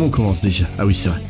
[0.00, 1.20] Comment on commence déjà Ah oui, c'est vrai.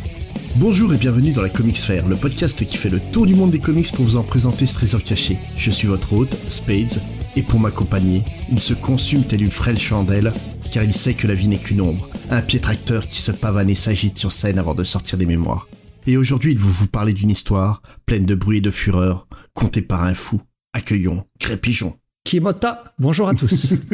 [0.54, 3.50] Bonjour et bienvenue dans la Comics Fair, le podcast qui fait le tour du monde
[3.50, 5.38] des comics pour vous en présenter ce trésor caché.
[5.56, 7.02] Je suis votre hôte, Spades,
[7.34, 10.32] et pour m'accompagner, il se consume tel une frêle chandelle,
[10.70, 13.70] car il sait que la vie n'est qu'une ombre, un pied tracteur qui se pavane
[13.70, 15.66] et s'agite sur scène avant de sortir des mémoires.
[16.06, 19.82] Et aujourd'hui, il veut vous parler d'une histoire pleine de bruit et de fureur, contée
[19.82, 20.40] par un fou.
[20.74, 21.96] Accueillons Crépigeon.
[22.22, 23.74] Kimota, bonjour à tous.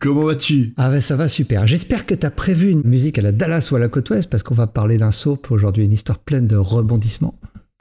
[0.00, 0.72] Comment vas-tu?
[0.78, 1.66] Ah ben ça va super.
[1.66, 4.42] J'espère que t'as prévu une musique à la Dallas ou à la côte ouest parce
[4.42, 7.34] qu'on va parler d'un soap aujourd'hui, une histoire pleine de rebondissements.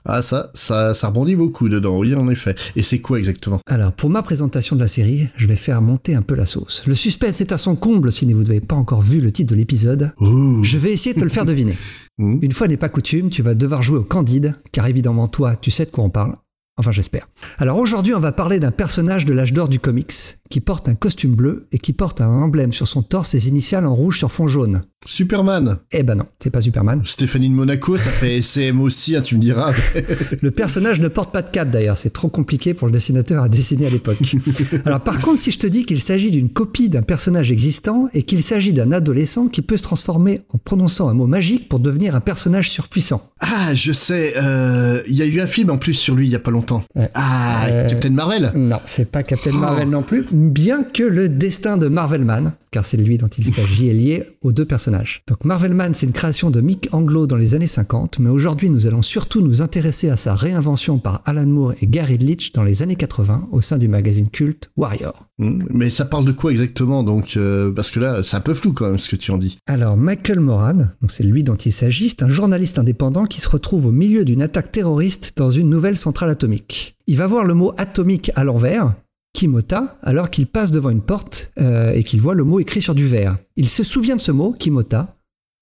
[0.03, 2.55] Ah ça, ça, ça rebondit beaucoup dedans, oui en effet.
[2.75, 3.61] Et c'est quoi exactement?
[3.67, 6.83] Alors pour ma présentation de la série, je vais faire monter un peu la sauce.
[6.85, 9.57] Le suspense est à son comble si vous n'avez pas encore vu le titre de
[9.57, 10.11] l'épisode.
[10.19, 11.77] Je vais essayer de te le faire deviner.
[12.21, 12.37] Hmm.
[12.41, 15.71] Une fois n'est pas coutume, tu vas devoir jouer au Candide, car évidemment toi, tu
[15.71, 16.35] sais de quoi on parle.
[16.79, 17.27] Enfin, j'espère.
[17.57, 20.13] Alors aujourd'hui, on va parler d'un personnage de l'âge d'or du comics,
[20.49, 23.85] qui porte un costume bleu et qui porte un emblème sur son torse, ses initiales
[23.85, 24.81] en rouge sur fond jaune.
[25.05, 27.01] Superman Eh ben non, c'est pas Superman.
[27.05, 29.73] Stéphanie de Monaco, ça fait SM aussi, hein, tu me diras.
[30.41, 33.49] Le personnage ne porte pas de cap d'ailleurs, c'est trop compliqué pour le dessinateur à
[33.49, 34.17] dessiner à l'époque.
[34.85, 38.23] Alors par contre, si je te dis qu'il s'agit d'une copie d'un personnage existant et
[38.23, 42.15] qu'il s'agit d'un adolescent qui peut se transformer en prononçant un mot magique pour devenir
[42.15, 43.29] un personnage surpuissant.
[43.39, 46.31] ah, je sais, euh, il y a eu un film en plus sur lui il
[46.31, 46.68] y a pas longtemps.
[46.95, 47.09] Ouais.
[47.13, 51.77] Ah, Euh, Captain Marvel Non, c'est pas Captain Marvel non plus, bien que le destin
[51.77, 55.23] de Marvelman, car c'est lui dont il s'agit, est lié aux deux personnages.
[55.27, 58.87] Donc Marvelman, c'est une création de Mick Anglo dans les années 50, mais aujourd'hui nous
[58.87, 62.81] allons surtout nous intéresser à sa réinvention par Alan Moore et Gary Leach dans les
[62.83, 65.28] années 80 au sein du magazine culte Warrior.
[65.39, 68.53] Hmm, Mais ça parle de quoi exactement donc euh, Parce que là, c'est un peu
[68.53, 69.57] flou quand même ce que tu en dis.
[69.67, 73.87] Alors Michael Moran, c'est lui dont il s'agit, c'est un journaliste indépendant qui se retrouve
[73.87, 76.95] au milieu d'une attaque terroriste dans une nouvelle centrale atomique.
[77.07, 78.93] Il va voir le mot atomique à l'envers,
[79.33, 82.93] Kimota, alors qu'il passe devant une porte euh, et qu'il voit le mot écrit sur
[82.93, 83.37] du verre.
[83.55, 85.15] Il se souvient de ce mot, Kimota,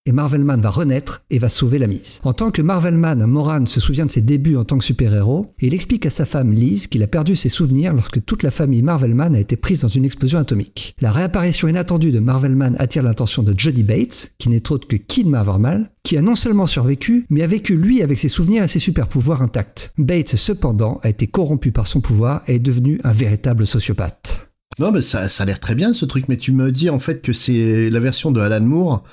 [0.08, 2.22] et Marvelman va renaître et va sauver la mise.
[2.24, 5.68] En tant que Marvelman, Moran se souvient de ses débuts en tant que super-héros et
[5.68, 8.82] il explique à sa femme Liz qu'il a perdu ses souvenirs lorsque toute la famille
[8.82, 10.96] Marvelman a été prise dans une explosion atomique.
[11.02, 15.28] La réapparition inattendue de Marvelman attire l'attention de Jody Bates, qui n'est autre que Kid
[15.28, 18.80] Marvelman, qui a non seulement survécu, mais a vécu lui avec ses souvenirs et ses
[18.80, 19.92] super-pouvoirs intacts.
[19.98, 24.48] Bates, cependant, a été corrompu par son pouvoir et est devenu un véritable sociopathe.
[24.80, 27.00] Non, mais ça, ça a l'air très bien ce truc, mais tu me dis en
[27.00, 29.04] fait que c'est la version de Alan Moore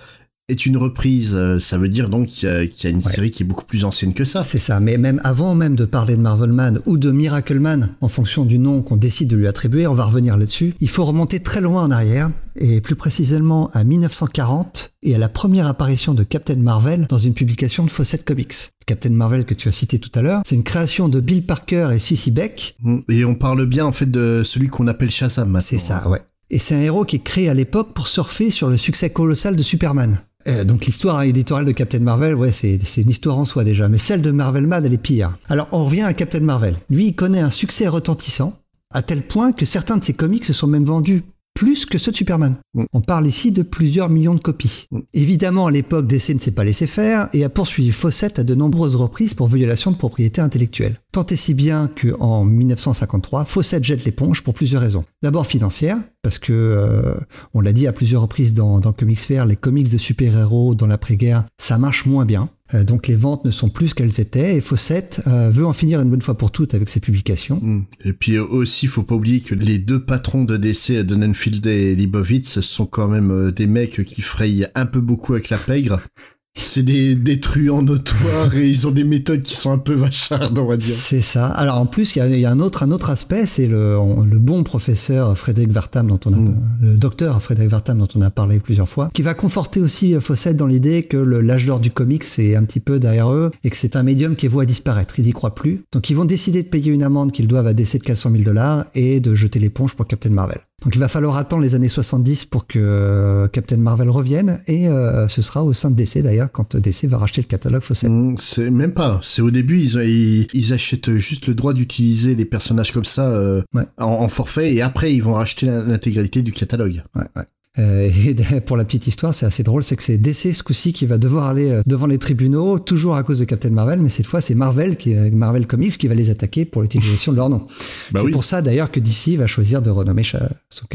[0.49, 1.35] est une reprise.
[1.35, 3.13] euh, Ça veut dire donc qu'il y a, qu'il y a une Ouais.
[3.13, 4.43] série qui est beaucoup plus ancienne que ça.
[4.43, 8.45] C'est ça, mais même avant même de parler de Marvelman ou de Miracleman, en fonction
[8.45, 11.61] du nom qu'on décide de lui attribuer, on va revenir là-dessus, il faut remonter très
[11.63, 16.57] loin en arrière, et plus précisément à 1940 et à la première apparition de Captain
[16.57, 18.55] Marvel dans une publication de Fawcett Comics.
[18.87, 21.89] Captain Marvel que tu as cité tout à l'heure, c'est une création de Bill Parker
[21.95, 25.49] et Cissy Beck, Hmm, Et on parle bien en fait de celui qu'on appelle Shazam
[25.49, 25.61] maintenant.
[25.67, 26.21] c'est ça, ouais.
[26.51, 29.57] Et c'est un héros qui est créé à l'époque pour surfer sur le succès colossal
[29.57, 30.19] de Superman.
[30.47, 33.99] Euh, donc l'histoire éditoriale de Captain Marvel, ouais, c'est une histoire en soi déjà, mais
[33.99, 35.37] celle de Marvelman, elle est pire.
[35.49, 36.77] Alors on revient à Captain Marvel.
[36.91, 38.59] Lui, il connaît un succès retentissant,
[38.93, 41.23] à tel point que certains de ses comics se sont même vendus
[41.55, 42.57] plus que ceux de Superman.
[42.75, 42.85] Mm.
[42.93, 44.87] On parle ici de plusieurs millions de copies.
[44.91, 45.01] Mm.
[45.15, 48.55] Évidemment, à l'époque, DC ne s'est pas laissé faire et a poursuivi Fawcett à de
[48.55, 51.01] nombreuses reprises pour violation de propriété intellectuelle.
[51.13, 55.05] Tant et si bien qu'en 1953, Fawcett jette l'éponge pour plusieurs raisons.
[55.23, 57.15] D'abord financière, parce que, euh,
[57.55, 60.87] on l'a dit à plusieurs reprises dans, dans Comics Fair, les comics de super-héros dans
[60.87, 62.49] l'après-guerre, ça marche moins bien.
[62.75, 65.73] Euh, donc les ventes ne sont plus ce qu'elles étaient et Fawcett euh, veut en
[65.73, 67.61] finir une bonne fois pour toutes avec ses publications.
[67.63, 67.85] Hmm.
[68.05, 71.95] Et puis euh, aussi, faut pas oublier que les deux patrons de DC, Donenfield et
[71.95, 76.01] Libovitz, sont quand même des mecs qui frayent un peu beaucoup avec la pègre.
[76.57, 80.57] C'est des, des truands notoires et ils ont des méthodes qui sont un peu vachardes,
[80.59, 80.95] on va dire.
[80.95, 81.47] C'est ça.
[81.49, 83.67] Alors en plus, il y a, il y a un autre un autre aspect, c'est
[83.67, 86.57] le, on- le bon professeur Frédéric Vartam dont on a, Mm.
[86.83, 90.21] le docteur Frédéric Vartam dont on a parlé plusieurs fois, qui va conforter aussi euh,
[90.21, 93.71] Fawcett dans l'idée que l'âge d'or du comics c'est un petit peu derrière eux et
[93.71, 95.19] que c'est un médium qui est voué à disparaître.
[95.19, 95.83] Ils n'y croient plus.
[95.93, 98.43] Donc ils vont décider de payer une amende qu'ils doivent à DC de 400 000
[98.45, 100.59] dollars et de jeter l'éponge pour Captain Marvel.
[100.85, 104.87] Donc il va falloir attendre les années 70 pour que euh, Captain Marvel revienne et
[104.89, 108.11] euh, ce sera au sein de DC d'ailleurs quand DC va racheter le catalogue Fawcett.
[108.11, 109.19] Mm, c'est même pas.
[109.23, 113.05] C'est au début ils, ont- ils, ils achètent juste le droit d'utiliser les personnages comme
[113.07, 113.85] ça euh, Ouais.
[113.99, 117.03] en, en forfait et après ils vont racheter l'intégralité du catalogue.
[117.15, 117.43] Ouais, ouais.
[117.79, 118.09] Euh,
[118.55, 121.07] et pour la petite histoire, c'est assez drôle, c'est que c'est DC ce coup-ci qui
[121.07, 124.27] va devoir aller euh, devant les tribunaux, toujours à cause de Captain Marvel, mais cette
[124.27, 127.49] fois c'est Marvel, qui, euh, Marvel Comics qui va les attaquer pour l'utilisation de leur
[127.51, 127.67] nom.
[128.13, 128.33] Bah c'est oui.
[128.33, 130.39] pour ça d'ailleurs que DC va choisir de renommer son,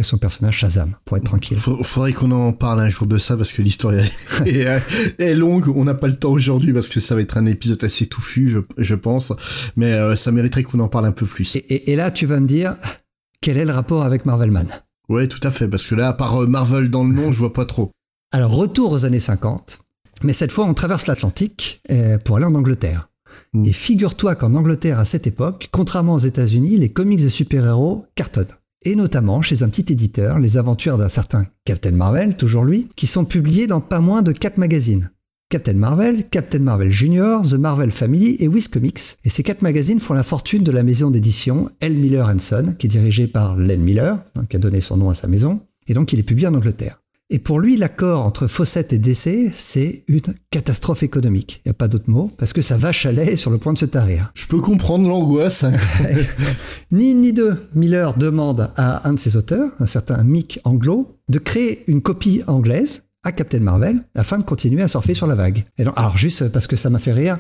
[0.04, 1.58] son personnage Shazam, pour être tranquille.
[1.58, 4.12] Faut- faudrait qu'on en parle un jour de ça parce que l'histoire est,
[4.46, 4.80] est-
[5.18, 5.68] est longue.
[5.76, 8.48] On n'a pas le temps aujourd'hui parce que ça va être un épisode assez touffu,
[8.50, 9.34] je, je pense.
[9.76, 11.56] Mais euh, ça mériterait qu'on en parle un peu plus.
[11.56, 12.76] Et, et- et là, tu vas me dire,
[13.42, 14.68] quel est le rapport avec Marvelman
[15.10, 15.68] Ouais, tout à fait.
[15.68, 17.92] Parce que là, à part euh, Marvel dans le nom, je vois pas trop.
[18.32, 19.80] Alors, retour aux années 50,
[20.24, 23.10] mais cette fois, on traverse l'Atlantique euh, pour aller en Angleterre.
[23.54, 23.66] Mm.
[23.66, 28.48] Et figure-toi qu'en Angleterre, à cette époque, contrairement aux États-Unis, les comics de super-héros cartonnent.
[28.84, 33.08] Et notamment chez un petit éditeur, les aventures d'un certain Captain Marvel, toujours lui, qui
[33.08, 35.12] sont publiées dans pas moins de 4 magazines.
[35.52, 39.18] Captain Marvel, Captain Marvel Junior, The Marvel Family et Wiz Comics.
[39.26, 41.96] Et ces quatre magazines font la fortune de la maison d'édition L.
[41.96, 45.16] Miller Son, qui est dirigée par Len Miller, hein, qui a donné son nom à
[45.16, 47.02] sa maison, et donc il est publié en Angleterre.
[47.32, 51.62] Et pour lui, l'accord entre Fawcett et DC, c'est une catastrophe économique.
[51.66, 53.58] Il n'y a pas d'autre mot, parce que sa vache à lait est sur le
[53.58, 54.32] point de se tarir.
[54.36, 55.64] Je peux comprendre l'angoisse.
[55.64, 55.74] hein.
[56.92, 61.18] Ni une ni deux, Miller demande à un de ses auteurs, un certain Mick Anglo,
[61.28, 65.36] de créer une copie anglaise à Captain Marvel afin de continuer à surfer sur la
[65.36, 65.66] vague.
[65.78, 67.38] Et donc, alors juste parce que ça m'a fait rire,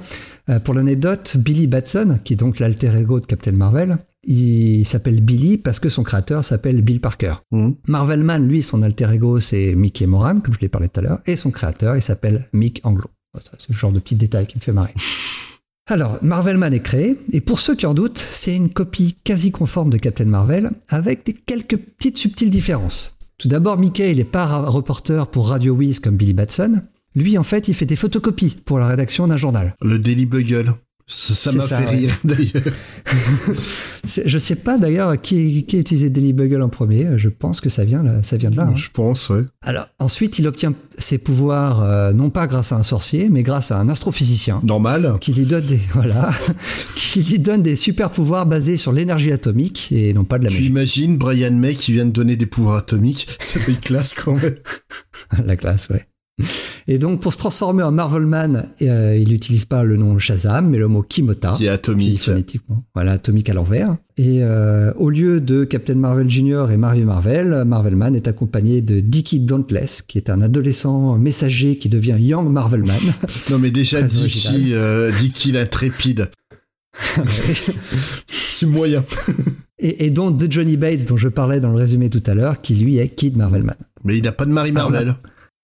[0.49, 5.21] euh, pour l'anecdote, Billy Batson, qui est donc l'alter ego de Captain Marvel, il s'appelle
[5.21, 7.35] Billy parce que son créateur s'appelle Bill Parker.
[7.51, 7.75] Mhm.
[7.87, 11.21] Marvelman, lui, son alter ego, c'est Mickey Moran, comme je l'ai parlé tout à l'heure,
[11.25, 13.09] et son créateur, il s'appelle Mick Anglo.
[13.35, 14.93] Ça, C'est le genre de petit détail qui me fait marrer.
[15.87, 19.89] Alors, Marvelman est créé, et pour ceux qui en doutent, c'est une copie quasi conforme
[19.89, 23.18] de Captain Marvel, avec des quelques petites subtiles différences.
[23.39, 26.81] Tout d'abord, Mickey, il n'est pas reporter pour Radio Wiz comme Billy Batson.
[27.15, 29.75] Lui, en fait, il fait des photocopies pour la rédaction d'un journal.
[29.81, 30.73] Le Daily Bugle.
[31.11, 31.85] Ça m'a fait ouais.
[31.87, 32.73] rire d'ailleurs.
[34.25, 37.69] Je sais pas d'ailleurs qui, qui a utilisé Daily Bugle en premier, je pense que
[37.69, 38.63] ça vient, là- ça vient de là.
[38.69, 38.75] hein.
[38.75, 39.43] Je pense, ouais.
[39.63, 43.71] Alors, ensuite, il obtient ses pouvoirs euh, non pas grâce à un sorcier, mais grâce
[43.71, 45.15] à un astrophysicien Normal.
[45.19, 46.29] qui lui donne des voilà,
[46.95, 50.49] qui lui donne des super pouvoirs basés sur l'énergie atomique et non pas de la
[50.51, 50.67] Tu magie.
[50.69, 53.27] imagines Brian May qui vient de donner des pouvoirs atomiques?
[53.39, 54.55] Ça fait classe quand même.
[55.43, 56.05] la classe, ouais.
[56.87, 60.77] Et donc, pour se transformer en Marvelman, euh, il n'utilise pas le nom Shazam, mais
[60.77, 61.49] le mot Kimota.
[61.49, 62.19] Qui est qui atomique.
[62.21, 63.95] phonétiquement, voilà, atomique à l'envers.
[64.17, 66.65] Et euh, au lieu de Captain Marvel Jr.
[66.71, 71.89] et Marie Marvel, Marvelman est accompagné de Dickie Dauntless, qui est un adolescent messager qui
[71.89, 72.97] devient Young Marvelman.
[73.51, 76.29] Non mais déjà Dicky, euh, Dicky l'intrépide.
[78.27, 79.03] C'est moyen.
[79.77, 82.61] et, et donc de Johnny Bates, dont je parlais dans le résumé tout à l'heure,
[82.61, 83.75] qui lui est Kid Marvelman.
[84.03, 85.15] Mais il n'a pas de Marie Marvel.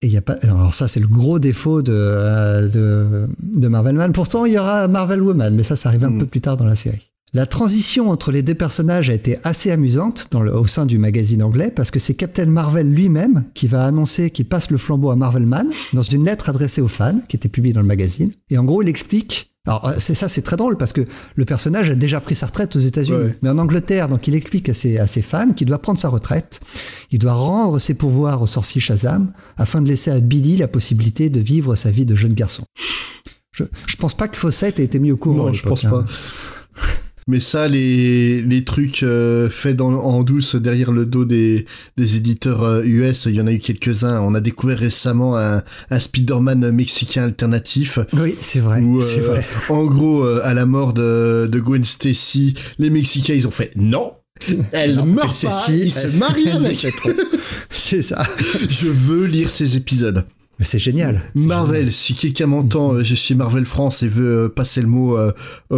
[0.06, 3.68] Et il y a pas, alors ça c'est le gros défaut de, euh, de, de
[3.68, 4.12] Marvelman.
[4.14, 6.20] Pourtant il y aura Marvel Woman, mais ça ça arrive un Mm.
[6.20, 7.10] peu plus tard dans la série.
[7.34, 11.00] La transition entre les deux personnages a été assez amusante dans le- au sein du
[11.00, 15.10] magazine anglais parce que c'est Captain Marvel lui-même qui va annoncer qu'il passe le flambeau
[15.10, 18.32] à Marvelman dans une lettre adressée aux fans qui était publiée dans le magazine.
[18.52, 19.55] Et en gros il explique.
[19.68, 21.02] Alors euh, c'est ça c'est très drôle parce que
[21.36, 23.38] le personnage a déjà pris sa retraite aux États-Unis, Ouais.
[23.42, 26.10] mais en Angleterre donc il explique à ses, à ses fans qu'il doit prendre sa
[26.10, 26.60] retraite,
[27.12, 31.30] il doit rendre ses pouvoirs au sorcier Shazam afin de laisser à Billy la possibilité
[31.30, 32.64] de vivre sa vie de jeune garçon.
[33.52, 35.46] Je, je pense pas que Fawcett ait été mis au courant.
[35.48, 35.90] Non, je pense hein.
[35.90, 36.06] pas.
[37.28, 41.66] Mais ça, les, les trucs euh, faits dans, en douce derrière le dos des,
[41.98, 44.20] des éditeurs euh, US, il y en a eu quelques-uns.
[44.22, 47.98] On a découvert récemment un, un Spider-Man mexicain alternatif.
[48.14, 48.80] Oui, c'est vrai.
[48.82, 49.46] Où, euh, vrai.
[49.70, 53.72] en gros, euh, à la mort de, de Gwen Stacy, les Mexicains, ils ont fait
[53.76, 54.12] non,
[54.72, 56.14] elle Non, meurt pas, si, ils se elle-
[56.46, 56.86] elle avec.
[57.72, 58.24] C'est ça.
[58.70, 60.26] Je veux lire ces épisodes.
[60.60, 61.22] Mais c'est génial.
[61.36, 65.32] Marvel, si quelqu'un m'entend euh, chez Marvel France et veut euh, passer le mot euh,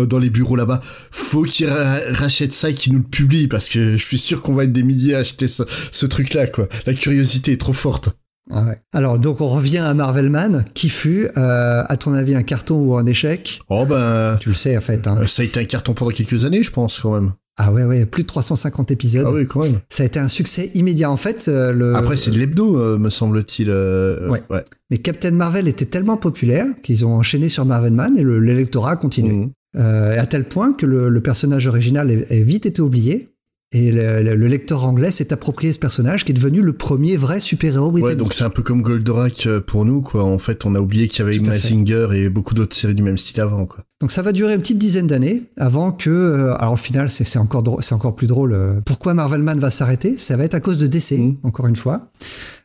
[0.05, 0.81] dans les bureaux là-bas,
[1.11, 4.41] faut qu'il ra- rachète ça et qu'il nous le publie parce que je suis sûr
[4.41, 6.67] qu'on va être des milliers à acheter ce, ce truc-là, quoi.
[6.85, 8.09] La curiosité est trop forte.
[8.49, 8.79] Ah ouais.
[8.93, 12.97] Alors donc on revient à Marvelman, qui fut, euh, à ton avis, un carton ou
[12.97, 13.59] un échec?
[13.69, 15.05] Oh ben, Tu le sais en fait.
[15.07, 15.19] Hein.
[15.27, 17.33] ça a été un carton pendant quelques années, je pense quand même.
[17.57, 19.25] Ah ouais, ouais, plus de 350 épisodes.
[19.27, 19.79] Ah oui, quand même.
[19.89, 21.09] Ça a été un succès immédiat.
[21.09, 21.95] En fait, euh, le...
[21.95, 23.69] Après, c'est de l'hebdo, euh, me semble-t-il.
[23.69, 24.43] euh, Ouais.
[24.91, 28.95] mais Captain Marvel était tellement populaire qu'ils ont enchaîné sur Marvelman et le- l'électorat a
[28.95, 29.33] continué.
[29.35, 29.51] Mhm.
[29.75, 33.29] À tel point que le, le personnage original est vite été oublié.
[33.73, 37.17] Et le, le- le lecteur anglais s'est approprié ce personnage qui est devenu le premier
[37.17, 38.19] vrai super-héros Ouais, britannique.
[38.19, 40.23] donc c'est un peu comme Goldorak euh, pour nous, quoi.
[40.23, 41.37] En fait, on a oublié qu'il y avait.
[41.39, 43.83] Mazinger et beaucoup d'autres séries du même style avant, quoi.
[43.99, 47.37] Donc ça va durer une petite dizaine d'années avant que, euh, alors au final c'est
[47.39, 48.53] encore c'est encore plus drôle.
[48.53, 51.37] euh, pourquoi Marvelman va s'arrêter Ça va être à cause de DC, Mhm.
[51.43, 52.09] encore une fois,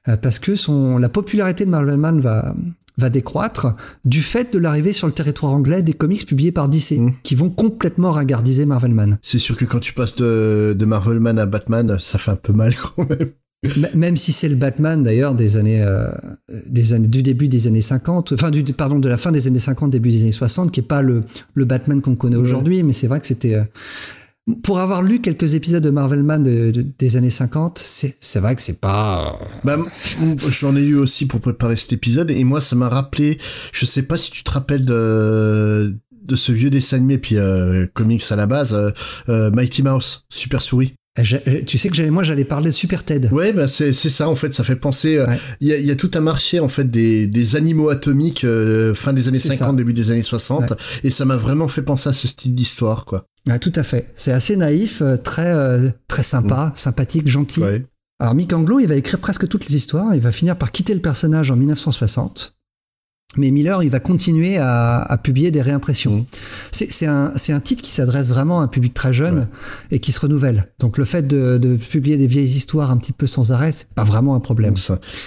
[0.09, 2.54] Euh, parce que son la popularité de Marvelman va
[2.99, 3.68] va décroître
[4.04, 7.12] du fait de l'arrivée sur le territoire anglais des comics publiés par DC, Mhm.
[7.22, 9.18] qui vont complètement ringardiser Marvelman.
[9.22, 12.52] C'est sûr que quand tu passes de, de Marvelman à Batman, ça fait un peu
[12.52, 13.30] mal quand même.
[13.94, 16.08] Même si c'est le Batman d'ailleurs des années, euh,
[16.68, 19.61] des années du début des années 50, enfin du pardon de la fin des années
[19.61, 21.22] 50 début des années 60, qui est pas le
[21.54, 22.42] le Batman qu'on connaît Ouais.
[22.42, 23.62] aujourd'hui, mais c'est vrai que c'était euh,
[24.64, 28.62] pour avoir lu quelques épisodes de Marvelman de- de- des années 50, c'est vrai que
[28.62, 29.76] c'est pas euh, Bah,
[30.50, 33.38] j'en ai eu aussi pour préparer cet épisode et moi, ça m'a rappelé,
[33.72, 37.87] je sais pas si tu te rappelles de, de ce vieux dessin animé puis euh,
[37.94, 38.90] comics à la base, euh,
[39.28, 40.94] euh, Mighty Mouse, Super Souris.
[41.21, 43.28] J'ai- tu sais que moi j'allais parler de Super Ted.
[43.31, 45.16] Ouais, bah c'est ça en fait, ça fait penser.
[45.19, 45.38] euh, Ouais.
[45.61, 48.45] Il y, a, il y a tout un marché en fait des, des animaux atomiques
[48.45, 49.76] euh, fin des années C'est 50, ça.
[49.76, 50.73] début des années 60,
[51.04, 53.26] et ça m'a vraiment fait penser à ce style d'histoire quoi.
[53.47, 54.11] Ouais, tout à fait.
[54.14, 57.62] C'est assez naïf, euh, très euh, très sympa, sympathique, gentil.
[58.21, 60.95] Alors Mick Anglo, il va écrire presque toutes les histoires, il va finir par quitter
[60.95, 62.57] le personnage en 1960.
[63.36, 66.16] Mais Miller, il va continuer à, à publier des réimpressions.
[66.16, 66.24] Mhm.
[66.70, 69.48] C'est c'est un, c'est un titre qui s'adresse vraiment à un public très jeune
[69.90, 70.68] et qui se renouvelle.
[70.78, 73.88] Donc le fait de, de publier des vieilles histoires un petit peu sans arrêt, c'est
[73.88, 74.74] pas vraiment un problème.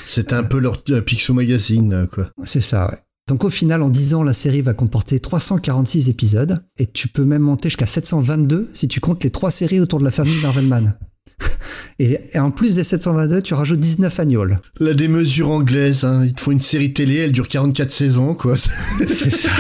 [0.06, 2.30] C'était un peu leur euh, Picsou Magazine euh, quoi.
[2.44, 2.98] C'est ça, ouais.
[3.28, 7.26] Donc au final, en 10 ans, la série va comporter 346 épisodes et tu peux
[7.26, 10.94] même monter jusqu'à 722 si tu comptes les trois séries autour de la famille Marvelman.
[12.00, 14.60] et, et en plus des 722, tu rajoutes 19 agnols.
[14.80, 16.24] La démesure anglaise, hein.
[16.26, 18.56] ils te font une série télé, elle dure 44 saisons quoi.
[19.08, 19.52] C'est ça.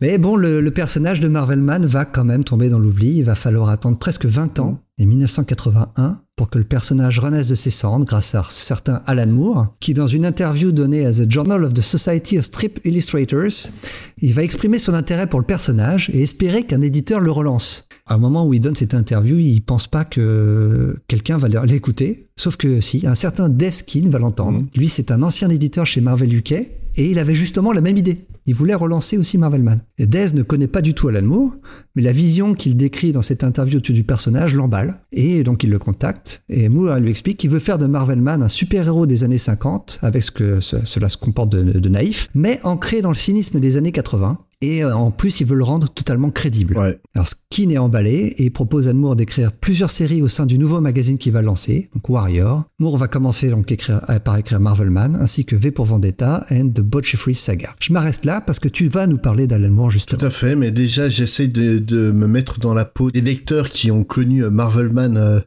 [0.00, 3.16] Mais bon, le, le personnage de Marvelman va quand même tomber dans l'oubli.
[3.18, 7.56] Il va falloir attendre presque 20 ans, et 1981, pour que le personnage renaisse de
[7.56, 11.28] ses cendres grâce à un certain Alan Moore, qui dans une interview donnée à The
[11.28, 13.72] Journal of the Society of Strip Illustrators,
[14.18, 17.88] il va exprimer son intérêt pour le personnage et espérer qu'un éditeur le relance.
[18.06, 22.28] À un moment où il donne cette interview, il pense pas que quelqu'un va l'écouter,
[22.36, 24.64] sauf que si, un certain Deskin va l'entendre.
[24.76, 26.54] Lui, c'est un ancien éditeur chez Marvel UK,
[26.98, 28.26] et il avait justement la même idée.
[28.46, 29.80] Il voulait relancer aussi Marvelman.
[29.98, 31.54] Et Dez ne connaît pas du tout Alan Moore,
[31.94, 35.00] mais la vision qu'il décrit dans cette interview au-dessus du personnage l'emballe.
[35.12, 38.48] Et donc il le contacte, et Moore lui explique qu'il veut faire de Marvelman un
[38.48, 43.00] super-héros des années 50, avec ce que ce- cela se comporte de naïf, mais ancré
[43.02, 44.38] dans le cynisme des années 80.
[44.60, 46.76] Et euh, en plus, il veut le rendre totalement crédible.
[46.76, 46.98] Ouais.
[47.14, 50.80] Alors Skin est emballé et propose à Moore d'écrire plusieurs séries au sein du nouveau
[50.80, 52.64] magazine qu'il va lancer, donc Warrior.
[52.80, 56.80] Moore va commencer donc écrire, par écrire Marvelman ainsi que V pour Vendetta and The
[56.80, 57.68] Botchefree Saga.
[57.78, 60.18] Je m'arrête là parce que tu vas nous parler d'Alan Moore justement.
[60.18, 63.68] Tout à fait, mais déjà j'essaie de, de me mettre dans la peau des lecteurs
[63.70, 65.40] qui ont connu euh, Marvelman euh,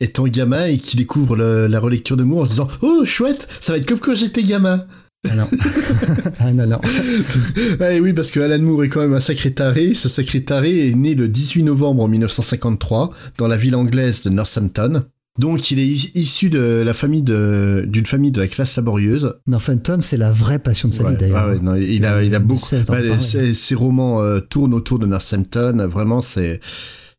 [0.00, 3.46] étant gamin et qui découvrent le- la relecture de Moore en se disant Oh chouette,
[3.60, 4.84] ça va être comme quand j'étais gamin.
[5.30, 5.48] Ah non.
[6.40, 6.80] ah non, non.
[7.80, 9.94] Ah, oui, parce que Alan Moore est quand même un sacré taré.
[9.94, 15.04] Ce sacré taré est né le 18 novembre 1953 dans la ville anglaise de Northampton.
[15.38, 19.34] Donc il est is- issu de la famille de d'une famille de la classe laborieuse.
[19.46, 21.36] Northampton, c'est la vraie passion de sa Ouais, vie d'ailleurs.
[21.36, 22.70] ah ouais, non, il a, il a Il beaucoup.
[22.72, 23.20] d'en bah, parler.
[23.20, 25.86] ses, ses romans euh, tournent autour de Northampton.
[25.90, 26.60] Vraiment, c'est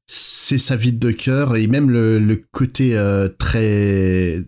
[0.07, 4.41] c'est sa ville de cœur et même le, le côté euh, très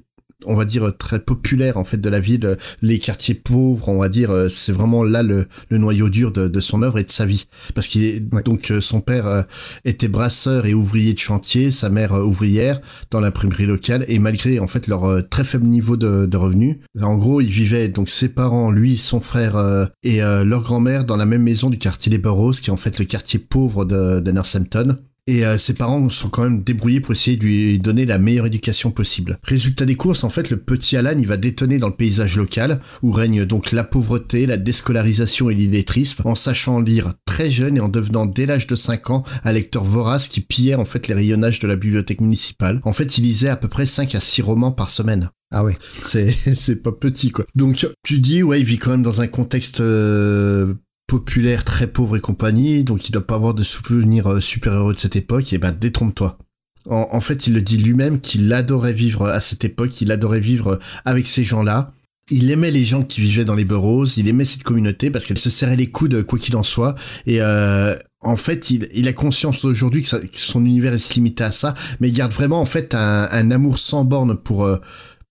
[0.46, 2.58] on va dire très populaire en fait de la ville.
[2.82, 6.48] Les quartiers pauvres on va dire euh, c'est vraiment là le, le noyau dur de,
[6.48, 7.48] de son œuvre et de sa vie.
[7.76, 8.44] Parce qu'il est Ouais.
[8.44, 9.42] donc euh, son père euh,
[9.86, 12.80] était brasseur et ouvrier de chantier sa mère ouvrière
[13.12, 14.06] dans l'imprimerie locale.
[14.08, 17.90] Et malgré en fait leur très faible niveau de, de revenus en gros ils vivaient
[17.90, 19.58] donc ses parents lui son frère
[20.04, 23.00] et leur grand-mère dans la même maison du quartier des Burroughs qui est en fait
[23.00, 24.98] le quartier pauvre de, de Northampton
[25.30, 28.48] et euh, ses parents sont quand même débrouillés pour essayer de lui donner la meilleure
[28.48, 29.38] éducation possible.
[29.44, 32.82] Résultat des courses, en fait, le petit Alan, il va détonner dans le paysage local,
[33.04, 37.80] où règne donc la pauvreté, la déscolarisation et l'illettrisme, en sachant lire très jeune et
[37.80, 41.14] en devenant dès l'âge de 5 ans un lecteur vorace qui pillait en fait les
[41.14, 42.82] rayonnages de la bibliothèque municipale.
[42.84, 45.30] En fait, il lisait à peu près 5 à 6 romans par semaine.
[45.52, 45.78] Ah ouais.
[46.04, 47.46] C'est c'est pas petit quoi.
[47.56, 50.74] Donc tu dis ouais, il vit quand même dans un contexte euh,
[51.10, 54.94] populaire très pauvre et compagnie, donc il doit pas avoir de souvenirs euh, super heureux
[54.94, 55.52] de cette époque.
[55.52, 56.38] Et ben détrompe-toi.
[56.86, 60.80] En, fait, il le dit lui-même qu'il adorait vivre à cette époque, il adorait vivre
[61.06, 61.92] avec ces gens-là.
[62.32, 65.38] Il aimait les gens qui vivaient dans les Burroughs, il aimait cette communauté parce qu'elle
[65.38, 66.96] se serrait les coudes quoi qu'il en soit.
[67.28, 71.76] Et euh, en fait, il, a conscience aujourd'hui que, son univers est limité à ça,
[72.00, 74.78] mais il garde vraiment en fait un, un amour sans borne pour euh,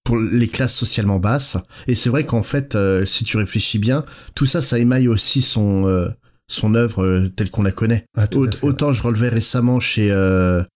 [0.04, 1.56] pour les classes socialement basses.
[1.86, 5.42] Et c'est vrai qu'en fait, euh, si tu réfléchis bien, tout ça, ça émaille aussi
[5.42, 6.08] son euh,
[6.50, 8.06] son œuvre euh, telle qu'on la connaît.
[8.16, 10.08] Ah, Aut- fait, autant je relevais récemment chez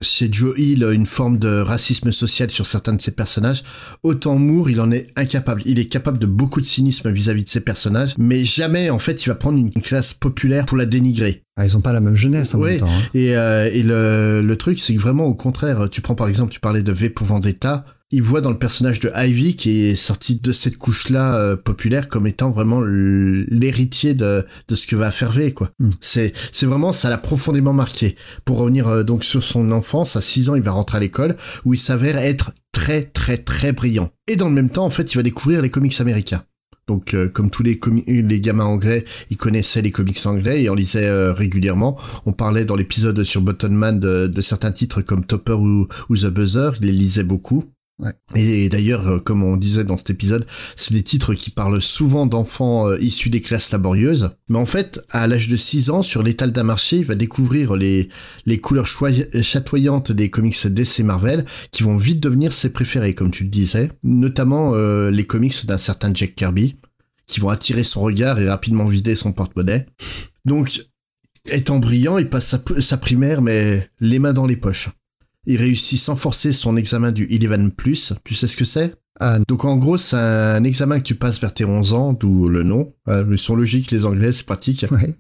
[0.02, 3.62] chez Joe Hill une forme de racisme social sur certains de ses personnages,
[4.02, 5.62] autant Moore il en est incapable.
[5.64, 9.24] Il est capable de beaucoup de cynisme vis-à-vis de ses personnages, mais jamais en fait
[9.24, 11.42] il va prendre une classe populaire pour la dénigrer.
[11.56, 12.72] Ah, ils ont pas la même jeunesse en Ouais.
[12.72, 12.90] même temps.
[12.92, 13.08] hein.
[13.14, 16.60] Et, et le, le truc, c'est que vraiment, au contraire, tu prends par exemple, tu
[16.60, 20.36] parlais de V pour Vendetta, il voit dans le personnage de Ivy, qui est sorti
[20.36, 25.32] de cette couche-là euh, populaire, comme étant vraiment l'héritier de, de ce que va faire
[25.32, 25.70] V, quoi.
[25.78, 25.88] Mm.
[26.00, 28.16] C'est, c'est vraiment, ça l'a profondément marqué.
[28.44, 31.36] Pour revenir euh, donc sur son enfance, à 6 ans, il va rentrer à l'école,
[31.64, 34.10] où il s'avère être très, très, très brillant.
[34.28, 36.44] Et dans le même temps, en fait, il va découvrir les comics américains.
[36.88, 40.74] Donc, euh, comme tous les, les gamins anglais, il connaissait les comics anglais et en
[40.74, 41.96] lisait euh, régulièrement.
[42.26, 46.16] On parlait dans l'épisode sur Button Man de, de certains titres comme Topper ou, ou
[46.16, 46.72] The Buzzer.
[46.80, 47.64] Il les lisait beaucoup.
[48.34, 52.26] Et, d'ailleurs, euh, comme on disait dans cet épisode, c'est des titres qui parlent souvent
[52.26, 54.30] d'enfants euh, issus des classes laborieuses.
[54.48, 57.76] Mais en fait, à l'âge de 6 ans, sur l'étal d'un marché, il va découvrir
[57.76, 58.08] les,
[58.46, 63.44] les couleurs chatoyantes des comics DC Marvel qui vont vite devenir ses préférés, comme tu
[63.44, 63.90] le disais.
[64.02, 66.76] Notamment euh, les comics d'un certain Jack Kirby
[67.26, 69.86] qui vont attirer son regard et rapidement vider son porte-monnaie.
[70.44, 70.82] Donc,
[71.50, 74.90] étant brillant, il passe sa primaire, mais les mains dans les poches.
[75.46, 77.70] Il réussit sans forcer son examen du Eleven+.
[78.24, 78.94] Tu sais ce que c'est?
[79.20, 82.48] Ah, Donc en gros, c'est un examen que tu passes vers tes 11 ans, d'où
[82.48, 82.94] le nom.
[83.08, 84.86] Euh, Ils sont logiques, les anglais, c'est pratique.
[84.90, 85.14] ouais.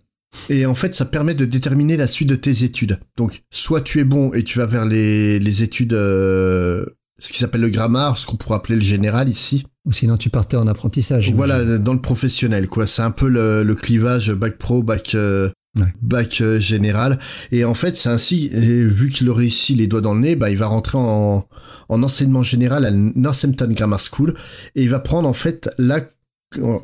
[0.48, 2.98] Et en fait, ça permet de déterminer la suite de tes études.
[3.18, 6.86] Donc, soit tu es bon et tu vas vers les, les études, euh,
[7.18, 9.66] ce qui s'appelle le grammar, ce qu'on pourrait appeler le général ici.
[9.84, 11.30] Ou sinon tu partais en apprentissage.
[11.32, 12.86] Voilà, dans le professionnel, quoi.
[12.86, 15.86] C'est un peu le, le clivage bac pro, bac, euh, Ouais.
[16.02, 17.18] bac euh, général.
[17.50, 20.50] Et en fait, c'est ainsi, vu qu'il a réussi les doigts dans le nez, bah,
[20.50, 21.46] il va rentrer en,
[21.88, 24.34] en enseignement général à Northampton Grammar School
[24.74, 26.00] et il va prendre en fait là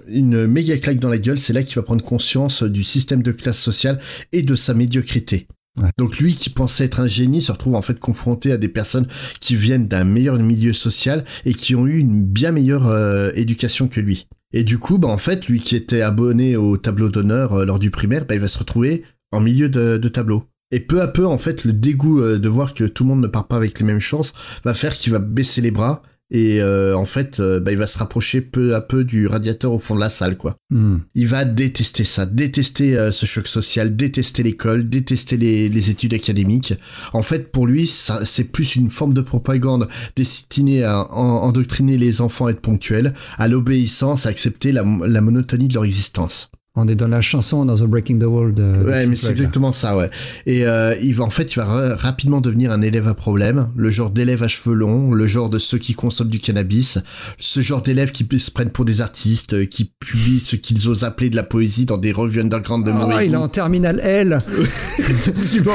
[0.07, 1.39] une méga claque dans la gueule.
[1.39, 4.01] C'est là qu'il va prendre conscience du système de classe sociale
[4.33, 5.47] et de sa médiocrité.
[5.79, 5.91] Ouais.
[5.99, 9.07] Donc lui qui pensait être un génie se retrouve en fait confronté à des personnes
[9.41, 13.87] qui viennent d'un meilleur milieu social et qui ont eu une bien meilleure euh, éducation
[13.87, 14.27] que lui.
[14.53, 17.79] Et du coup, bah en fait, lui qui était abonné au tableau d'honneur euh, lors
[17.79, 20.45] du primaire, bah il va se retrouver en milieu de, de tableau.
[20.71, 23.21] Et peu à peu, en fait, le dégoût euh, de voir que tout le monde
[23.21, 26.61] ne part pas avec les mêmes chances va faire qu'il va baisser les bras et
[26.61, 29.79] euh, en fait, euh, bah, il va se rapprocher peu à peu du radiateur au
[29.79, 30.57] fond de la salle, quoi.
[30.71, 30.99] Hmm.
[31.15, 36.15] Il va détester ça, détester euh, ce choc social, détester l'école, détester les, les études
[36.15, 36.75] académiques.
[37.13, 41.97] En fait, pour lui, ça, c'est plus une forme de propagande destinée à en- endoctriner
[41.97, 46.51] les enfants à être ponctuels, à l'obéissance, à accepter la, la monotonie de leur existence.
[46.77, 48.63] On est dans la chanson dans The Breaking the Wall de.
[48.63, 50.11] de Ouais, mais c'est exactement ça, ouais.
[50.47, 53.71] Et euh, il va en fait, il va ra- rapidement devenir un élève à problème,
[53.75, 56.99] le genre d'élève à cheveux longs, le genre de ceux qui consomment du cannabis,
[57.41, 61.03] ce genre d'élèves qui se prennent pour des artistes, euh, qui publient ce qu'ils osent
[61.03, 63.99] appeler de la poésie dans des revues underground de Ah, mauvais il est en terminal
[64.01, 64.39] L.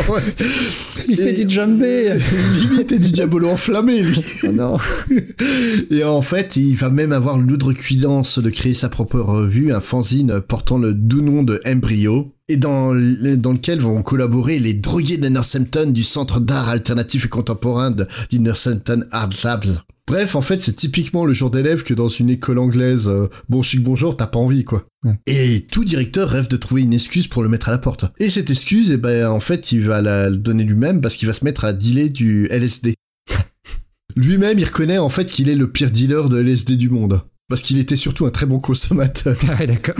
[0.09, 0.21] Ouais.
[1.09, 2.13] Il fait du jumbé.
[2.55, 4.21] Limite et du diabolo enflammé, lui.
[4.43, 4.77] Oh non.
[5.91, 10.39] Et en fait, il va même avoir l'outrecuidance de créer sa propre revue, un fanzine
[10.41, 15.17] portant le doux nom de Embryo, et dans, le- dans lequel vont collaborer les drogués
[15.17, 19.65] de Northampton du Centre d'art alternatif et contemporain de- du Northampton Art Labs.
[20.05, 23.61] Bref, en fait, c'est typiquement le genre d'élève que dans une école anglaise, euh, bon
[23.61, 24.85] chic bonjour, t'as pas envie, quoi.
[25.05, 25.13] Ouais.
[25.27, 28.05] Et tout directeur rêve de trouver une excuse pour le mettre à la porte.
[28.19, 31.33] Et cette excuse, eh ben, en fait, il va la donner lui-même parce qu'il va
[31.33, 32.95] se mettre à dealer du LSD.
[34.15, 37.21] Lui-même, il reconnaît en fait qu'il est le pire dealer de LSD du monde.
[37.53, 39.37] Parce qu'il était surtout un très bon consommateur.
[39.47, 39.93] Ah ouais, d'accord.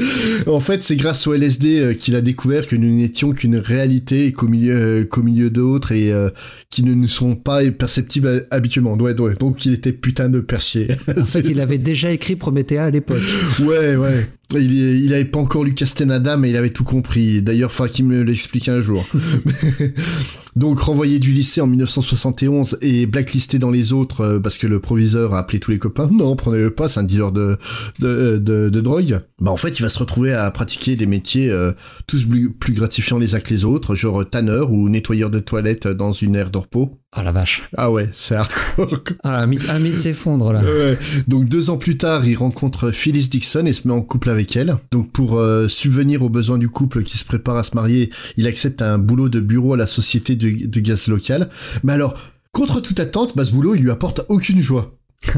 [0.46, 4.24] en fait, c'est grâce au LSD euh, qu'il a découvert que nous n'étions qu'une réalité
[4.24, 6.30] et qu'au milieu, euh, qu'au milieu d'autres et euh,
[6.70, 8.94] qui ne nous sont pas perceptibles habituellement.
[8.94, 9.34] Ouais, ouais.
[9.34, 10.96] Donc il était putain de perchier.
[11.14, 13.20] En fait, il avait déjà écrit Promethea à l'époque.
[13.60, 14.26] ouais, ouais.
[14.54, 17.42] Il, est- il avait pas encore lu Castaneda, mais il avait tout compris.
[17.42, 19.06] D'ailleurs, faudra qu'il me l'explique un jour.
[20.56, 24.80] Donc, renvoyé du lycée en 1971 et blacklisté dans les autres euh, parce que le
[24.80, 26.08] proviseur a appelé tous les copains.
[26.10, 27.56] Non, prenez-le pas, c'est un dealer de,
[28.00, 29.20] de, de, de drogue.
[29.40, 31.72] Bah, en fait, il va se retrouver à pratiquer des métiers euh,
[32.06, 35.86] tous plus, plus gratifiants les uns que les autres, genre tanneur ou nettoyeur de toilettes
[35.86, 36.98] dans une aire de repos.
[37.16, 37.62] Oh la vache.
[37.76, 39.02] Ah ouais, c'est hardcore.
[39.22, 40.60] Ah, un mythe, mythe s'effondre là.
[40.62, 40.98] Ouais.
[41.26, 44.37] Donc deux ans plus tard, il rencontre Phyllis Dixon et se met en couple avec
[44.56, 44.76] elle.
[44.90, 48.46] Donc pour euh, subvenir aux besoins du couple qui se prépare à se marier, il
[48.46, 51.48] accepte un boulot de bureau à la société de, de gaz local.
[51.84, 52.14] Mais alors,
[52.52, 54.94] contre toute attente, bah, ce boulot, il lui apporte aucune joie.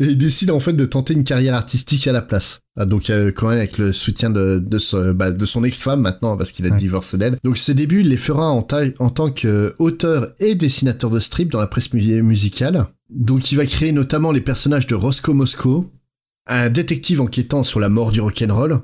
[0.00, 2.60] et il décide en fait de tenter une carrière artistique à la place.
[2.76, 6.02] Ah, donc euh, quand même avec le soutien de, de, ce- bah, de son ex-femme
[6.02, 6.76] maintenant parce qu'il a Ouais.
[6.78, 7.38] divorcé d'elle.
[7.42, 11.50] Donc ses débuts, il les fera en, ta- en tant qu'auteur et dessinateur de strip
[11.50, 12.86] dans la presse mu- musicale.
[13.08, 15.90] Donc il va créer notamment les personnages de Roscoe Moscow,
[16.46, 18.80] un détective enquêtant sur la mort du rock'n'roll.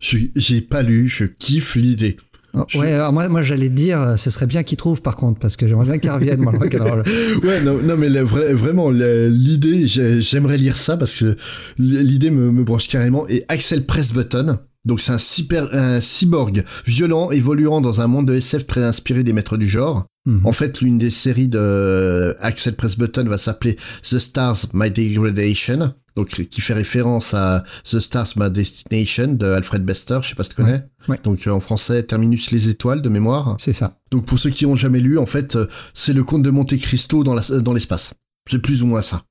[0.00, 2.16] J'ai pas lu, je kiffe l'idée.
[2.54, 5.38] Oh, ouais, alors moi, moi j'allais te dire, ce serait bien qu'il trouve par contre,
[5.40, 7.02] parce que j'aimerais bien qu'il revienne, moi, le rock'n'roll.
[7.44, 11.36] ouais, non, non mais vraiment, l'idée, j'aimerais lire ça parce que
[11.78, 13.26] l'idée me, me branche carrément.
[13.28, 18.34] Et Axel Pressbutton, donc c'est un, cyber, un cyborg violent évoluant dans un monde de
[18.34, 20.04] SF très inspiré des maîtres du genre.
[20.24, 20.46] Mhm.
[20.46, 26.28] En fait, l'une des séries de Axel Pressbutton va s'appeler The Stars My Degradation, donc
[26.28, 30.50] qui fait référence à The Stars My Destination de Alfred Bester, je sais pas si
[30.50, 30.84] tu connais.
[31.24, 33.56] Donc en français, Terminus les étoiles de mémoire.
[33.58, 33.98] C'est ça.
[34.10, 35.58] Donc pour ceux qui ont jamais lu, en fait,
[35.94, 38.14] c'est le conte de Monte Cristo dans l'espace.
[38.48, 39.22] c'est plus ou moins ça.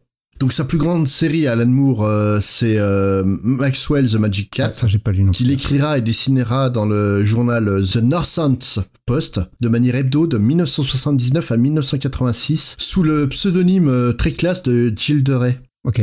[0.41, 4.71] Donc sa plus grande série, Alan Moore, euh, c'est euh, Maxwell the Magic Cat.
[4.73, 8.58] ça j'ai pas lu non Qu'il écrira et dessinera dans le journal The Northant
[9.06, 14.91] Post de manière hebdo de 1979 à 1986 sous le pseudonyme euh, très classe de
[14.97, 15.60] Gilles de Rais.
[15.84, 16.01] Ok.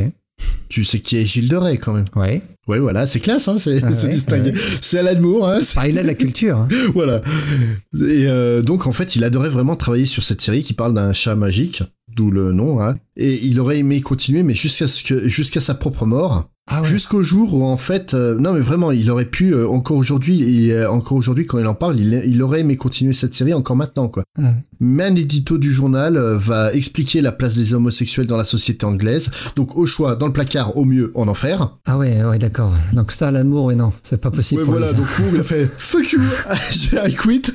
[0.69, 2.05] Tu sais qui est Gilles de Rais quand même.
[2.15, 2.41] Ouais.
[2.69, 4.53] Ouais, voilà, c'est classe, hein, c'est ah distingué.
[4.81, 5.49] C'est Alan Moore.
[5.49, 6.59] Hein, ah, il a de la culture.
[6.59, 6.69] Hein.
[6.95, 7.23] voilà.
[8.07, 8.29] Et
[8.63, 11.83] donc, en fait, il adorait vraiment travailler sur cette série qui parle d'un chat magique
[12.19, 12.97] d'où le nom, hein.
[13.17, 16.51] Et il aurait aimé continuer, mais jusqu'à ce que, jusqu'à sa propre mort.
[16.71, 19.97] Ah Jusqu'au jour où en fait, euh, non mais vraiment, il aurait pu euh, encore
[19.97, 23.55] aujourd'hui et euh, encore aujourd'hui quand il en parle, il, aurait aimé continuer cette série
[23.55, 24.23] encore maintenant quoi.
[24.79, 29.31] Mais un édito du journal va expliquer la place des homosexuels dans la société anglaise.
[29.57, 31.79] Donc au choix, dans le placard, au mieux en enfer.
[31.87, 32.75] Ah ouais, ouais d'accord.
[32.93, 34.61] Donc ça, l'amour, ouais non, c'est pas possible.
[34.61, 36.21] Ouais voilà, donc Moore il a fait fuck you,
[37.03, 37.51] I quit.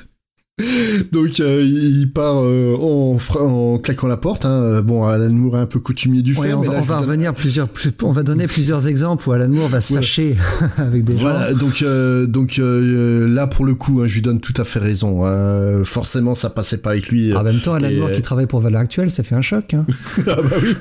[1.11, 4.45] Donc euh, il part euh, en, en, claquant la porte.
[4.45, 4.81] Hein.
[4.83, 6.53] Bon, Alan Moore est un peu coutumier du fait.
[6.53, 7.67] on, va, revenir plusieurs,
[8.03, 10.37] on va donner plusieurs exemples où Alan Moore va se fâcher
[10.77, 11.57] avec des voilà, gens.
[11.57, 15.25] Donc, euh, donc là pour le coup, hein, je lui donne tout à fait raison.
[15.25, 15.83] Hein.
[15.85, 17.33] Forcément, ça passait pas avec lui.
[17.33, 19.73] en même temps, Alan Moore qui travaille pour Valeur Actuelle, ça fait un choc.
[19.73, 19.87] Hein.
[20.27, 20.75] ah bah oui,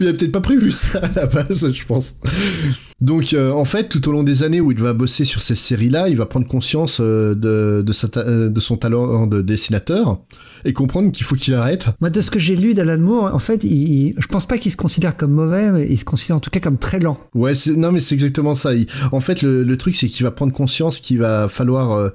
[0.00, 2.14] il a peut-être pas prévu ça à la base, je pense.
[3.00, 6.08] Donc en fait, tout au long des années où il va bosser sur ces séries-là,
[6.08, 10.20] il va prendre conscience de, de, de son talent de dessinateur
[10.64, 11.86] et comprendre qu'il faut qu'il arrête.
[12.00, 14.72] Moi, de ce que j'ai lu d'Alan Moore, en fait, il, je pense pas qu'il
[14.72, 17.18] se considère comme mauvais, mais il se considère en tout cas comme très lent.
[17.34, 18.70] Ouais, non, mais c'est exactement ça.
[19.12, 21.92] en fait, le, truc, c'est qu'il va prendre conscience qu'il va falloir.
[21.92, 22.08] Euh,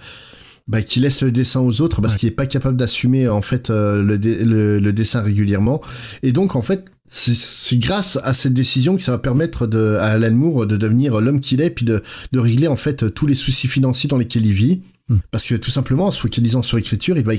[0.68, 3.72] bah, qu'il laisse le dessin aux autres parce qu'il est pas capable d'assumer en fait
[3.72, 5.82] euh, le, le, dessin régulièrement
[6.22, 10.12] et donc en fait c'est grâce à cette décision que ça va permettre de, à
[10.12, 13.34] Alan Moore de devenir l'homme qu'il est puis de, de régler en fait tous les
[13.34, 15.18] soucis financiers dans lesquels il vit Hmm.
[15.30, 17.34] Parce que tout simplement, en se focalisant sur l'écriture, il va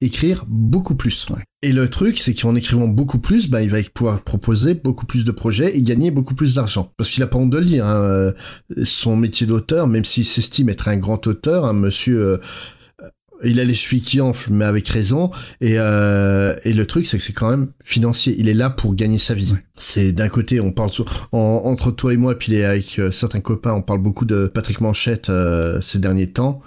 [0.00, 1.26] écrire, beaucoup plus.
[1.62, 5.24] Et le truc, c'est qu'en écrivant beaucoup plus, bah, il va pouvoir proposer beaucoup plus
[5.24, 6.92] de projets et gagner beaucoup plus d'argent.
[6.96, 7.84] Parce qu'il a pas honte de le dire.
[7.84, 8.00] Hein.
[8.00, 8.32] Euh,
[8.84, 12.38] son métier d'auteur, même s'il s'estime être un grand auteur, un monsieur...
[13.44, 15.30] Euh, il a les chevilles qui enflent, mais avec raison.
[15.60, 18.34] Et, euh, et le truc, c'est que c'est quand même financier.
[18.38, 19.54] Il est là pour gagner sa vie.
[19.76, 20.90] C'est d'un côté, on parle
[21.32, 25.30] entre toi et moi, puis avec certains copains, on parle beaucoup de Patrick Manchette
[25.82, 26.62] ces derniers temps.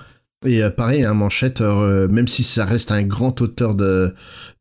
[0.45, 4.13] Et euh, pareil, hein, Manchette, euh, même si ça reste un grand auteur de,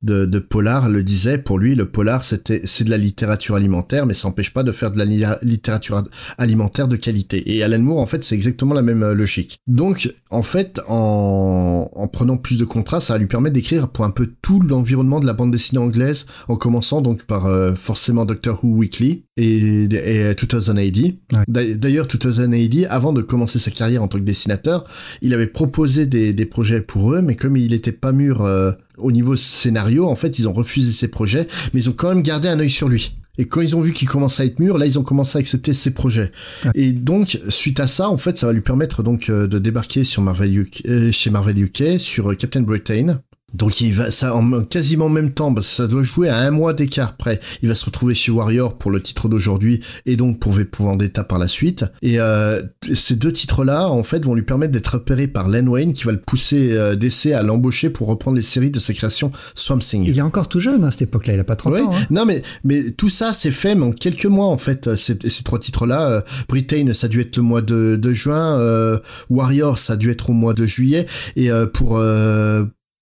[0.03, 4.07] de, de polar, le disait, pour lui, le polar, c'était c'est de la littérature alimentaire,
[4.07, 6.05] mais ça n'empêche pas de faire de la littérature
[6.37, 7.55] alimentaire de qualité.
[7.55, 9.59] Et Alan Moore, en fait, c'est exactement la même euh, logique.
[9.67, 14.05] Donc, en fait, en, en prenant plus de contrats, ça va lui permettre d'écrire pour
[14.05, 18.63] un peu tout l'environnement de la bande dessinée anglaise, en commençant donc par forcément Doctor
[18.63, 21.13] Who Weekly et, et 2080.
[21.49, 24.85] D'ailleurs, 2080, avant de commencer sa carrière en tant que dessinateur,
[25.23, 28.41] il avait proposé proposé des, des, projets pour eux, mais comme il n'était pas mûr
[28.41, 32.09] euh, au niveau scénario, en fait, ils ont refusé ces projets, mais ils ont quand
[32.09, 33.17] même gardé un œil sur lui.
[33.39, 35.41] Et quand ils ont vu qu'il commençait à être mûr, là, ils ont commencé à
[35.41, 36.33] accepter ses projets.
[36.75, 40.03] Et donc, suite à ça, en fait, ça va lui permettre donc euh, de débarquer
[40.03, 43.21] sur Marvel UK, euh, chez Marvel UK sur Captain Britain,
[43.55, 46.51] donc il va ça en quasiment même temps, parce que ça doit jouer à un
[46.51, 47.41] mois d'écart près.
[47.63, 50.87] Il va se retrouver chez Warrior pour le titre d'aujourd'hui et donc pour V pour
[50.87, 51.85] Vendetta par la suite.
[52.03, 52.63] Et euh,
[52.95, 56.13] ces deux titres-là, en fait, vont lui permettre d'être repéré par Len Wayne qui va
[56.13, 60.05] le pousser euh, d'essai à l'embaucher pour reprendre les séries de sa création Swamp Thing.
[60.07, 61.91] Il est encore tout jeune à cette époque-là, il a pas 30 ans.
[61.93, 62.07] Hein.
[62.11, 64.95] Non mais mais tout ça c'est fait mais en quelques mois en fait.
[64.97, 68.59] Ces, ces trois titres-là, euh, Britain ça a dû être le mois de, de juin,
[68.59, 68.99] euh,
[69.31, 71.07] Warrior ça a dû être au mois de juillet
[71.37, 72.01] et euh, pour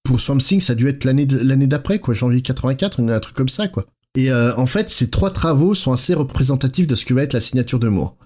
[0.06, 3.34] pour Swamp Thing, ça a dû être l'année l'année d'après, quoi, janvier 84, un truc
[3.34, 3.86] comme ça, quoi.
[4.14, 7.32] Et euh, en fait, ces trois travaux sont assez représentatifs de ce que va être
[7.32, 8.16] la signature de Moore.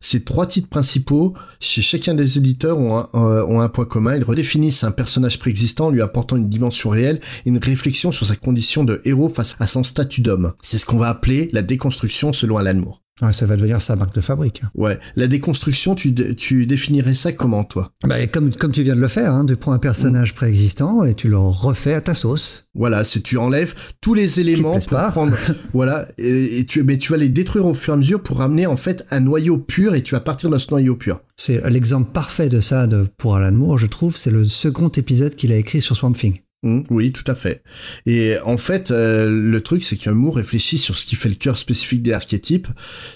[0.00, 4.16] Ces trois titres principaux, chez chacun des éditeurs, ont un, euh, ont un point commun.
[4.16, 8.36] Ils redéfinissent un personnage préexistant, lui apportant une dimension réelle et une réflexion sur sa
[8.36, 10.52] condition de héros face à son statut d'homme.
[10.62, 13.02] C'est ce qu'on va appeler la déconstruction selon Alan Moore.
[13.20, 14.62] Ouais, ça va devenir sa marque de fabrique.
[14.76, 14.98] Ouais.
[15.16, 17.90] La déconstruction, tu, dé- tu définirais ça comment, toi?
[18.04, 21.14] Bah, comme, comme tu viens de le faire, hein, tu prends un personnage préexistant et
[21.14, 22.66] tu le refais à ta sauce.
[22.74, 25.10] Voilà, c'est tu enlèves tous les éléments pour pas.
[25.10, 25.36] prendre,
[25.74, 28.38] voilà, et, et tu, mais tu vas les détruire au fur et à mesure pour
[28.38, 31.20] ramener en fait un noyau pur et tu vas partir de ce noyau pur.
[31.36, 34.16] C'est l'exemple parfait de ça de, pour Alan Moore, je trouve.
[34.16, 36.40] C'est le second épisode qu'il a écrit sur Swamp Thing.
[36.64, 37.62] Mm, oui, tout à fait.
[38.04, 41.36] Et en fait, euh, le truc, c'est que Moore réfléchit sur ce qui fait le
[41.36, 42.66] cœur spécifique des archétypes,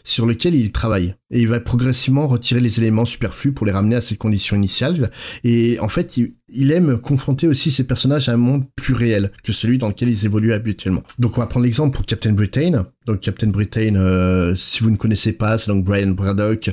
[0.04, 1.16] sur lequel il travaille.
[1.30, 5.10] Et il va progressivement retirer les éléments superflus pour les ramener à ses conditions initiales.
[5.42, 9.52] Et en fait, il, aime confronter aussi ses personnages à un monde plus réel que
[9.52, 11.02] celui dans lequel ils évoluent habituellement.
[11.18, 12.86] Donc on va prendre l'exemple pour Captain Britain.
[13.06, 16.70] Donc Captain Britain, euh, si vous ne connaissez pas, c'est donc Brian Braddock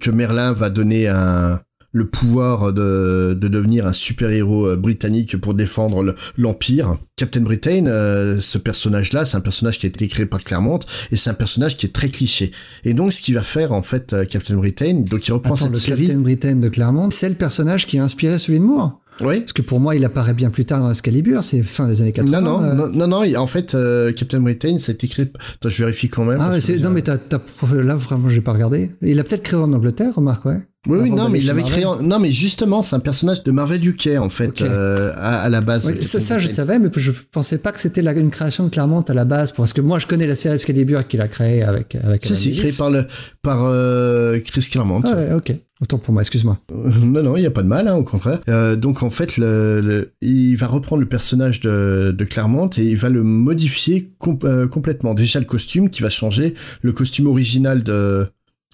[0.00, 1.60] que Merlin va donner un
[1.92, 6.98] le pouvoir de, de devenir un super-héros euh, britannique pour défendre le- l'Empire.
[7.16, 11.16] Captain Britain, euh, ce personnage-là, c'est un personnage qui a été créé par Claremont, et
[11.16, 12.52] c'est un personnage qui est très cliché.
[12.84, 15.64] Et donc, ce qu'il va faire, en fait, euh, Captain Britain, donc il reprend Attends,
[15.64, 16.06] cette le série...
[16.06, 19.00] Captain Britain de Claremont, c'est le personnage qui a inspiré celui de Moore.
[19.20, 22.02] Oui Parce que pour moi, il apparaît bien plus tard dans Excalibur, c'est fin des
[22.02, 22.40] années 80.
[22.40, 22.74] non, non, euh.
[22.74, 25.24] non, non, non, en fait, euh, Captain Britain, ça a été créé...
[25.54, 26.38] Attends, je vérifie quand même.
[26.40, 27.40] Ah ouais, que non mais t'as, t'as-
[27.82, 28.92] là vraiment j'ai pas regardé.
[29.02, 30.60] Il a peut-être créé en Angleterre, remarque ouais.
[30.88, 31.72] Oui, oui, non, mais il avait Marvel.
[31.76, 31.84] créé...
[31.86, 35.48] en- Non, mais justement, c'est un personnage de Marvel UK, en fait, euh, à, à
[35.48, 35.86] la base.
[35.86, 38.70] Ouais, Captain ça, ça, je savais, mais je pensais pas que c'était une création de
[38.70, 41.62] Claremont à la base, parce que moi je connais la série Excalibur qu'il a créée
[41.62, 42.24] avec avec.
[42.24, 42.60] Si, si, Davis.
[42.60, 43.04] créé par, le,
[43.42, 45.02] par euh, Chris Claremont.
[45.04, 45.54] Ah ouais, ok.
[45.80, 46.58] Autant pour moi, excuse-moi.
[46.72, 48.40] Euh, Non, non, il n'y a pas de mal, hein, au contraire.
[48.48, 52.82] Euh, donc en fait, le, le- il va reprendre le personnage de, de Claremont et
[52.82, 55.14] il va le modifier com- euh, complètement.
[55.14, 58.26] Déjà le costume qui va changer, le costume original de...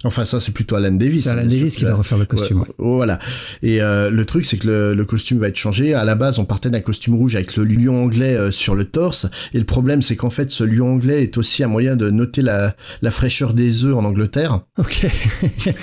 [0.04, 1.24] Enfin ça c'est plutôt Alan Davis.
[1.24, 2.60] C'est hein, Alan Davis qui va refaire le costume.
[2.60, 3.18] Ouais, Voilà.
[3.62, 5.94] Et euh, le truc, c'est que le, le costume va être changé.
[5.94, 8.84] À la base, on partait d'un costume rouge avec le lion anglais euh, sur le
[8.84, 9.26] torse.
[9.54, 12.42] Et le problème, c'est qu'en fait, ce lion anglais est aussi un moyen de noter
[12.42, 14.60] la, la fraîcheur des œufs en Angleterre.
[14.78, 15.06] Ok.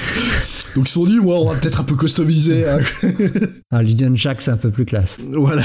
[0.75, 2.65] Donc ils se sont dit, ouais, on va peut-être un peu customiser.
[2.67, 2.79] hein.
[3.71, 5.19] ah, Lydian Jack, c'est un peu plus classe.
[5.33, 5.63] Voilà.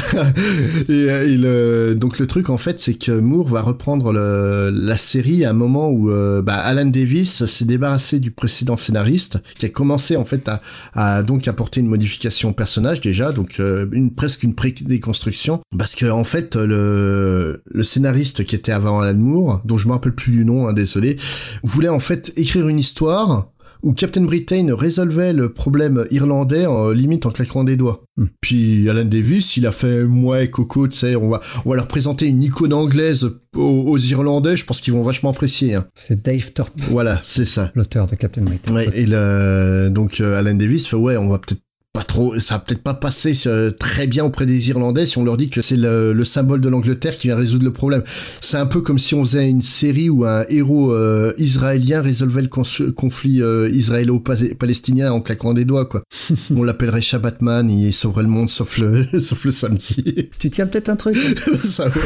[0.88, 5.45] Et, euh, donc le truc en fait, c'est que Moore va reprendre le- la série
[5.45, 9.68] à un moment où euh, bah, Alan Davis s'est débarrassé du précédent scénariste, qui a
[9.68, 10.48] commencé en fait
[10.94, 15.96] à, donc apporter une modification au personnage déjà, donc euh, une presque une pré-déconstruction, parce
[15.96, 20.14] que en fait le le scénariste qui était avant Alan Moore, dont je me rappelle
[20.14, 21.16] plus du nom, hein, désolé,
[21.64, 23.48] voulait en fait écrire une histoire
[23.82, 28.02] où Captain Britain résolvait le problème irlandais en limite en claquant des doigts.
[28.40, 31.86] Puis Alan Davis, il a fait ouais Coco, tu sais, on va on va leur
[31.88, 35.74] présenter une icône anglaise aux, aux Irlandais, je pense qu'ils vont vachement apprécier.
[35.74, 35.86] hein.
[35.94, 37.72] C'est Dave Thorpe, Voilà, c'est ça.
[37.74, 38.74] l'auteur de Captain Britain.
[38.74, 41.60] Ouais, et le, donc euh, Alan Davis fait ouais, on va peut-être
[41.96, 45.24] pas trop, ça va peut-être pas passer euh, très bien auprès des Irlandais si on
[45.24, 48.02] leur dit que c'est le, le symbole de l'Angleterre qui vient résoudre le problème.
[48.42, 52.42] C'est un peu comme si on faisait une série où un héros euh, israélien résolvait
[52.42, 52.48] le
[52.92, 56.02] conflit euh, israélo-palestinien en claquant des doigts, quoi.
[56.54, 60.28] on l'appellerait Shabbatman, il sauverait le monde sauf le, sauf le samedi.
[60.38, 61.16] Tu tiens peut-être un truc
[61.64, 62.04] savoir.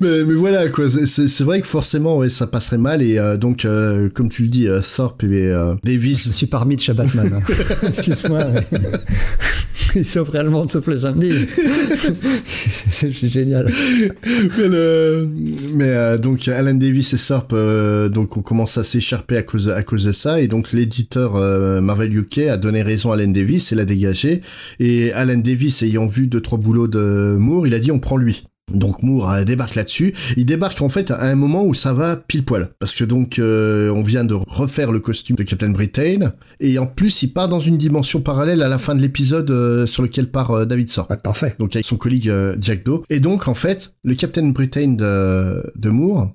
[0.00, 3.66] mais, mais voilà quoi, c'est- vrai que forcément ouais, ça passerait mal et euh, donc
[4.14, 6.28] comme tu le dis, Thorpe et Je Davis.
[6.28, 7.32] me suis pas remis de Shabbatman.
[7.34, 7.52] hein.
[7.88, 8.44] Excuse-moi.
[9.94, 11.32] Il sauve réellement sauf le samedi.
[12.44, 13.72] c'est génial.
[15.74, 19.68] mais euh, donc Alan Davis et Thorpe euh, donc on commence à s'écharper à cause
[19.70, 23.28] à cause de ça et donc l'éditeur euh, Marvel UK a donné raison à Alan
[23.28, 24.42] Davis et l'a dégagé
[24.80, 28.16] et Alan Davis ayant vu deux trois boulots de Moore, il a dit on prend
[28.16, 28.44] lui.
[28.72, 30.12] Donc Moore euh, débarque là-dessus.
[30.36, 32.68] Il débarque en fait à un moment où ça va pile poil.
[32.78, 36.32] Parce que donc euh, on vient de refaire le costume de Captain Britain.
[36.60, 39.86] Et en plus il part dans une dimension parallèle à la fin de l'épisode euh,
[39.86, 41.06] sur lequel part David Sor.
[41.22, 41.54] Parfait.
[41.58, 43.02] Donc avec son collègue euh, Jack Doe.
[43.08, 46.34] Et donc en fait le Captain Britain de, de Moore,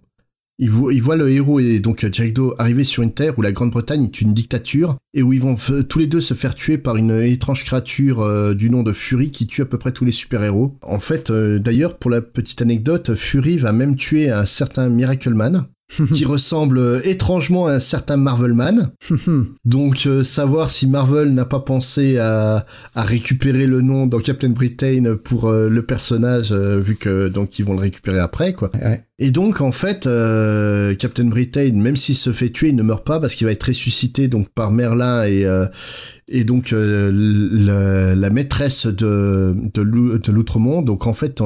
[0.60, 3.42] il voit, il voit le héros et donc Jack Doe arriver sur une terre où
[3.42, 5.56] la Grande-Bretagne est une dictature et où ils vont
[5.90, 9.32] tous les deux se faire tuer par une étrange créature euh, du nom de Fury
[9.32, 10.78] qui tue à peu près tous les super-héros.
[10.84, 15.34] En fait, euh, d'ailleurs, pour la petite anecdote, Fury va même tuer un certain Miracle
[15.34, 15.66] Man
[16.14, 18.92] qui ressemble euh, étrangement à un certain Marvelman.
[19.66, 24.50] Donc euh, savoir si Marvel n'a pas pensé à, à récupérer le nom dans Captain
[24.50, 28.70] Britain pour le personnage vu que donc ils vont le récupérer après quoi.
[28.76, 29.04] Ouais.
[29.24, 33.06] Et donc en fait euh, Captain Britain même s'il se fait tuer il ne meurt
[33.06, 35.68] pas parce qu'il va être ressuscité donc par Merlin et euh,
[36.28, 37.12] et donc euh,
[38.16, 40.86] la maîtresse de de l'ou- de l'outre-monde.
[40.86, 41.40] Donc en fait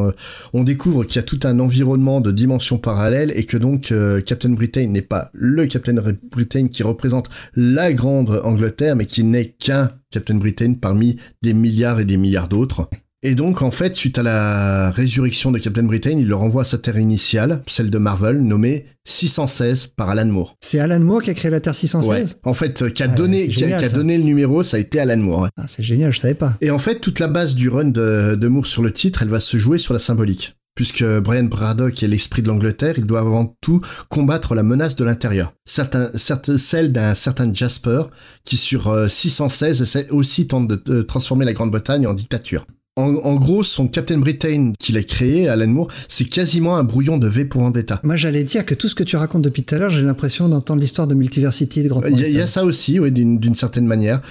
[0.54, 3.94] on découvre qu'il y a tout un environnement de dimensions parallèles et que donc
[4.26, 5.96] Captain Britain n'est pas le Captain
[6.32, 12.00] Britain qui représente la grande Angleterre mais qui n'est qu'un Captain Britain parmi des milliards
[12.00, 12.90] et des milliards d'autres
[13.28, 16.66] Et donc, en fait, suite à la résurrection de Captain Britain, il le renvoie à
[16.66, 20.56] sa terre initiale, celle de Marvel, nommée 616 par Alan Moore.
[20.62, 22.26] C'est Alan Moore qui a créé la Terre 616 Ouais.
[22.44, 23.96] En fait, euh, qui a Ah, donné, c'est qui a, génial, qui a ça.
[23.96, 25.40] donné le numéro, ça a été Alan Moore.
[25.42, 25.50] ouais.
[25.58, 26.54] Ah, C'est génial, je savais pas.
[26.62, 29.30] Et en fait, toute la base du run de, de Moore sur le titre, elle
[29.30, 30.56] va se jouer sur la symbolique.
[30.76, 35.04] Puisque Brian Braddock est l'esprit de l'Angleterre, il doit avant tout combattre la menace de
[35.06, 35.54] l'intérieur.
[35.66, 38.04] Certains, certains, celle d'un certain Jasper,
[38.44, 42.68] qui sur euh, 616 essaie aussi tente de, de transformer la Grande-Bretagne en dictature.
[42.98, 47.18] En, en gros, son Captain Britain qu'il a créé, Alan Moore, c'est quasiment un brouillon
[47.18, 48.00] de V pour Vendetta.
[48.04, 50.48] Moi, j'allais dire que tout ce que tu racontes depuis tout à l'heure, j'ai l'impression
[50.48, 53.86] d'entendre l'histoire de Multiversity de Grant Il y, a- y ça aussi, oui, d'une certaine
[53.86, 54.22] manière.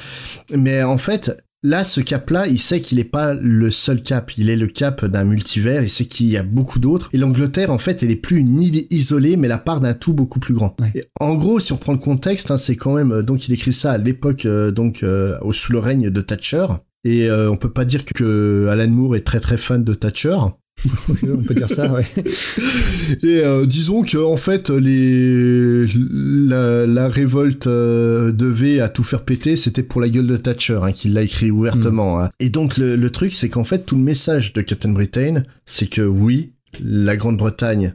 [0.57, 4.33] Mais en fait, là, ce cap-là, il sait qu'il n'est pas le seul cap.
[4.39, 5.83] Il est le cap d'un multivers.
[5.83, 7.11] Il sait qu'il y a beaucoup d'autres.
[7.13, 10.15] Et l'Angleterre, en fait, elle est plus une île isolée, mais la part d'un tout
[10.15, 10.75] beaucoup plus grand.
[10.81, 10.91] Ouais.
[10.95, 13.53] Et en gros, si on prend le contexte, hein, c'est quand même euh, donc il
[13.53, 16.67] écrit ça à l'époque euh, donc euh, sous le règne de Thatcher.
[17.05, 20.37] Et euh, on peut pas dire que, Alan Moore est très très fan de Thatcher.
[21.23, 22.05] On peut dire ça, ouais.
[23.23, 29.05] Et euh, disons que en fait les la, la révolte euh, de V à tout
[29.05, 32.21] faire péter, c'était pour la gueule de Thatcher, hein, qu'il l'a écrit ouvertement.
[32.21, 32.29] hein.
[32.41, 35.89] Et donc le, le truc, c'est qu'en fait tout le message de Captain Britain, c'est
[35.89, 37.95] que oui, la Grande-Bretagne,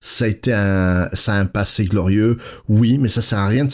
[0.00, 2.36] ça a été un, ça a un passé glorieux,
[2.68, 3.70] oui, mais ça sert à rien de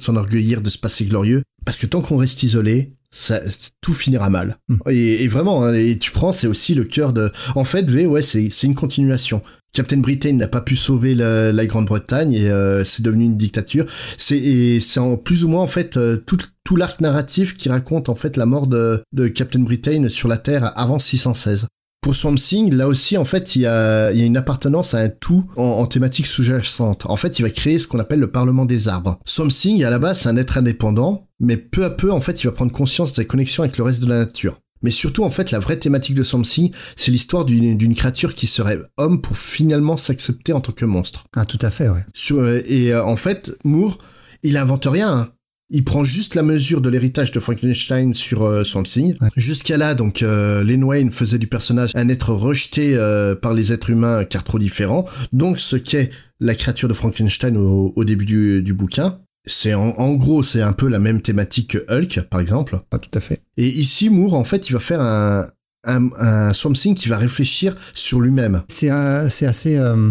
[0.00, 3.40] s'enorgueillir de ce passé glorieux, parce que tant qu'on reste isolé, ça,
[3.80, 4.58] tout finira mal.
[4.68, 4.76] Mm.
[4.90, 7.30] Et, et vraiment, hein, et tu prends, c'est aussi le cœur de.
[7.54, 9.42] En fait, V, ouais, c'est une continuation.
[9.72, 13.86] Captain Britain n'a pas pu sauver la, la Grande-Bretagne et euh, c'est devenu une dictature.
[14.16, 17.68] C'est et c'est en plus ou moins en fait euh, tout tout l'arc narratif qui
[17.68, 21.66] raconte en fait la mort de, de Captain Britain sur la Terre avant 616.
[22.02, 24.94] Pour Swamp Thing, là aussi, en fait, il y a, il y a une appartenance
[24.94, 27.04] à un tout en, en thématique sous-jacente.
[27.04, 29.18] En fait, il va créer ce qu'on appelle le Parlement des arbres.
[29.26, 32.42] Swamp Thing, à la base, c'est un être indépendant, mais peu à peu, en fait,
[32.42, 34.58] il va prendre conscience de sa connexion avec le reste de la nature.
[34.82, 38.78] Mais surtout, en fait, la vraie thématique de Thing, c'est l'histoire d'une créature qui serait
[38.96, 41.24] homme pour finalement s'accepter en tant que monstre.
[41.36, 42.04] Ah, tout à fait, ouais.
[42.14, 43.98] Sur- euh, et euh, en fait, Moore,
[44.42, 45.10] il invente rien.
[45.12, 45.32] hein.
[45.72, 49.16] Il prend juste la mesure de l'héritage de Frankenstein sur euh, Swamp Thing.
[49.20, 49.28] Ouais.
[49.36, 53.72] Jusqu'à là, donc, euh, Len Wayne faisait du personnage un être rejeté euh, par les
[53.72, 55.04] êtres humains car trop différent.
[55.32, 59.20] Donc, ce qu'est la créature de Frankenstein au, au début du, du bouquin.
[59.46, 62.80] C'est en, gros, c'est un peu la même thématique que Hulk, par exemple.
[62.90, 63.42] Ah, tout à fait.
[63.56, 65.48] Et ici, Moore, en fait, il va faire un,
[65.84, 68.62] un, un Swamp Thing qui va réfléchir sur lui-même.
[68.68, 69.76] C'est euh, assez.
[69.76, 70.10] euh,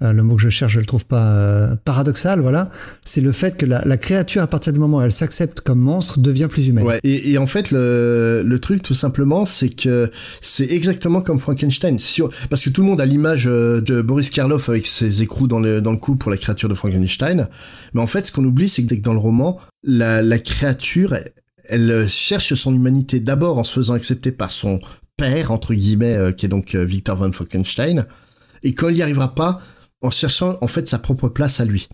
[0.00, 2.70] le mot que je cherche, je le trouve pas euh, paradoxal, voilà.
[3.04, 6.20] C'est le fait que la, créature, à partir du moment où elle s'accepte comme monstre,
[6.20, 6.84] devient plus humaine.
[6.84, 7.00] Ouais.
[7.02, 10.10] Et, en fait, le, truc, tout simplement, c'est que
[10.42, 11.96] c'est exactement comme Frankenstein.
[12.50, 15.60] Parce que tout le monde a l'image euh, de Boris Karloff avec ses écrous dans
[15.60, 17.48] le, dans le cou pour la créature de Frankenstein.
[17.94, 21.16] Mais en fait, ce qu'on oublie, c'est que dans le roman, la, la créature,
[21.68, 24.80] elle, cherche son humanité d'abord en se faisant accepter par son
[25.16, 28.04] père, entre guillemets, euh, qui est donc euh, Victor von Frankenstein.
[28.62, 29.60] Et quand il n'y arrivera pas,
[30.02, 31.88] en cherchant, en fait, sa propre place à lui.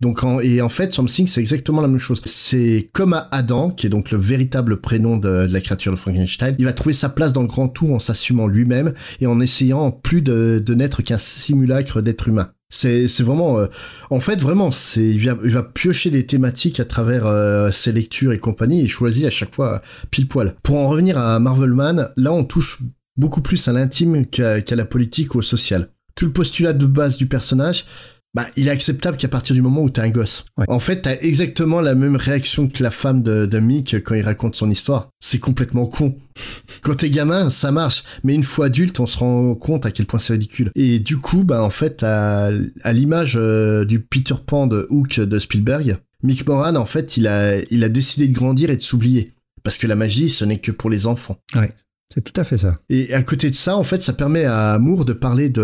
[0.00, 2.20] Donc en, et en fait, Something, c'est exactement la même chose.
[2.26, 6.54] C'est comme à Adam, qui est donc le véritable prénom de, la créature de Frankenstein.
[6.58, 9.90] Il va trouver sa place dans le grand tout en s'assumant lui-même et en essayant
[9.90, 12.50] plus de, de n'être qu'un simulacre d'être humain.
[12.68, 13.66] C'est, vraiment, euh,
[14.10, 17.92] en fait, vraiment, c'est, il va, il va piocher des thématiques à travers euh, ses
[17.92, 19.78] lectures et compagnie et choisit à chaque fois euh,
[20.10, 20.56] pile poil.
[20.62, 22.80] Pour en revenir à Marvelman, là, on touche
[23.16, 25.90] beaucoup plus à l'intime qu'à la politique ou au social.
[26.16, 27.84] Tout le postulat de base du personnage,
[28.36, 30.44] bah, il est acceptable qu'à partir du moment où t'as un gosse.
[30.58, 30.66] Ouais.
[30.68, 34.20] En fait, t'as exactement la même réaction que la femme de, de Mick quand il
[34.20, 35.08] raconte son histoire.
[35.20, 36.18] C'est complètement con.
[36.82, 38.04] Quand t'es gamin, ça marche.
[38.24, 40.70] Mais une fois adulte, on se rend compte à quel point c'est ridicule.
[40.74, 42.50] Et du coup, bah, en fait, à,
[42.82, 47.26] à l'image euh, du Peter Pan de Hook de Spielberg, Mick Moran, en fait, il
[47.26, 49.32] a, il a décidé de grandir et de s'oublier.
[49.62, 51.38] Parce que la magie, ce n'est que pour les enfants.
[51.54, 51.72] Ouais,
[52.14, 52.78] c'est tout à fait ça.
[52.88, 55.60] Et à côté de ça, en fait, ça permet à Moore de parler de,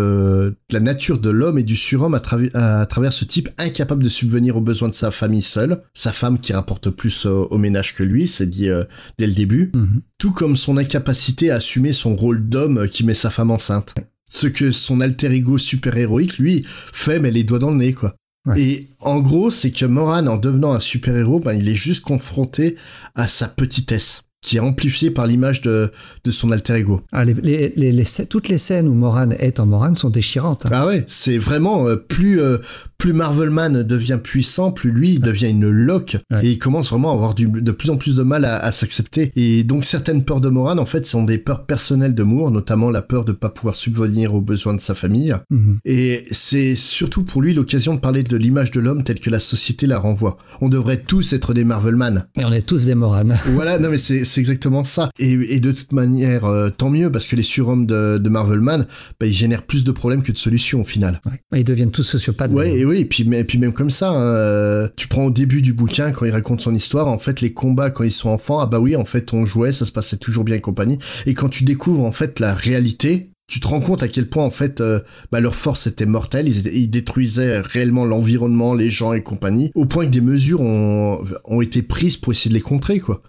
[0.69, 4.57] de la nature de l'homme et du surhomme à, travers ce type incapable de subvenir
[4.57, 8.03] aux besoins de sa famille seule, sa femme qui rapporte plus au, au ménage que
[8.03, 8.83] lui, c'est dit euh,
[9.17, 10.01] dès le début, Mhm.
[10.17, 13.95] tout comme son incapacité à assumer son rôle d'homme qui met sa femme enceinte.
[14.29, 18.15] Ce que son alter ego super-héroïque, lui, fait, mais les doigts dans le nez, quoi.
[18.45, 18.61] Ouais.
[18.61, 22.75] Et en gros, c'est que Moran, en devenant un super-héros, ben, il est juste confronté
[23.15, 25.89] à sa petitesse, qui est amplifiée par l'image de,
[26.23, 27.01] de son alter ego.
[27.11, 30.65] Ah, les, les, les, les toutes les scènes où Moran est en Moran sont déchirantes.
[30.65, 30.69] hein.
[30.73, 32.57] Ah ouais, c'est vraiment euh, plus euh,
[32.97, 36.45] plus Marvelman devient puissant, plus lui il devient une loque Ouais.
[36.45, 38.71] et il commence vraiment à avoir du, de plus en plus de mal à, à
[38.71, 39.31] s'accepter.
[39.35, 42.89] Et donc certaines peurs de Moran en fait sont des peurs personnelles de Moore, notamment
[42.91, 45.35] la peur de pas pouvoir subvenir aux besoins de sa famille.
[45.49, 45.77] Mhm.
[45.85, 49.39] Et c'est surtout pour lui l'occasion de parler de l'image de l'homme telle que la
[49.39, 50.37] société la renvoie.
[50.61, 52.25] On devrait tous être des Marvelman.
[52.35, 53.23] Et on est tous des Moran.
[53.53, 55.09] voilà, non mais c'est c'est exactement ça.
[55.19, 58.85] Et, et de toute manière, euh, tant mieux parce que les surhommes de, de Marvelman,
[59.19, 61.21] bah, ils génèrent plus de problèmes que de solutions au final.
[61.25, 61.59] Ouais.
[61.59, 62.51] Ils deviennent tous sociopathes.
[62.51, 65.25] Ouais, et oui, et puis, mais, et puis même comme ça, hein, euh, tu prends
[65.25, 68.11] au début du bouquin quand il raconte son histoire, en fait, les combats quand ils
[68.11, 70.61] sont enfants, ah bah oui, en fait, on jouait, ça se passait toujours bien et
[70.61, 70.99] compagnie.
[71.25, 74.45] Et quand tu découvres en fait la réalité, tu te rends compte à quel point
[74.45, 78.89] en fait euh, bah, leur force était mortelle, ils, étaient- ils détruisaient réellement l'environnement, les
[78.89, 82.55] gens et compagnie, au point que des mesures ont, ont été prises pour essayer de
[82.55, 83.21] les contrer quoi.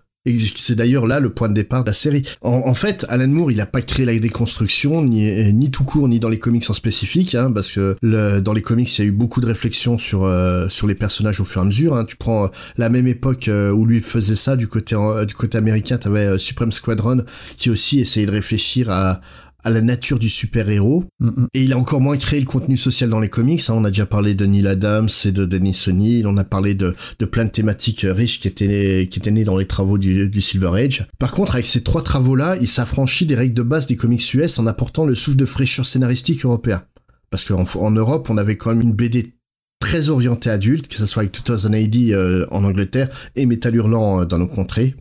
[0.56, 2.22] C'est d'ailleurs là le point de départ de la série.
[2.40, 6.08] En, en fait, Alan Moore, il a pas créé la déconstruction, ni, ni tout court,
[6.08, 9.04] ni dans les comics en spécifique, hein, parce que le, dans les comics, il y
[9.04, 11.94] a eu beaucoup de réflexions sur euh, sur les personnages au fur et à mesure.
[11.94, 12.04] Hein.
[12.06, 12.48] Tu prends euh,
[12.78, 16.26] la même époque euh, où lui faisait ça du côté euh, du côté américain, t'avais
[16.26, 17.22] euh, Supreme Squadron
[17.58, 19.20] qui aussi essayait de réfléchir à
[19.64, 21.04] à la nature du super-héros.
[21.20, 21.46] Mm.
[21.54, 23.62] Et il a encore moins créé le contenu social dans les comics.
[23.68, 23.74] hein.
[23.76, 26.26] On a déjà parlé de Neil Adams et de Dennis O'Neill.
[26.26, 29.56] On a parlé de, de plein de thématiques riches qui étaient, qui étaient nées dans
[29.56, 31.06] les travaux du, du Silver Age.
[31.18, 34.58] Par contre, avec ces trois travaux-là, il s'affranchit des règles de base des comics US
[34.58, 36.84] en apportant le souffle de fraîcheur scénaristique européen.
[37.30, 39.34] Parce qu'en en Europe, on avait quand même une BD
[39.80, 44.20] très orientée adulte, que ce soit avec 2000 AD euh, en Angleterre et Metal Hurlant
[44.20, 44.94] euh, dans nos contrées.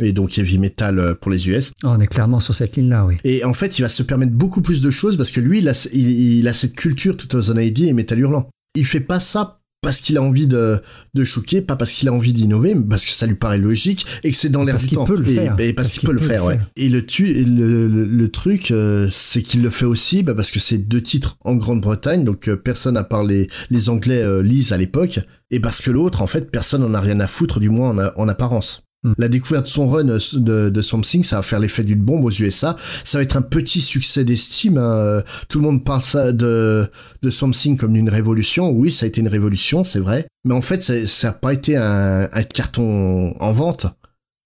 [0.00, 1.72] Et donc Heavy Metal euh, pour les US.
[1.82, 3.16] Oh, on est clairement sur cette ligne-là, oui.
[3.24, 5.68] Et en fait, il va se permettre beaucoup plus de choses parce que lui, il
[5.68, 8.48] a, il, il a cette culture 2000 AD et Metal Hurlant.
[8.74, 10.80] Il fait pas ça parce qu'il a envie de,
[11.14, 14.04] de choquer, pas parce qu'il a envie d'innover, mais parce que ça lui paraît logique
[14.24, 15.04] et que c'est dans l'air Parce du qu'il temps.
[15.04, 15.54] peut le faire.
[15.60, 16.58] et parce, qu'il peut le faire, ouais.
[16.74, 20.50] Et le, tu, le, le, le truc, euh, c'est qu'il le fait aussi bah, parce
[20.50, 24.42] que c'est deux titres en Grande-Bretagne, donc euh, personne à part les, les Anglais euh,
[24.42, 25.20] lisent à l'époque,
[25.52, 28.10] et parce que l'autre, en fait, personne n'en a rien à foutre, du moins en,
[28.22, 28.82] en apparence.
[29.04, 29.12] Hmm.
[29.18, 32.30] La découverte de son run de, de Something, ça va faire l'effet d'une bombe aux
[32.30, 32.76] USA.
[33.04, 34.78] Ça va être un petit succès d'estime.
[34.78, 35.22] hein.
[35.48, 36.90] Tout le monde parle de,
[37.22, 38.70] de Something comme d'une révolution.
[38.70, 40.26] Oui, ça a été une révolution, c'est vrai.
[40.44, 43.86] Mais en fait, ça- ça n'a pas été un, un carton en vente.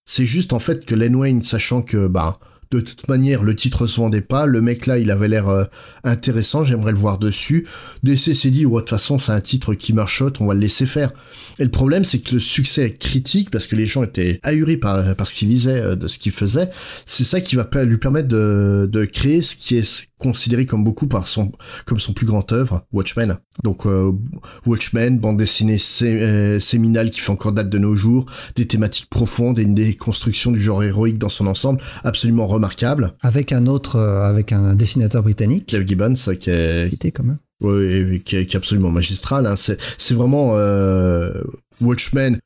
[0.05, 2.39] C'est juste en fait que Len Wayne, sachant que bah
[2.71, 5.65] de toute manière le titre se vendait pas, le mec là il avait l'air euh,
[6.05, 7.67] intéressant, j'aimerais le voir dessus.
[8.05, 10.61] DC s'est dit ouais de toute façon c'est un titre qui marchote, on va le
[10.61, 11.13] laisser faire.
[11.59, 15.17] Et le problème c'est que le succès critique parce que les gens étaient ahuris par,
[15.17, 16.69] par ce qu'il lisait, euh, de ce qu'il faisait.
[17.07, 21.09] C'est ça qui va lui permettre de, de créer ce qui est considéré comme beaucoup
[21.09, 21.51] par son
[21.87, 23.39] comme son plus grand œuvre, Watchmen.
[23.65, 24.13] Donc euh,
[24.67, 29.11] Watchmen, bande dessinée sé- euh, séminale qui fait encore date de nos jours, des thématiques
[29.11, 33.15] profondes et une déconstruction du genre héroïque dans son ensemble absolument remarquable.
[33.23, 37.25] Avec un autre, euh, avec un dessinateur britannique, Clive Gibbons qui est, qui était quand
[37.25, 37.39] même.
[37.63, 39.47] ouais, qui est, qui est absolument magistral.
[39.47, 39.57] Hein.
[39.57, 40.55] C'est, c'est vraiment
[41.81, 42.39] Watchmen.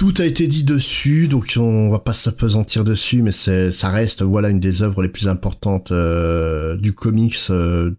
[0.00, 4.22] Tout a été dit dessus, donc on va pas s'apesantir dessus, mais c'est, ça reste
[4.22, 7.90] voilà une des œuvres les plus importantes euh, du comics, euh,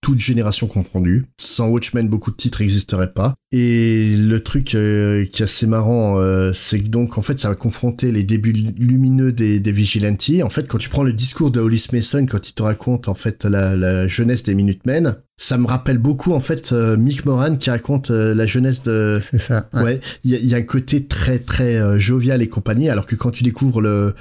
[0.00, 1.26] toute génération confondue.
[1.38, 3.34] Sans Watchmen, beaucoup de titres n'existeraient pas.
[3.52, 7.50] Et le truc euh, qui est assez marrant, euh, c'est que donc en fait ça
[7.50, 10.30] va confronter les débuts lumineux des, des Vigilantes.
[10.42, 13.14] En fait, quand tu prends le discours de Hollis Mason, quand il te raconte en
[13.14, 17.56] fait la, la jeunesse des Minutemen, ça me rappelle beaucoup en fait euh, Mick Moran
[17.56, 19.68] qui raconte euh, la jeunesse de C'est ça.
[19.74, 19.82] ouais.
[19.82, 22.88] Ouais, il y, a- il y a un côté très très euh, jovial et compagnie,
[22.88, 24.14] alors que quand tu découvres le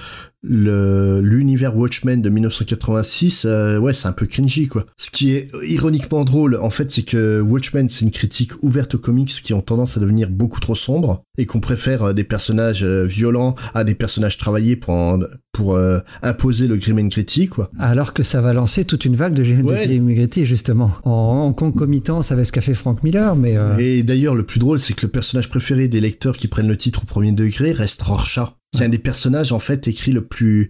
[0.44, 4.86] l'univers Watchmen de 1986, euh, ouais, c'est un peu cringy quoi.
[4.98, 9.00] Ce qui est ironiquement drôle, en fait, c'est que Watchmen c'est une critique ouverte aux
[9.00, 12.84] comics qui ont tendance à devenir beaucoup trop sombres et qu'on préfère euh, des personnages
[12.84, 15.20] euh, violents à des personnages travaillés pour en-
[15.52, 17.70] pour euh, imposer le grim and gritty quoi.
[17.80, 19.86] Alors que ça va lancer toute une vague de, de Ouais.
[19.88, 20.92] Grim Gritty, justement.
[21.04, 24.60] En, en concomitance avec ce qu'a fait Frank Miller, mais euh, Et d'ailleurs, le plus
[24.60, 27.72] drôle, c'est que le personnage préféré des lecteurs qui prennent le titre au premier degré
[27.72, 30.70] reste Rorschach, qui un des personnages en fait écrit le plus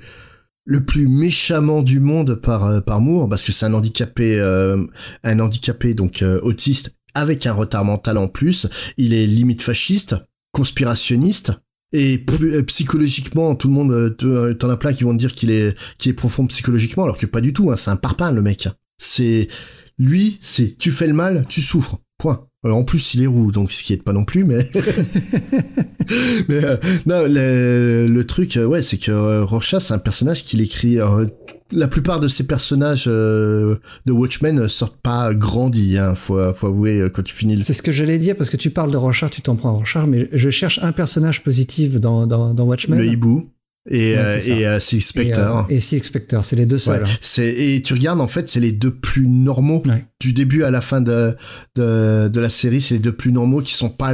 [0.66, 4.86] le plus méchamment du monde par euh, par Moore, parce que c'est un handicapé euh,
[5.24, 8.68] un handicapé donc euh, autiste avec un retard mental en plus.
[8.98, 10.16] Il est limite fasciste,
[10.52, 11.52] conspirationniste.
[11.96, 13.92] Et euh, psychologiquement, tout le monde,
[14.24, 17.20] euh, t'en as plein qui vont te dire qu'il est, qu'il est profond psychologiquement, alors
[17.20, 18.68] que pas du tout, hein, c'est un parpaing, le mec.
[18.98, 19.48] C'est,
[20.00, 22.00] lui, c'est, tu fais le mal, tu souffres.
[22.18, 22.48] Point.
[22.64, 24.60] Alors, en plus, il est roux, donc ce qui est pas non plus, mais.
[26.48, 30.44] mais euh, non, le, le truc, euh, ouais, c'est que euh, Rorschach, c'est un personnage
[30.44, 31.00] qu'il écrit.
[31.00, 31.26] euh,
[31.72, 36.68] la plupart de ces personnages euh, de Watchmen euh, sortent pas grandis, hein, faut, faut
[36.68, 37.62] avouer, euh, quand tu finis le.
[37.62, 39.74] c'est ce que j'allais dire, parce que tu parles de Rorschach, tu t'en prends à
[39.74, 43.00] Rorschach, mais je cherche un personnage positif dans, dans, dans Watchmen.
[43.00, 43.50] Le hibou.
[43.90, 45.66] Et, Ouais, euh, et c'est et, Spectre.
[45.70, 47.04] et Six Spectre, c'est les deux seuls.
[47.06, 47.10] hein.
[47.20, 50.06] c'est et tu regardes en fait c'est les deux plus normaux Ouais.
[50.22, 51.36] du début à la fin de
[51.76, 54.14] de, de la série c'est les deux plus normaux qui sont pas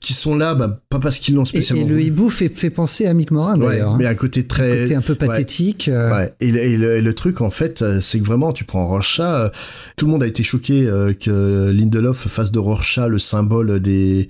[0.00, 2.06] qui sont là bah, pas parce qu'ils l'ont Et, spécialement et le voulu.
[2.06, 3.92] hibou fait, fait penser à Mick Moran, ouais, d'ailleurs.
[3.92, 3.96] hein.
[3.98, 5.88] mais un côté très Côté un peu pathétique.
[5.88, 6.34] euh, Ouais.
[6.40, 8.86] Et, le, et le- et le truc en fait, euh, c'est que vraiment, tu prends
[8.86, 9.48] Rorschach, euh,
[9.96, 10.84] tout le monde a été choqué
[11.18, 14.28] que Lindelof fasse de Rorschach le symbole des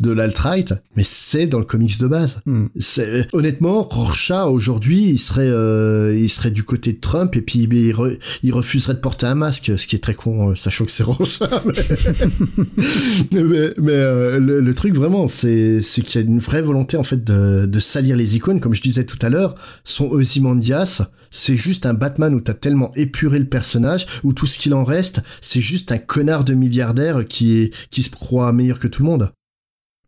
[0.00, 2.40] de l'alt-right, mais c'est dans le comics de base.
[2.46, 2.66] Hmm.
[2.78, 7.60] C'est honnêtement Rorschach aujourd'hui, il serait euh, il serait du côté de Trump et puis
[7.60, 10.84] il, re- il refuserait de porter un masque, ce qui est très con, euh, sachant
[10.84, 11.48] que c'est Rorschach.
[11.64, 11.74] Mais,
[13.42, 16.96] mais, mais, euh, le, le truc vraiment, c'est c'est qu'il y a une vraie volonté
[16.96, 19.54] en fait de, de salir les icônes, comme je disais tout à l'heure.
[19.84, 24.58] Son Ozymandias, c'est juste un Batman où t'as tellement épuré le personnage, où tout ce
[24.58, 28.80] qu'il en reste, c'est juste un connard de milliardaire qui est qui se croit meilleur
[28.80, 29.30] que tout le monde.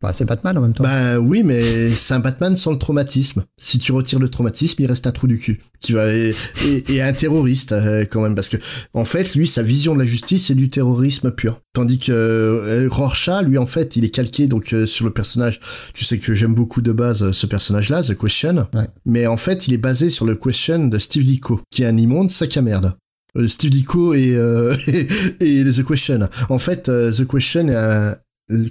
[0.03, 0.85] Bah, c'est Batman en même temps.
[0.85, 3.45] Bah oui, mais c'est un Batman sans le traumatisme.
[3.59, 5.61] Si tu retires le traumatisme, il reste un trou du cul.
[5.81, 6.35] Qui va et,
[6.67, 8.59] et- et un terroriste euh, quand même, parce que
[8.93, 11.61] en fait, lui, sa vision de la justice, c'est du terrorisme pur.
[11.73, 15.61] Tandis que euh, Rorschach, lui, en fait, il est calqué donc euh, sur le personnage.
[15.95, 18.67] Tu sais que j'aime beaucoup de base euh, ce personnage-là, The Question.
[18.75, 18.87] Ouais.
[19.07, 21.97] Mais en fait, il est basé sur le Question de Steve Ditko, qui est un
[21.97, 22.93] immonde sac à merde.
[23.37, 24.75] Euh, Steve Ditko et, euh,
[25.41, 26.29] et, The Question.
[26.49, 28.17] En fait, The Question est un,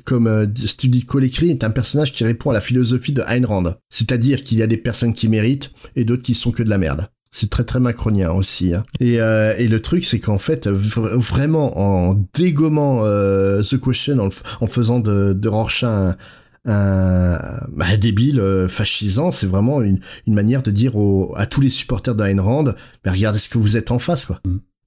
[0.05, 3.45] comme euh, Steve Ditko l'écrit, est un personnage qui répond à la philosophie de Ayn
[3.45, 3.75] Rand.
[3.89, 6.77] C'est-à-dire qu'il y a des personnes qui méritent et d'autres qui sont que de la
[6.77, 7.09] merde.
[7.31, 8.73] C'est très très macronien aussi.
[8.73, 8.85] hein.
[9.01, 14.29] Et, euh, et le truc, c'est qu'en fait, vra- vraiment, en dégommant euh, The Question,
[14.61, 16.15] en, faisant de, de Rorschach un,
[16.63, 17.37] un,
[17.73, 20.93] bah, débile euh, fascisant, c'est vraiment une, une manière de dire
[21.35, 22.73] à tous les supporters de Ayn Rand,
[23.03, 24.39] mais regardez ce que vous êtes en face, quoi.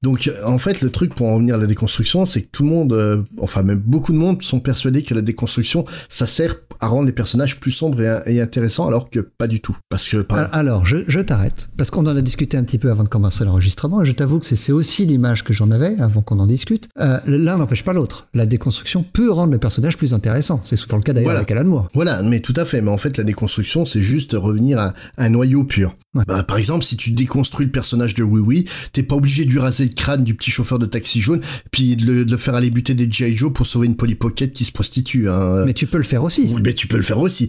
[0.03, 2.69] Donc en fait le truc pour en revenir à la déconstruction c'est que tout le
[2.69, 6.87] monde, euh, enfin même beaucoup de monde sont persuadés que la déconstruction ça sert à
[6.87, 9.77] rendre les personnages plus sombres et, et intéressants alors que pas du tout.
[9.89, 12.79] Parce que par- Al- Alors, je, je t'arrête, parce qu'on en a discuté un petit
[12.79, 15.99] peu avant de commencer l'enregistrement, et je t'avoue que c'est- aussi l'image que j'en avais
[16.01, 16.89] avant qu'on en discute.
[17.01, 18.29] Euh, L'un n'empêche pas l'autre.
[18.35, 20.61] La déconstruction peut rendre le personnage plus intéressant.
[20.63, 21.41] C'est souvent le cas d'ailleurs Voilà.
[21.41, 21.89] avec Alan Moore.
[21.95, 22.81] Voilà, mais tout à fait.
[22.81, 25.97] Mais en fait, la déconstruction, c'est juste revenir à un noyau pur.
[26.27, 29.51] Bah, par exemple, si tu déconstruis le personnage de Oui Oui, t'es pas obligé de
[29.51, 31.41] lui raser le crâne du petit chauffeur de taxi jaune,
[31.71, 33.37] puis de le, de le faire aller buter des G.I.
[33.37, 35.29] Joe pour sauver une Polly Pocket qui se prostitue.
[35.29, 35.65] Hein.
[35.67, 36.49] Mais tu peux le faire aussi.
[36.51, 37.49] Oui, mais tu peux le faire aussi.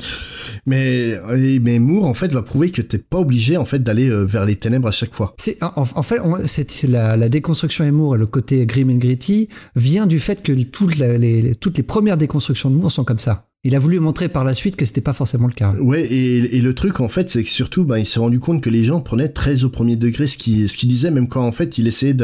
[0.66, 1.16] Mais,
[1.62, 4.46] mais Moore, en fait, va prouver que t'es pas obligé, en fait, d'aller euh, vers
[4.46, 5.34] les ténèbres à chaque fois.
[5.38, 8.90] C'est en, en fait on- c'est la, la déconstruction et Moore et le côté grim
[8.90, 12.92] and gritty vient du fait que toutes, la- les- toutes les premières déconstructions de Moore
[12.92, 13.49] sont comme ça.
[13.66, 15.74] Il a voulu montrer par la suite que c'était pas forcément le cas.
[15.82, 18.64] Ouais, et, et le truc, en fait, c'est que surtout, ben, il s'est rendu compte
[18.64, 21.52] que les gens prenaient très au premier degré ce qu'il ce disait, même quand, en
[21.52, 22.16] fait, il essayait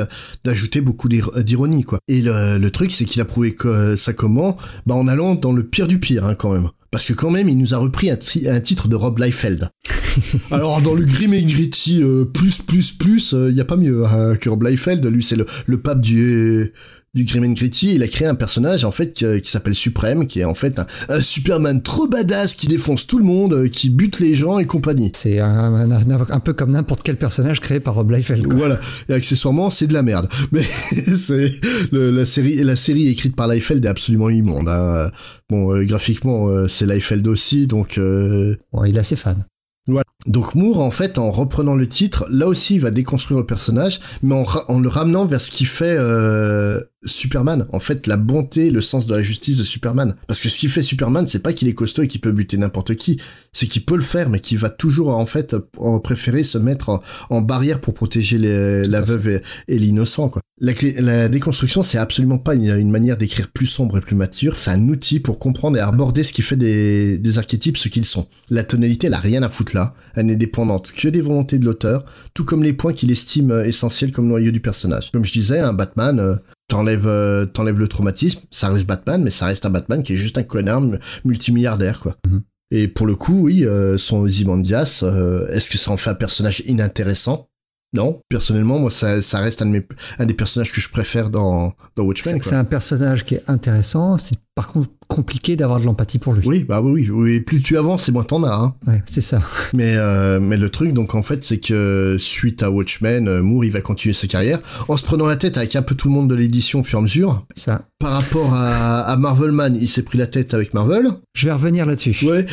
[0.45, 1.99] d'ajouter beaucoup d'ir- d'ironie, quoi.
[2.07, 4.55] Et le, le truc, c'est qu'il a prouvé que, ça comment
[4.86, 6.69] ben, En allant dans le pire du pire, hein, quand même.
[6.89, 8.15] Parce que quand même, il nous a repris un,
[8.61, 9.69] titre de Rob Liefeld.
[10.51, 14.05] Alors, dans le Grim et Gritty euh, plus, plus, plus, il y a pas mieux
[14.05, 15.05] hein, que Rob Liefeld.
[15.05, 16.71] Lui, c'est le, le pape du...
[17.16, 20.28] Du Grim and Gritty, il a créé un personnage en fait qui, qui s'appelle Suprême,
[20.28, 23.68] qui est en fait un, un Superman trop badass qui défonce tout le monde, euh,
[23.70, 25.11] qui bute les gens et compagnie.
[25.16, 28.45] C'est un, un- un- un peu comme n'importe quel personnage créé par Rob Liefeld.
[28.47, 28.55] quoi.
[28.55, 28.80] Voilà.
[29.09, 30.28] Et accessoirement, c'est de la merde.
[30.51, 31.53] Mais c'est
[31.91, 34.68] la série, la série écrite par Liefeld est absolument immonde.
[34.68, 35.09] hein.
[35.49, 37.97] Bon, euh, graphiquement, euh, c'est Liefeld aussi, donc.
[37.97, 39.45] euh, Bon, il est assez fan.
[39.88, 40.03] Voilà.
[40.26, 43.99] Donc Moore, en fait, en reprenant le titre, là aussi, il va déconstruire le personnage,
[44.23, 47.67] mais en, ra- en le ramenant vers ce qui fait euh, Superman.
[47.71, 50.15] En fait, la bonté, le sens de la justice de Superman.
[50.28, 52.57] Parce que ce qui fait Superman, c'est pas qu'il est costaud et qu'il peut buter
[52.57, 53.21] n'importe qui,
[53.53, 56.89] c'est qu'il peut le faire, mais qu'il va toujours, en fait, en préférer se mettre
[56.89, 60.41] en, en barrière pour protéger les- la veuve et, et l'innocent, quoi.
[60.61, 64.71] La déconstruction, c'est absolument pas une, une manière d'écrire plus sombre et plus mature, c'est
[64.71, 68.28] un outil pour comprendre et aborder ce qui fait des, des archétypes ce qu'ils sont.
[68.49, 71.66] La tonalité, elle a rien à foutre là, elle n'est dépendante que des volontés de
[71.66, 75.11] l'auteur, tout comme les points qu'il estime euh, essentiels comme noyau du personnage.
[75.11, 76.36] Comme je disais, un Batman, euh,
[76.68, 80.18] t'enlèves euh, t'enlèves le traumatisme, ça reste Batman, mais ça reste un Batman qui est
[80.18, 80.82] juste un connard
[81.24, 82.16] multimilliardaire, quoi.
[82.28, 82.41] Mhm.
[82.72, 86.16] Et pour le coup, oui, euh, son Ozymandias, euh, est-ce que ça en fait un
[86.16, 87.49] personnage inintéressant?
[87.95, 89.87] Non, personnellement, moi, ça, ça reste un, de mes,
[90.19, 92.39] un des personnages que je préfère dans, dans Watchmen.
[92.41, 94.17] C'est un personnage qui est intéressant.
[94.17, 96.47] C'est par contre compliqué d'avoir de l'empathie pour lui.
[96.47, 97.39] Oui, bah oui, oui.
[97.39, 98.53] Plus tu avances, et moins t'en as.
[98.53, 98.75] Hein.
[98.87, 99.41] Ouais, c'est ça.
[99.73, 103.65] Mais, euh, mais le truc, donc en fait, c'est que suite à Watchmen, euh, Moore,
[103.65, 106.13] il va continuer sa carrière en se prenant la tête avec un peu tout le
[106.13, 107.45] monde de l'édition au fur et à mesure.
[107.55, 107.87] Ça.
[107.99, 111.07] Par rapport à, à Marvelman, il s'est pris la tête avec Marvel.
[111.33, 112.15] Je vais revenir là-dessus.
[112.25, 112.45] Ouais.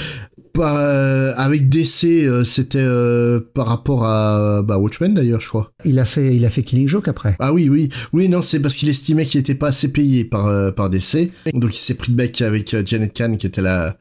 [0.53, 5.73] Par, euh, avec DC, euh, c'était euh, par rapport à bah, Watchmen d'ailleurs, je crois.
[5.85, 7.37] Il a fait, il a fait Killing Joke après.
[7.39, 10.47] Ah oui, oui, oui, non, c'est parce qu'il estimait qu'il était pas assez payé par
[10.47, 13.63] euh, par DC, donc il s'est pris de bec avec euh, Janet Kahn qui était
[13.63, 13.97] la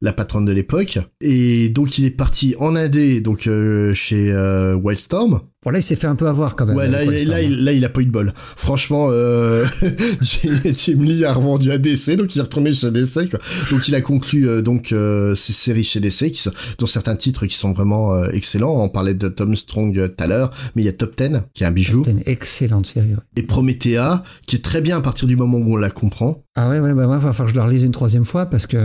[0.00, 4.74] la patronne de l'époque, et donc il est parti en Indé, donc euh, chez euh,
[4.76, 5.40] Wildstorm.
[5.64, 6.76] Bon là, il s'est fait un peu avoir quand même.
[6.76, 8.32] Ouais, là, il- là, il, là, il a pas eu de bol.
[8.56, 9.66] Franchement, euh,
[10.20, 13.28] Jim Lee a revendu à DC, donc il est retourné chez DC.
[13.30, 13.40] Quoi.
[13.70, 17.16] Donc il a conclu euh, donc euh, ces séries chez DC, qui sont, dont certains
[17.16, 18.80] titres qui sont vraiment excellents.
[18.82, 21.64] On parlait de Tom Strong tout à l'heure, mais il y a Top Ten, qui
[21.64, 23.08] est un bijou, C'était une excellente série.
[23.10, 23.16] ouais.
[23.36, 26.44] et Promethea, qui est très bien à partir du moment où on la comprend.
[26.54, 28.46] Ah ouais, ouais, bah, moi, il va falloir que je la relise une troisième fois
[28.46, 28.76] parce que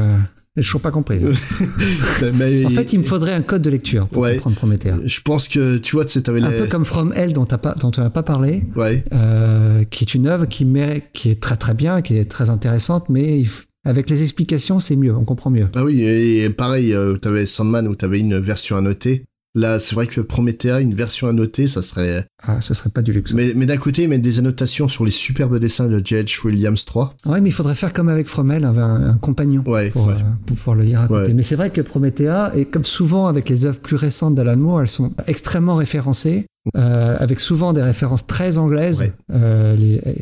[0.56, 1.26] Je suis pas comprise.
[2.36, 4.36] Mais- en fait, il me faudrait un code de lecture pour Ouais.
[4.36, 5.00] comprendre Promethea.
[5.04, 7.46] Je pense que, tu vois, tu sais, t'avais Un les- peu comme From Hell dont,
[7.46, 9.04] t'as pas, dont on n'a pas parlé, Ouais.
[9.14, 12.50] euh, qui est une œuvre qui, mérite- qui est très très bien, qui est très
[12.52, 15.68] intéressante, mais il f- avec les explications, c'est mieux, on comprend mieux.
[15.74, 19.26] Bah oui, et pareil, euh, t'avais Sandman où t'avais une version annotée.
[19.56, 22.26] Là, c'est vrai que Promethea, une version annotée, ça serait.
[22.42, 23.34] Ah, ce serait pas du luxe.
[23.34, 26.44] Mais, mais d'un côté, mettre des annotations sur les superbes dessins de J.H.
[26.46, 27.16] Williams 3.
[27.28, 29.64] Ouais, mais il faudrait faire comme avec From Hell, un, un compagnon.
[29.68, 30.14] Ouais, pour, ouais.
[30.14, 31.28] euh, pour pouvoir le lire à côté.
[31.28, 31.34] Ouais.
[31.34, 34.82] Mais c'est vrai que Promethea, et comme souvent avec les œuvres plus récentes d'Alan Moore,
[34.82, 36.48] elles sont extrêmement référencées,
[36.78, 39.02] euh, avec souvent des références très anglaises.
[39.02, 39.12] Ouais.
[39.34, 39.76] Euh,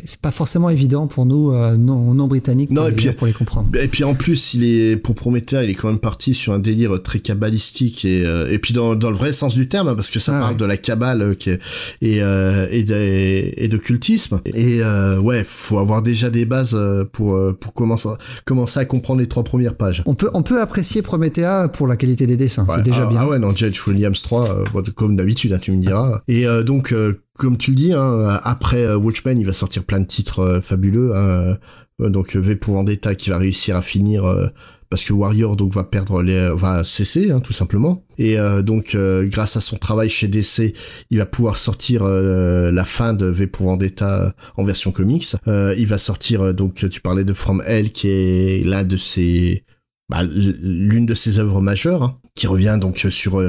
[0.04, 3.12] c'est pas forcément évident pour nous, euh, non, non britanniques, Non, pour, et les puis-
[3.12, 3.68] pour les comprendre.
[3.80, 6.58] Et puis en plus, il est pour Promethea, il est quand même parti sur un
[6.58, 10.10] délire très kabbalistique et euh, et puis dans, dans le vrai sens du terme parce
[10.10, 10.58] que ça Ah parle ouais.
[10.58, 11.60] de la kabbale euh, qui est-
[12.00, 16.76] et euh, et de, et de cultisme et euh, ouais, faut avoir déjà des bases
[17.12, 18.08] pour pour commencer
[18.44, 20.02] commencer à comprendre les trois premières pages.
[20.06, 23.06] On peut, on peut apprécier Promethea pour la qualité des dessins, Ouais, c'est déjà ah,
[23.06, 23.20] bien.
[23.22, 23.88] Ah ouais, non, J.H.
[23.88, 26.22] Williams 3, euh, bon, comme d'habitude, hein, tu me diras.
[26.32, 29.84] Et euh, donc, euh, comme tu le dis, hein, après euh, Watchmen, il va sortir
[29.84, 31.14] plein de titres fabuleux.
[31.14, 31.58] hein,
[31.98, 34.24] donc, V pour Vendetta qui va réussir à finir.
[34.88, 39.56] parce que Warrior donc va perdre les va cesser hein, tout simplement et donc grâce
[39.56, 40.74] à son travail chez DC
[41.10, 45.96] il va pouvoir sortir la fin de V pour Vendetta en version comics il va
[45.96, 49.64] sortir donc tu parlais de From Hell qui est l'un de ses
[50.08, 53.40] bah, l'une de ses œuvres majeures, qui revient donc sur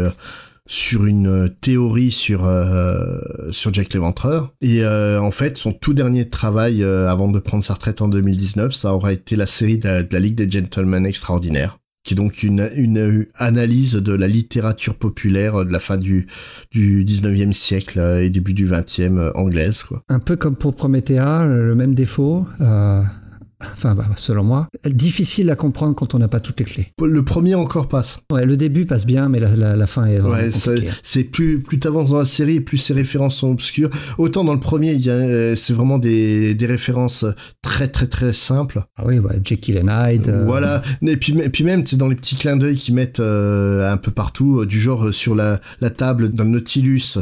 [0.67, 3.19] sur une euh, théorie sur euh,
[3.51, 4.53] sur Jack l'Éventreur.
[4.61, 8.07] Et euh, en fait, son tout dernier travail euh, avant de prendre sa retraite en
[8.07, 12.43] 2019, ça aura été la série de la, Ligue des Gentlemen Extraordinaires qui est donc
[12.43, 16.27] une, une analyse de la littérature populaire euh, de la fin du,
[16.71, 19.83] du 19e siècle euh, et début du 20e euh, anglaise.
[19.83, 20.03] Quoi.
[20.09, 22.45] Un peu comme pour Promethea, le même défaut.
[22.61, 23.01] euh,
[23.73, 26.87] enfin, bah, selon moi, difficile à comprendre quand on n'a pas toutes les clés.
[27.03, 28.19] Le premier encore passe.
[28.31, 30.89] Ouais, le début passe bien, mais la, la- la fin est vraiment Ouais, compliquée.
[31.03, 33.89] c'est plus plus t'avances dans la série, plus ces références sont obscures.
[34.17, 37.25] Autant dans le premier, euh, c'est vraiment des des références
[37.61, 38.83] très très très simples.
[38.97, 40.27] Ah oui, bah, Jekyll and Hyde.
[40.29, 40.81] euh, Voilà.
[41.05, 43.97] Et puis et puis même, c'est dans les petits clins d'œil qu'ils mettent euh, un
[43.97, 47.17] peu partout, du genre sur la la table le Nautilus.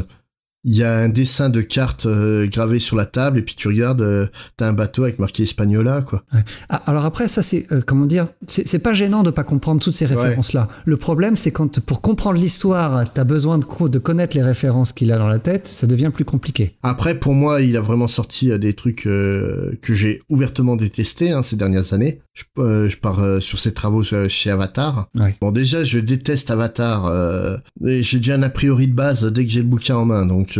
[0.64, 3.66] Il y a un dessin de carte euh, gravé sur la table et puis tu
[3.66, 6.22] regardes, euh, t'as un bateau avec marqué Espagnola quoi.
[6.68, 9.92] Ah, alors après, ça c'est euh, comment dire, c'est pas gênant de pas comprendre toutes
[9.92, 10.68] ces références-là.
[10.84, 14.92] Le problème, c'est quand pour comprendre l'histoire, t'as besoin de, co- de connaître les références
[14.92, 16.76] qu'il a dans la tête, ça devient plus compliqué.
[16.84, 21.42] Après, pour moi, il a vraiment sorti des trucs euh, que j'ai ouvertement détestés hein,
[21.42, 22.20] ces dernières années.
[22.34, 25.08] Je, euh, je pars euh, sur ses travaux euh, chez Avatar.
[25.14, 25.36] Ouais.
[25.40, 27.04] Bon, déjà, je déteste Avatar.
[27.06, 30.24] euh, j'ai déjà un a priori de base dès que j'ai le bouquin en main.
[30.24, 30.58] Donc,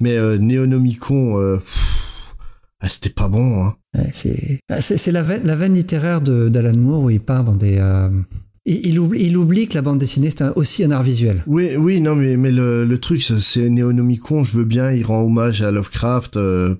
[0.00, 1.60] mais Néonomicon,
[2.80, 3.64] ah, c'était pas bon.
[3.64, 3.74] Hein.
[3.96, 7.54] Ouais, c'est ah, c'est la veine, la veine littéraire d'Alan Moore où il part dans
[7.54, 7.80] des.
[8.66, 11.44] il, oublie, il oublie que la bande dessinée c'est aussi un art visuel.
[11.46, 14.42] Oui, oui, non, mais mais le, le truc, c'est- c'est Néonomicon.
[14.42, 16.36] Je veux bien, il rend hommage à Lovecraft.
[16.36, 16.74] euh,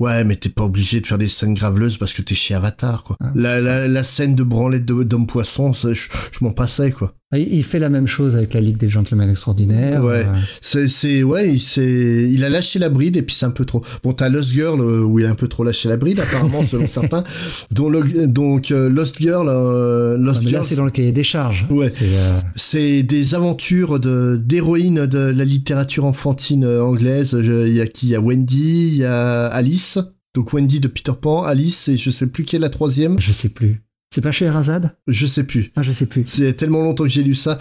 [0.00, 3.04] Ouais, mais t'es pas obligé de faire des scènes graveleuses parce que t'es chez Avatar,
[3.04, 3.16] quoi.
[3.20, 4.86] Ah, la, la, la scène de branlette
[5.74, 7.14] ça, je, je m'en passais, quoi.
[7.36, 10.04] Il, fait la même chose avec la Ligue des Gentlemen Extraordinaires.
[10.04, 10.24] Ouais.
[10.26, 13.52] euh, C'est, c'est, ouais, il s'est, il a lâché la bride et puis c'est un
[13.52, 13.84] peu trop.
[14.02, 16.64] Bon, t'as Lost Girl euh, où il a un peu trop lâché la bride, apparemment,
[16.68, 17.22] selon certains.
[17.70, 17.88] Dont
[18.26, 21.66] donc, euh, Lost Girl, Lost là, Girl, c'est dans le cahier des charges.
[21.70, 21.90] Ouais.
[21.90, 27.36] C'est, euh, c'est des aventures de, d'héroïnes de la littérature enfantine anglaise.
[27.40, 28.06] Il y a qui?
[28.06, 29.98] Il y a Wendy, il y a Alice.
[30.34, 33.20] Donc Wendy de Peter Pan, Alice et je sais plus qui est la troisième.
[33.20, 33.82] je sais plus.
[34.14, 35.70] C'est pas chez Erazad Je sais plus.
[35.76, 36.24] Ah, je sais plus.
[36.26, 37.58] C'est tellement longtemps que j'ai lu ça.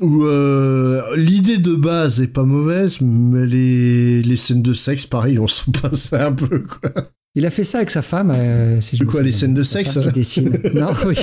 [0.00, 5.38] Où euh, l'idée de base est pas mauvaise, mais les, les scènes de sexe, pareil,
[5.38, 6.90] on s'en passait un peu, quoi.
[7.36, 8.32] Il a fait ça avec sa femme.
[8.34, 10.58] euh, si je quoi, les scènes de sexe qui dessine.
[10.74, 11.16] non, oui.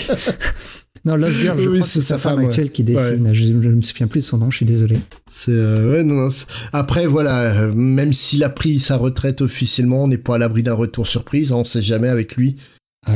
[1.05, 2.45] Non, Lost Girl, je Oui, crois c'est sa femme, femme, ouais.
[2.47, 3.34] actuelle qui dessine.
[3.34, 4.99] Je, je me souviens plus de son nom, je suis désolé.
[5.32, 6.30] C'est euh, ouais non, non
[6.74, 10.62] après voilà euh, même s'il a pris sa retraite officiellement on n'est pas à l'abri
[10.64, 12.57] d'un retour surprise hein, on sait jamais avec lui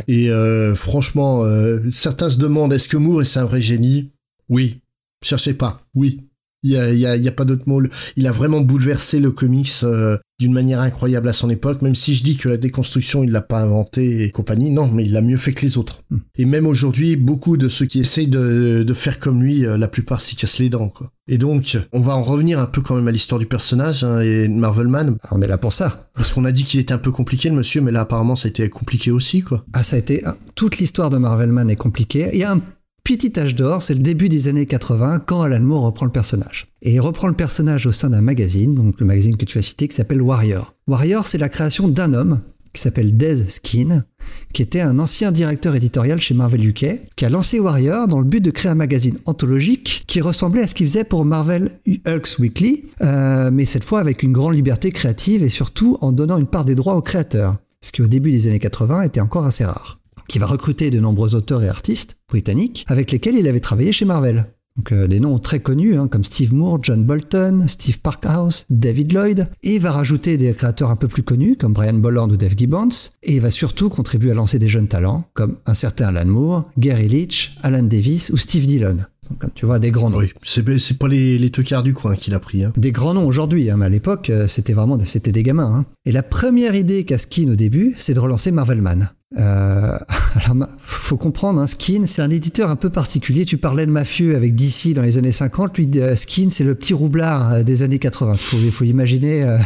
[0.07, 4.11] Et euh, franchement euh, certains se demandent est-ce que Moore est un vrai génie?
[4.49, 4.81] Oui.
[5.23, 5.81] Cherchez pas.
[5.93, 6.21] Oui.
[6.63, 7.83] Il y a, pas d'autre mot.
[8.15, 12.13] Il a vraiment bouleversé le comics euh, d'une manière incroyable à son époque même si
[12.15, 15.21] je dis que la déconstruction il l'a pas inventé et compagnie non mais il l'a
[15.21, 16.17] mieux fait que les autres Hmm.
[16.37, 19.87] et même aujourd'hui beaucoup de ceux qui essayent de, de faire comme lui euh, la
[19.87, 22.95] plupart s'y cassent les dents quoi et donc, on va en revenir un peu quand
[22.95, 26.07] même à l'histoire du personnage hein, et Marvelman, On est là pour ça.
[26.13, 28.45] parce qu'on a dit qu'il était un peu compliqué le monsieur, mais là apparemment ça
[28.45, 29.65] a été compliqué aussi quoi.
[29.73, 30.21] Ah, ça a été.
[30.53, 32.29] Toute l'histoire de Marvelman est compliquée.
[32.33, 32.61] Il y a un
[33.05, 36.73] petit âge d'or, c'est le début des années 80, quand Alan Moore reprend le personnage.
[36.81, 39.61] Et il reprend le personnage au sein d'un magazine, donc le magazine que tu as
[39.61, 40.73] cité, qui s'appelle Warrior.
[40.87, 42.41] Warrior, c'est la création d'un homme
[42.73, 44.03] qui s'appelle Des Skin,
[44.53, 48.25] qui était un ancien directeur éditorial chez Marvel UK, qui a lancé Warrior dans le
[48.25, 52.39] but de créer un magazine anthologique qui ressemblait à ce qu'il faisait pour Marvel Hulks
[52.39, 56.47] Weekly, euh, mais cette fois avec une grande liberté créative et surtout en donnant une
[56.47, 59.63] part des droits aux créateurs, ce qui au début des années 80 était encore assez
[59.63, 59.99] rare.
[60.27, 64.05] Qui va recruter de nombreux auteurs et artistes britanniques avec lesquels il avait travaillé chez
[64.05, 64.45] Marvel.
[64.77, 69.13] Donc, euh, des noms très connus hein, comme Steve Moore, John Bolton, Steve Parkhouse, David
[69.13, 72.35] Lloyd, et il va rajouter des créateurs un peu plus connus comme Brian Bolland ou
[72.35, 72.89] Dave Gibbons,
[73.23, 76.69] et il va surtout contribuer à lancer des jeunes talents comme un certain Alan Moore,
[76.77, 78.97] Gary Leach, Alan Davis ou Steve Dillon.
[79.29, 80.17] Donc, comme tu vois, des grands noms.
[80.17, 82.65] Oui, c'est pas les, les tocards du coin qu'il a pris.
[82.65, 82.73] Hein.
[82.75, 85.73] Des grands noms aujourd'hui, hein, mais à l'époque, euh, c'était vraiment des- c'était des gamins.
[85.73, 85.85] hein.
[86.05, 89.09] Et la première idée qu'a Skin au début, c'est de relancer Marvelman.
[89.37, 89.97] Euh,
[90.35, 93.45] alors, faut comprendre, hein, Skin, c'est un éditeur un peu particulier.
[93.45, 95.77] Tu parlais de mafieux avec DC dans les années 50.
[95.77, 98.35] Lui, euh, Skin, c'est le petit roublard euh, des années 80.
[98.37, 99.57] Faut, faut imaginer, euh,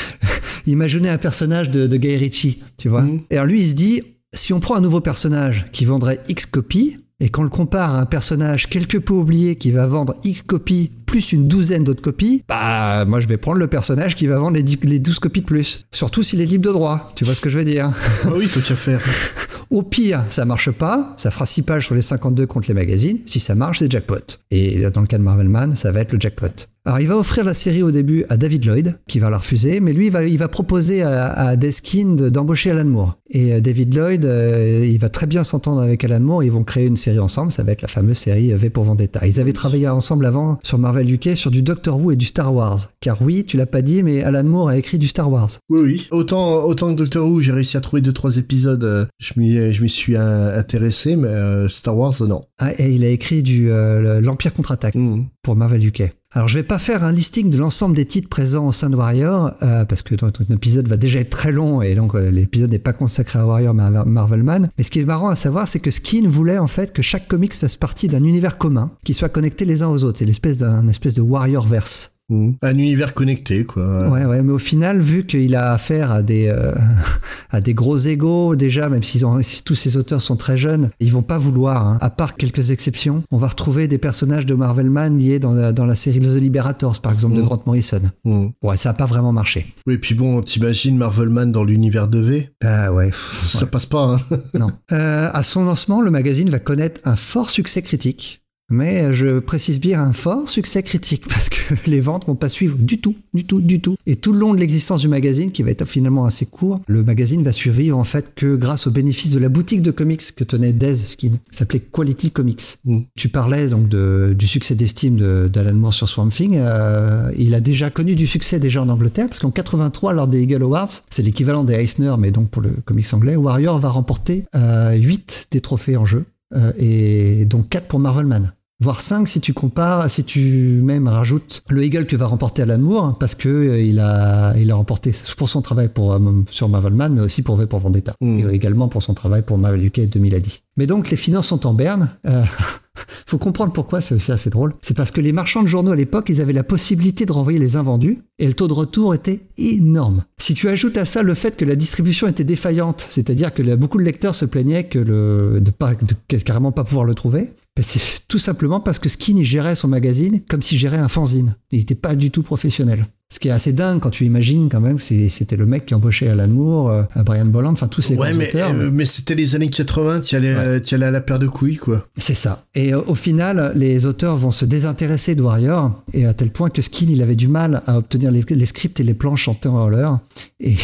[0.66, 3.02] imaginer un personnage de, de Guy Ritchie, tu vois.
[3.02, 3.20] Mhm.
[3.30, 4.02] Et alors lui, il se dit,
[4.32, 8.00] si on prend un nouveau personnage qui vendrait X copies, et qu'on le compare à
[8.00, 12.44] un personnage quelque peu oublié qui va vendre X copies plus une douzaine d'autres copies,
[12.48, 15.40] bah moi je vais prendre le personnage qui va vendre les, 10 les 12 copies
[15.40, 15.86] de plus.
[15.90, 17.92] Surtout s'il est libre de droit, tu vois ce que je veux dire?
[18.24, 19.00] Ah oui, tant qu'à faire.
[19.70, 23.18] Au pire, ça marche pas, ça fera 6 pages sur les 52 contre les magazines.
[23.26, 24.38] Si ça marche, c'est jackpot.
[24.50, 26.68] Et dans le cas de Marvelman, ça va être le jackpot.
[26.88, 29.78] Alors, il va offrir la série au début à David Lloyd, qui va la refuser,
[29.80, 33.18] mais lui, il va, il va proposer à, à Deskin de- d'embaucher Alan Moore.
[33.28, 36.64] Et euh, David Lloyd, euh, il va très bien s'entendre avec Alan Moore, ils vont
[36.64, 39.26] créer une série ensemble, ça va être la fameuse série V pour Vendetta.
[39.26, 42.54] Ils avaient travaillé ensemble avant sur Marvel UK sur du Doctor Who et du Star
[42.54, 42.88] Wars.
[43.02, 45.50] Car oui, tu l'as pas dit, mais Alan Moore a écrit du Star Wars.
[45.68, 46.08] Oui, oui.
[46.10, 48.82] Autant, autant que Doctor Who, j'ai réussi à trouver deux trois épisodes.
[48.82, 52.40] euh, je m'y, je m'y suis euh, intéressé, mais euh, Star Wars, non.
[52.58, 54.94] Ah, et il a écrit du euh, l'Empire contre-attaque.
[54.94, 55.24] Hmm.
[55.42, 56.14] pour Marvel UK.
[56.34, 58.96] Alors je vais pas faire un listing de l'ensemble des titres présents au sein de
[58.96, 62.70] Warrior euh, parce que notre épisode va déjà être très long et donc euh, l'épisode
[62.70, 64.68] n'est pas consacré à Warrior mais à Marvelman.
[64.76, 67.28] Mais ce qui est marrant à savoir c'est que Skin voulait en fait que chaque
[67.28, 70.18] comics fasse partie d'un univers commun qui soit connecté les uns aux autres.
[70.18, 72.17] C'est l'espèce d'un espèce de Warrior verse.
[72.30, 72.52] Hmm.
[72.62, 74.08] Un univers connecté, quoi.
[74.10, 76.74] Ouais, ouais, mais au final, vu qu'il a affaire à des euh,
[77.50, 79.18] à des gros égaux déjà, même si
[79.64, 81.86] tous ces auteurs sont très jeunes, ils vont pas vouloir.
[81.86, 81.98] hein.
[82.02, 85.86] À part quelques exceptions, on va retrouver des personnages de Marvelman liés dans la, dans
[85.86, 87.44] la série The Liberators, par exemple, de Mm.
[87.44, 88.02] Grant Morrison.
[88.24, 88.48] Hmm.
[88.62, 89.72] Ouais, ça a pas vraiment marché.
[89.86, 92.50] Oui, puis bon, t'imagines Marvelman dans l'univers de V?
[92.62, 93.06] Ah ouais.
[93.06, 94.36] pff, Ça passe pas, hein.
[94.58, 94.70] non.
[94.92, 98.42] Euh, à son lancement, le magazine va connaître un fort succès critique.
[98.70, 102.76] Mais je précise bien un fort succès critique parce que les ventes vont pas suivre
[102.78, 103.96] du tout, du tout, du tout.
[104.06, 107.02] Et tout le long de l'existence du magazine, qui va être finalement assez court, le
[107.02, 110.44] magazine va survivre en fait que grâce au bénéfice de la boutique de comics que
[110.44, 112.78] tenait Dez Skin, qui s'appelait Quality Comics.
[112.84, 112.98] Mm.
[113.16, 116.56] Tu parlais donc de- du succès d'estime de- d'Alan Moore sur Swamp Thing.
[116.58, 120.42] euh, il a déjà connu du succès déjà en Angleterre parce qu'en 83, lors des
[120.42, 124.44] Eagle Awards, c'est l'équivalent des Eisner, mais donc pour le comics anglais, Warrior va remporter
[124.54, 128.52] euh, 8 des trophées en jeu euh, et donc 4 pour Marvelman.
[128.80, 132.78] Voire 5 si tu compares, si tu même rajoutes le Eagle que va remporter Alan
[132.78, 136.20] Moore, hein, parce que euh, il a, il a remporté pour son travail pour, euh,
[136.48, 138.14] sur Marvelman, mais aussi pour V pour Vendetta.
[138.20, 138.38] Mm.
[138.38, 140.62] Et également pour son travail pour Marvel UK 2000 a dit.
[140.76, 142.10] Mais donc les finances sont en berne.
[142.26, 142.44] Euh,
[143.26, 144.72] faut comprendre pourquoi, c'est aussi assez drôle.
[144.80, 147.58] C'est parce que les marchands de journaux à l'époque, ils avaient la possibilité de renvoyer
[147.58, 150.22] les invendus et le taux de retour était énorme.
[150.40, 153.74] Si tu ajoutes à ça le fait que la distribution était défaillante, c'est-à-dire que là,
[153.74, 157.50] beaucoup de lecteurs se plaignaient que le, de, pas, de carrément pas pouvoir le trouver,
[157.78, 161.06] ben, c'est tout simplement parce que Skin il gérait son magazine comme s'il gérait un
[161.06, 161.54] fanzine.
[161.70, 163.06] Il n'était pas du tout professionnel.
[163.30, 165.94] Ce qui est assez dingue quand tu imagines quand même que c'était le mec qui
[165.94, 168.70] embauchait Alan Moore, euh, Brian Bolland, enfin tous ces Ouais, mais, auteurs.
[168.72, 171.76] euh, mais c'était les années 80, t'y allais, euh, allais à la paire de couilles,
[171.76, 172.06] quoi.
[172.16, 172.64] C'est ça.
[172.74, 176.80] Et au final, les auteurs vont se désintéresser de Warrior, et à tel point que
[176.80, 179.88] Skin, il avait du mal à obtenir les, les scripts et les planches et en
[179.88, 180.20] l'heure,
[180.58, 180.74] et,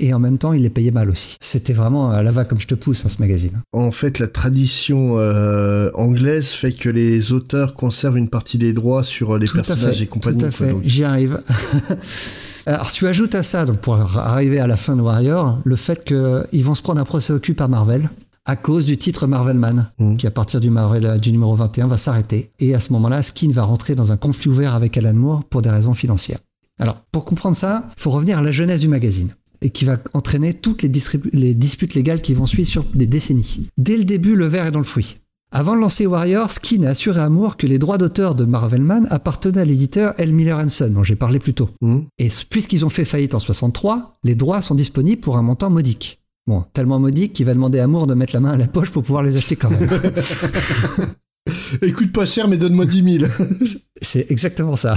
[0.00, 1.36] et en même temps, il les payait mal aussi.
[1.40, 3.60] C'était vraiment à la va comme je te pousse, hein, ce magazine.
[3.72, 9.04] En fait, la tradition euh, anglaise fait que les auteurs conservent une partie des droits
[9.04, 10.38] sur euh, les Tout personnages fait, et compagnie.
[10.40, 11.40] Tout à fait, j'y arrive.
[12.66, 16.04] Alors, tu ajoutes à ça, donc pour arriver à la fin de Warrior, le fait
[16.04, 18.08] qu'ils vont se prendre un procès au cul par Marvel
[18.46, 20.16] à cause du titre Marvelman, Mhm.
[20.16, 22.50] qui à partir du Marvel du numéro 21 va s'arrêter.
[22.58, 25.62] Et à ce moment-là, Skin va rentrer dans un conflit ouvert avec Alan Moore pour
[25.62, 26.38] des raisons financières.
[26.80, 29.28] Alors, pour comprendre ça, faut revenir à la jeunesse du magazine
[29.62, 33.68] et qui va entraîner toutes les, disputes légales qui vont suivre sur des décennies.
[33.76, 35.18] Dès le début, le verre est dans le fruit.
[35.52, 39.06] Avant de lancer Warrior, Skin a assuré à Moore que les droits d'auteur de Marvelman
[39.10, 40.32] appartenaient à l'éditeur L.
[40.32, 41.70] Miller Son, dont j'ai parlé plus tôt.
[41.80, 42.02] Hmm.
[42.18, 46.20] Et puisqu'ils ont fait faillite en 63, les droits sont disponibles pour un montant modique.
[46.46, 48.90] Bon, tellement modique qu'il va demander à Moore de mettre la main à la poche
[48.90, 49.88] pour pouvoir les acheter quand même.
[51.82, 53.32] Écoute pas cher, mais donne-moi 10 000.
[54.00, 54.94] C'est exactement ça.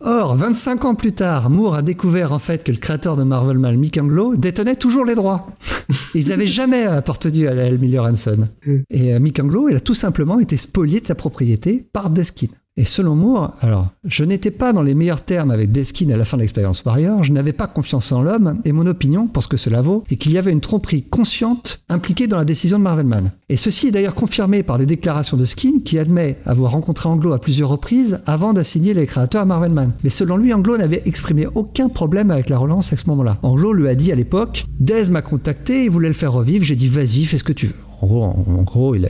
[0.00, 3.58] Or, 25 ans plus tard, Moore a découvert en fait que le créateur de Marvel
[3.58, 5.48] Man, Mick Anglo, détenait toujours les droits.
[6.14, 7.78] Ils n'avaient jamais appartenu à la L.
[7.78, 8.46] Miller Hanson.
[8.90, 12.46] Et euh, Mick Anglo, il a tout simplement été spolié de sa propriété par Deskin.
[12.78, 16.24] Et selon Moore, alors, je n'étais pas dans les meilleurs termes avec Deskin à la
[16.24, 19.56] fin de l'expérience Warrior, je n'avais pas confiance en l'homme, et mon opinion, pour que
[19.56, 23.32] cela vaut, est qu'il y avait une tromperie consciente impliquée dans la décision de Marvelman.
[23.48, 27.32] Et ceci est d'ailleurs confirmé par les déclarations de Skin, qui admet avoir rencontré Anglo
[27.32, 29.92] à plusieurs reprises avant d'assigner les créateurs à Marvelman.
[30.04, 33.38] Mais selon lui, Anglo n'avait exprimé aucun problème avec la relance à ce moment-là.
[33.42, 36.76] Anglo lui a dit à l'époque, Dez m'a contacté, il voulait le faire revivre, j'ai
[36.76, 37.87] dit vas-y, fais ce que tu veux.
[38.00, 39.08] En gros, il a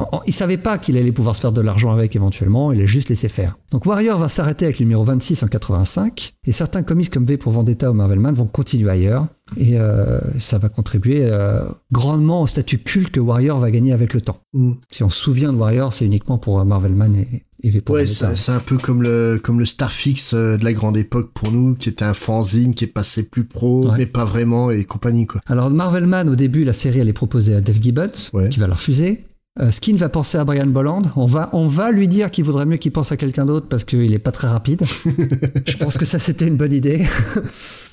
[0.00, 2.86] en- il savait pas qu'il allait pouvoir se faire de l'argent avec éventuellement, il a
[2.86, 3.56] juste laissé faire.
[3.70, 7.36] Donc Warrior va s'arrêter avec le numéro 26 en 85, et certains comics comme V
[7.36, 9.26] pour Vendetta ou Marvelman vont continuer ailleurs,
[9.56, 11.60] et euh, ça va contribuer euh,
[11.92, 14.40] grandement au statut culte que Warrior va gagner avec le temps.
[14.54, 14.72] Mm.
[14.90, 18.06] Si on se souvient de Warrior, c'est uniquement pour euh, Marvelman et, et pour Ouais,
[18.06, 21.88] c'est un peu comme le comme le Starfix de la grande époque pour nous, qui
[21.88, 23.94] était un fanzine qui est passé plus pro, Ouais.
[23.98, 25.40] mais pas vraiment et compagnie quoi.
[25.46, 28.48] Alors Marvelman, au début, la série elle est proposée à Dave Gibbons, Ouais.
[28.48, 29.24] qui va la refuser.
[29.58, 31.00] Euh, Skin va penser à Brian Bolland.
[31.16, 33.84] On va, on va lui dire qu'il vaudrait mieux qu'il pense à quelqu'un d'autre parce
[33.84, 34.82] qu'il est pas très rapide.
[35.66, 37.02] Je pense que ça c'était une bonne idée.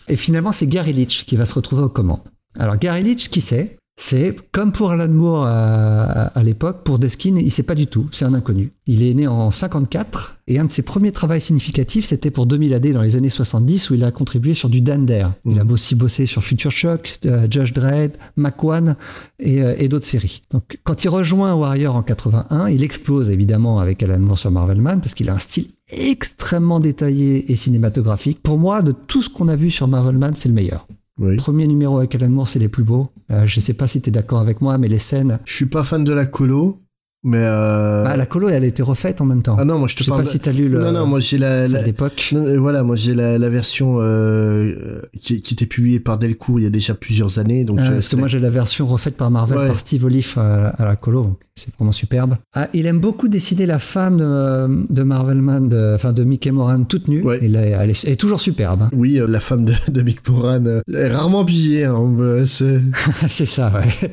[0.08, 2.28] Et finalement, c'est Gary Leach qui va se retrouver aux commandes.
[2.60, 3.78] Alors Gary qui c'est?
[3.96, 7.86] C'est comme pour Alan Moore à, à- à l'époque, pour Deskin, il sait pas du
[7.88, 8.10] tout.
[8.12, 8.72] C'est un inconnu.
[8.88, 12.74] Il est né en 54 et un de ses premiers travaux significatifs, c'était pour 2000
[12.74, 15.28] AD dans les années 70 où il a contribué sur du Dander.
[15.46, 18.96] Il a aussi bossé sur Future Shock, euh, Judge Dredd, Macwan
[19.40, 20.42] et, euh, et d'autres séries.
[20.52, 24.82] Donc quand il rejoint Warrior en 81, il explose évidemment avec Alan Moore sur Marvel
[24.82, 28.42] Man parce qu'il a un style extrêmement détaillé et cinématographique.
[28.42, 30.88] Pour moi, de tout ce qu'on a vu sur Marvel Man, c'est le meilleur.
[31.20, 31.38] Oui.
[31.38, 33.10] Premier numéro avec Alan Moore, c'est les plus beaux.
[33.32, 35.40] Euh, je sais pas si tu es d'accord avec moi, mais les scènes.
[35.46, 36.80] Je suis pas fan de la colo,
[37.24, 38.04] mais euh...
[38.06, 39.56] Ah, la colo, elle a été refaite en même temps.
[39.60, 40.22] ah non, moi je te je sais parle.
[40.24, 42.32] pas de- si tu as lu le, Non, non, moi j'ai la, la- d'époque.
[42.34, 46.64] Euh, voilà, moi j'ai la, la version euh, qui, qui était publiée par Delcourt il
[46.64, 49.16] y a déjà plusieurs années, donc Ah, euh, parce que moi j'ai la version refaite
[49.16, 49.68] par Marvel Ouais.
[49.68, 52.36] par Steve Olive à, à la colo, c'est vraiment superbe.
[52.56, 56.84] Ah, il aime beaucoup dessiner la femme de, de Marvelman, de, enfin de Mickey Moran
[56.84, 57.22] toute nue.
[57.22, 57.38] Ouais.
[57.38, 57.56] Est- elle,
[57.90, 58.84] est, elle est toujours superbe.
[58.84, 58.90] hein.
[58.94, 60.64] oui, euh, la femme de, de Mick Moran
[60.94, 61.86] est rarement habillée.
[61.86, 62.16] Hein,
[62.46, 62.80] c'est,
[63.30, 64.12] c'est ça, ouais.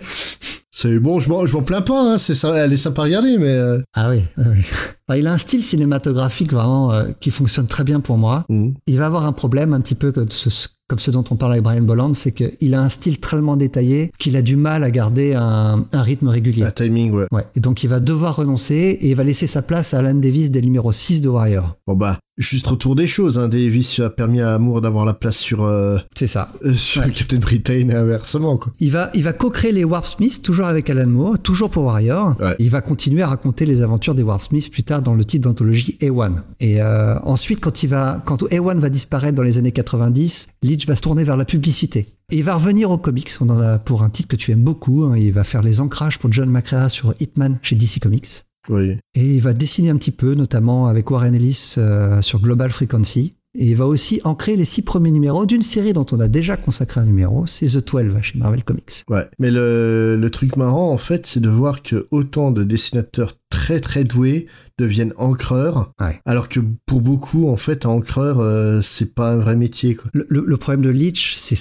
[0.70, 2.12] C'est bon, je m'en, plains pas.
[2.12, 4.64] Hein, c'est ça, elle est sympa à regarder, mais euh, Ah oui, oui,
[5.10, 8.44] Enfin, il a un style cinématographique vraiment euh, qui fonctionne très bien pour moi.
[8.48, 8.70] mm.
[8.86, 11.52] Il va avoir un problème un petit peu comme ce, comme ce dont on parle
[11.52, 14.90] avec Brian Bolland, c'est qu'il a un style tellement détaillé qu'il a du mal à
[14.92, 16.62] garder un, un rythme régulier.
[16.62, 17.26] la timing, ouais.
[17.32, 17.44] Ouais.
[17.56, 20.52] Et donc il va devoir renoncer et il va laisser sa place à Alan Davis
[20.52, 21.76] des numéros 6 de Warrior.
[21.86, 23.38] Bon bah, juste retour des choses.
[23.38, 26.50] Hein, Davis a permis à Amour d'avoir la place sur euh, C'est ça.
[26.64, 28.72] euh, sur Captain Britain et inversement quoi.
[28.80, 32.34] Il va, il va co-créer les Warp Smith, toujours avec Alan Moore, toujours pour Warrior.
[32.40, 32.56] Ouais.
[32.58, 35.48] Il va continuer à raconter les aventures des Warp Smith plus tard dans le titre
[35.48, 36.34] d'anthologie A1.
[36.60, 40.86] Et euh, ensuite, quand, il va, quand A1 va disparaître dans les années 90, Leach
[40.86, 42.06] va se tourner vers la publicité.
[42.32, 44.62] Et il va revenir aux comics, on en a pour un titre que tu aimes
[44.62, 45.04] beaucoup.
[45.04, 45.16] hein.
[45.16, 48.44] Il va faire les ancrages pour John McCrea sur Hitman chez DC Comics.
[48.68, 48.98] Oui.
[49.14, 53.34] Et il va dessiner un petit peu, notamment avec Warren Ellis euh, sur Global Frequency.
[53.58, 56.56] Et il va aussi ancrer les six premiers numéros d'une série dont on a déjà
[56.56, 59.02] consacré un numéro, c'est The 12 chez Marvel Comics.
[59.08, 59.26] Ouais.
[59.40, 63.80] Mais le, le truc marrant, en fait, c'est de voir que autant de dessinateurs très
[63.80, 64.46] très doués
[64.80, 66.18] deviennent encreurs, Ouais.
[66.24, 70.10] alors que pour beaucoup, en fait, un encreur, euh, c'est pas un vrai métier, quoi.
[70.14, 71.54] Le, le- le problème de Leach, c'est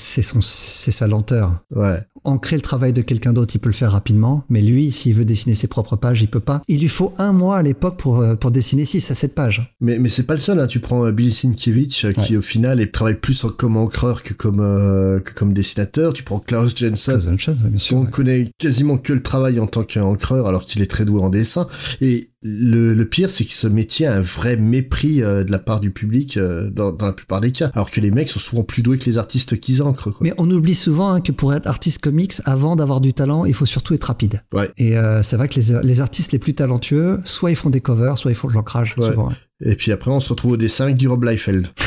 [0.91, 1.63] sa lenteur.
[1.75, 1.99] Ouais.
[2.25, 5.23] Ancrer le travail de quelqu'un d'autre, il peut le faire rapidement, mais lui, s'il veut
[5.25, 6.61] dessiner ses propres pages, il peut pas.
[6.67, 9.75] Il lui faut un mois à l'époque pour, euh, pour dessiner 6 à 7 pages.
[9.79, 10.67] Mais, mais c'est pas le seul, hein.
[10.67, 14.59] Tu prends euh, Billy Sienkiewicz, qui au final est- travaille plus comme encreur que comme,
[14.59, 16.13] euh, que comme dessinateur.
[16.13, 17.97] Tu prends Klaus Jensen, bien sûr.
[17.97, 18.09] on ouais.
[18.09, 21.67] connaît quasiment que le travail en tant qu'encreur, alors qu'il est très doué en dessin.
[22.01, 25.59] Et le, le pire, c'est que ce métier a un vrai mépris euh, de la
[25.59, 27.71] part du public euh, dans, dans la plupart des cas.
[27.73, 30.19] Alors que les mecs sont souvent plus doués que les artistes qu'ils encrent, quoi.
[30.21, 33.53] Mais on oublie souvent hein, que pour être artiste comics, avant d'avoir du talent, il
[33.53, 34.41] faut surtout être rapide.
[34.53, 34.71] Ouais.
[34.77, 37.81] Et euh, c'est vrai que les, les artistes les plus talentueux, soit ils font des
[37.81, 38.95] covers, soit ils font de l'ancrage.
[38.97, 39.07] Ouais.
[39.07, 39.31] souvent.
[39.63, 41.67] Et puis après, on se retrouve au dessin avec du Rob Liefeld.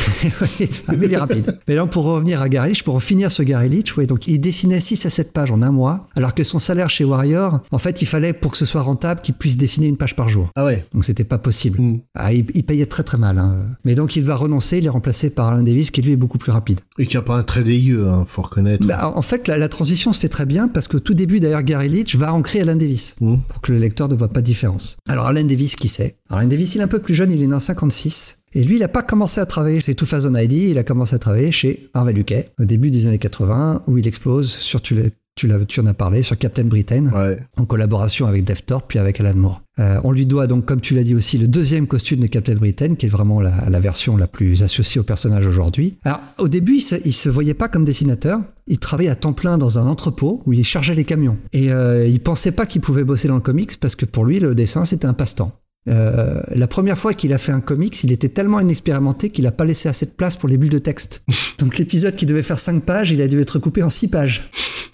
[0.59, 0.69] Oui,
[0.99, 1.59] mais il est rapide.
[1.67, 4.39] Mais là, pour revenir à Gary Leach, pour finir ce Gary Leach, ouais, donc il
[4.39, 7.79] dessinait 6 à 7 pages en un mois, alors que son salaire chez Warrior, en
[7.79, 10.51] fait, il fallait, pour que ce soit rentable, qu'il puisse dessiner une page par jour.
[10.55, 10.85] Ah ouais.
[10.93, 11.81] Donc c'était pas possible.
[11.81, 12.01] Mm.
[12.15, 13.39] Ah, il, il payait très très mal.
[13.39, 13.57] hein.
[13.85, 16.39] Mais donc il va renoncer, il est remplacé par Alan Davis, qui lui est beaucoup
[16.39, 16.81] plus rapide.
[16.99, 18.87] Et qui a pas un trait dégueu, hein, faut reconnaître.
[18.87, 21.63] Bah, en fait, la, la transition se fait très bien parce qu'au tout début, d'ailleurs,
[21.65, 23.37] Gary Leach va ancrer Alan Davis Mm.
[23.49, 24.97] pour que le lecteur ne voit pas de différence.
[25.09, 27.47] Alors, Alan Davis, qui c'est Alors, Davis, il est un peu plus jeune, il est
[27.47, 28.39] né en 56.
[28.55, 31.19] Et lui, il n'a pas commencé à travailler chez 2000 ID, il a commencé à
[31.19, 34.95] travailler chez Marvel UK au début des années 80, où il explose sur Tu,
[35.47, 37.39] l'as, tu en as parlé sur Captain Britain, Ouais.
[37.57, 39.63] en collaboration avec Dave Thorpe puis avec Alan Moore.
[39.79, 42.55] Euh, on lui doit donc, comme tu l'as dit aussi, le deuxième costume de Captain
[42.57, 45.97] Britain, qui est vraiment la, la version la plus associée au personnage aujourd'hui.
[46.05, 48.41] Alors, au début, il se, il se voyait pas comme dessinateur.
[48.67, 51.39] Il travaillait à temps plein dans un entrepôt où il chargeait les camions.
[51.55, 54.39] Et euh, il pensait pas qu'il pouvait bosser dans le comics parce que pour lui,
[54.41, 55.53] le dessin, c'était un passe-temps.
[55.89, 59.53] Euh, la première fois qu'il a fait un comics, il était tellement inexpérimenté qu'il a
[59.53, 61.25] pas laissé assez de place pour les bulles de texte.
[61.59, 64.49] Donc l'épisode qui devait faire 5 pages, il a dû être coupé en 6 pages.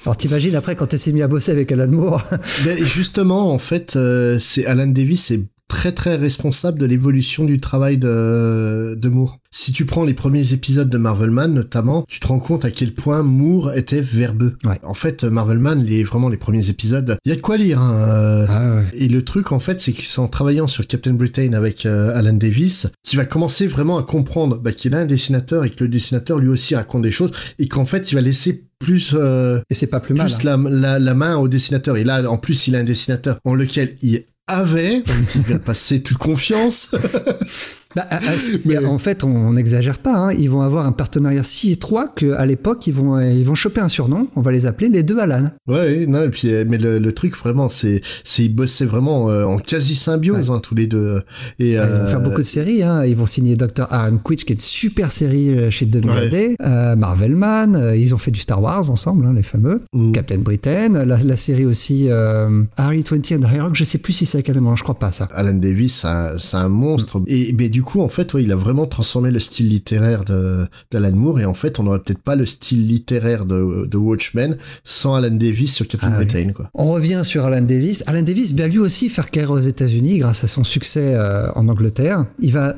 [0.05, 2.22] Alors t'imagines après quand il s'est mis à bosser avec Alan Moore,
[2.64, 7.61] Ben, justement, en fait, euh, c'est Alan Davis est très très responsable de l'évolution du
[7.61, 9.39] travail de, de Moore.
[9.51, 12.93] Si tu prends les premiers épisodes de Marvelman notamment, tu te rends compte à quel
[12.95, 14.57] point Moore était verbeux.
[14.64, 14.79] Ouais.
[14.83, 17.81] En fait, Marvelman, les vraiment les premiers épisodes, il y a de quoi lire.
[17.81, 21.12] Hein, euh, Ah Et le truc, en fait, c'est que c'est en travaillant sur Captain
[21.12, 25.07] Britain avec euh, Alan Davis, tu vas commencer vraiment à comprendre bah, qu'il a un
[25.07, 28.21] dessinateur et que le dessinateur lui aussi raconte des choses et qu'en fait, il va
[28.21, 30.27] laisser plus euh, et c'est pas plus mal.
[30.27, 30.57] plus hein.
[30.62, 31.97] la, la, la main au dessinateur.
[31.97, 35.03] Et là, en plus, il a un dessinateur en lequel il avait,
[35.35, 36.91] il va passer toute confiance.
[37.97, 40.14] Bah, ah, ah, c'est- Mais- En fait, on n'exagère pas.
[40.14, 40.32] hein.
[40.32, 43.80] Ils vont avoir un partenariat si étroit qu'à l'époque, ils vont, euh, ils vont choper
[43.80, 44.28] un surnom.
[44.36, 45.51] On va les appeler les deux Alan.
[45.66, 48.03] ouais, non, et puis, euh, mais le, le truc vraiment, c'est,
[48.39, 51.22] ils bossaient vraiment euh, en quasi symbiose, hein, tous les deux.
[51.59, 52.82] Et, Ils vont euh, faire beaucoup de séries.
[52.82, 53.05] hein.
[53.07, 53.86] Ils vont signer Dr.
[53.91, 56.57] Aaron Quitch, qui est une super série euh, chez 2000 Ouais.
[56.61, 57.74] Euh, Marvelman.
[57.74, 59.82] euh, ils ont fait du Star Wars ensemble, les fameux.
[59.95, 60.12] Mm.
[60.12, 61.05] Captain Britain.
[61.05, 63.74] La, la série aussi euh, Harry 20 and High Rock.
[63.74, 65.28] Je sais plus si c'est avec Alan Je crois pas ça.
[65.32, 67.22] Alan Davis, c'est un, c'est un monstre.
[67.26, 71.12] Et mais du coup, en fait, ouais, il a vraiment transformé le style littéraire d'Alan
[71.12, 71.39] Moore.
[71.39, 75.31] Et en fait, on n'aurait peut-être pas le style littéraire de, de Watchmen sans Alan
[75.31, 76.24] Davis sur Captain Ah oui.
[76.26, 76.70] Britain, quoi.
[76.74, 78.03] On revient sur Alan Davis.
[78.09, 81.68] Alan Davis va lui aussi faire carrière aux États-Unis grâce à son succès euh, en
[81.68, 82.26] Angleterre.
[82.41, 82.74] Il va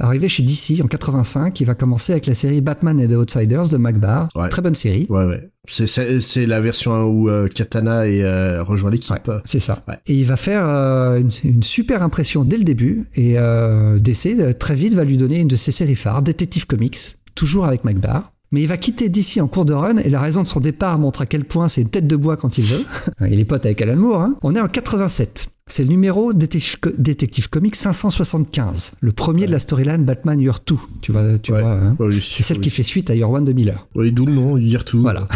[0.00, 1.60] arriver chez DC en 85.
[1.60, 4.28] Il va commencer avec la série Batman et the Outsiders de Magbar.
[4.36, 4.48] Ouais.
[4.48, 5.06] Très bonne série.
[5.10, 5.49] Ouais, ouais.
[5.68, 9.28] C'est, la version où euh, Katana est, euh, rejoint l'équipe.
[9.28, 9.82] Ouais, c'est ça.
[9.86, 9.98] Ouais.
[10.06, 13.04] Et il va faire euh, une, une super impression dès le début.
[13.14, 13.36] Et
[14.00, 16.98] DC, très vite, va lui donner une de ses séries phares, Detective Comics,
[17.34, 18.32] toujours avec Magbar.
[18.52, 20.98] Mais il va quitter DC en cours de run et la raison de son départ
[20.98, 22.84] montre à quel point c'est une tête de bois quand il veut.
[23.30, 24.22] il est pote avec Alan Moore.
[24.22, 24.34] Hein.
[24.42, 25.49] On est en 87.
[25.72, 30.74] C'est le numéro Détective, Comics 575, le premier de la storyline Batman Year 2.
[31.00, 31.60] Tu vois, tu Ouais.
[31.60, 31.96] vois hein.
[32.00, 32.64] Ouais, oui, C'est celle oui.
[32.64, 33.86] qui fait suite à Year One de Miller.
[33.94, 35.00] Oui, d'où le nom, dire tout.
[35.00, 35.28] Voilà.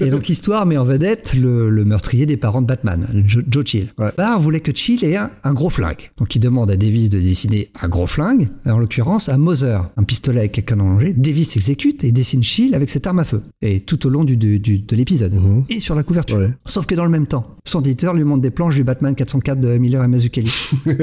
[0.00, 3.64] et donc l'histoire met en vedette le, le meurtrier des parents de Batman, Joe, Joe
[3.66, 3.92] Chill.
[4.16, 6.10] Barr voulait que Chill ait un, un gros flingue.
[6.16, 10.04] Donc il demande à Davis de dessiner un gros flingue, en l'occurrence un Mother, un
[10.04, 11.12] pistolet avec un canon allongé.
[11.12, 13.42] Davis exécute et dessine Chill avec cette arme à feu.
[13.60, 15.34] Et tout au long du, du- du- de l'épisode.
[15.34, 15.64] Mhm.
[15.68, 16.40] Et sur la couverture.
[16.64, 19.60] Sauf que dans le même temps, son éditeur lui montre des planches du Batman 404
[19.60, 20.50] de Miller et Mazzucchelli,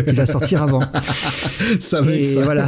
[0.08, 0.82] qui va sortir avant.
[1.80, 2.44] Ça va Et ça.
[2.44, 2.68] voilà.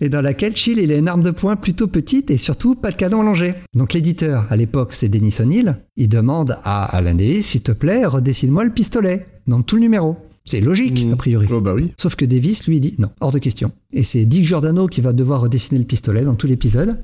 [0.00, 2.90] Et dans laquelle Chill, il a une arme de poing plutôt petite et surtout pas
[2.90, 3.54] de canon allongé.
[3.74, 5.76] Donc l'éditeur, à l'époque, c'est Dennis O'Neill.
[5.96, 10.16] Il demande à Alan Davis, s'il te plaît, redessine-moi le pistolet dans tout le numéro.
[10.48, 11.12] C'est logique, Mhm.
[11.12, 11.46] a priori.
[11.50, 11.92] Oh, bah oui.
[11.98, 13.72] Sauf que Davis lui dit non, hors de question.
[13.92, 16.96] Et c'est Dick Giordano qui va devoir redessiner le pistolet dans tout l'épisode.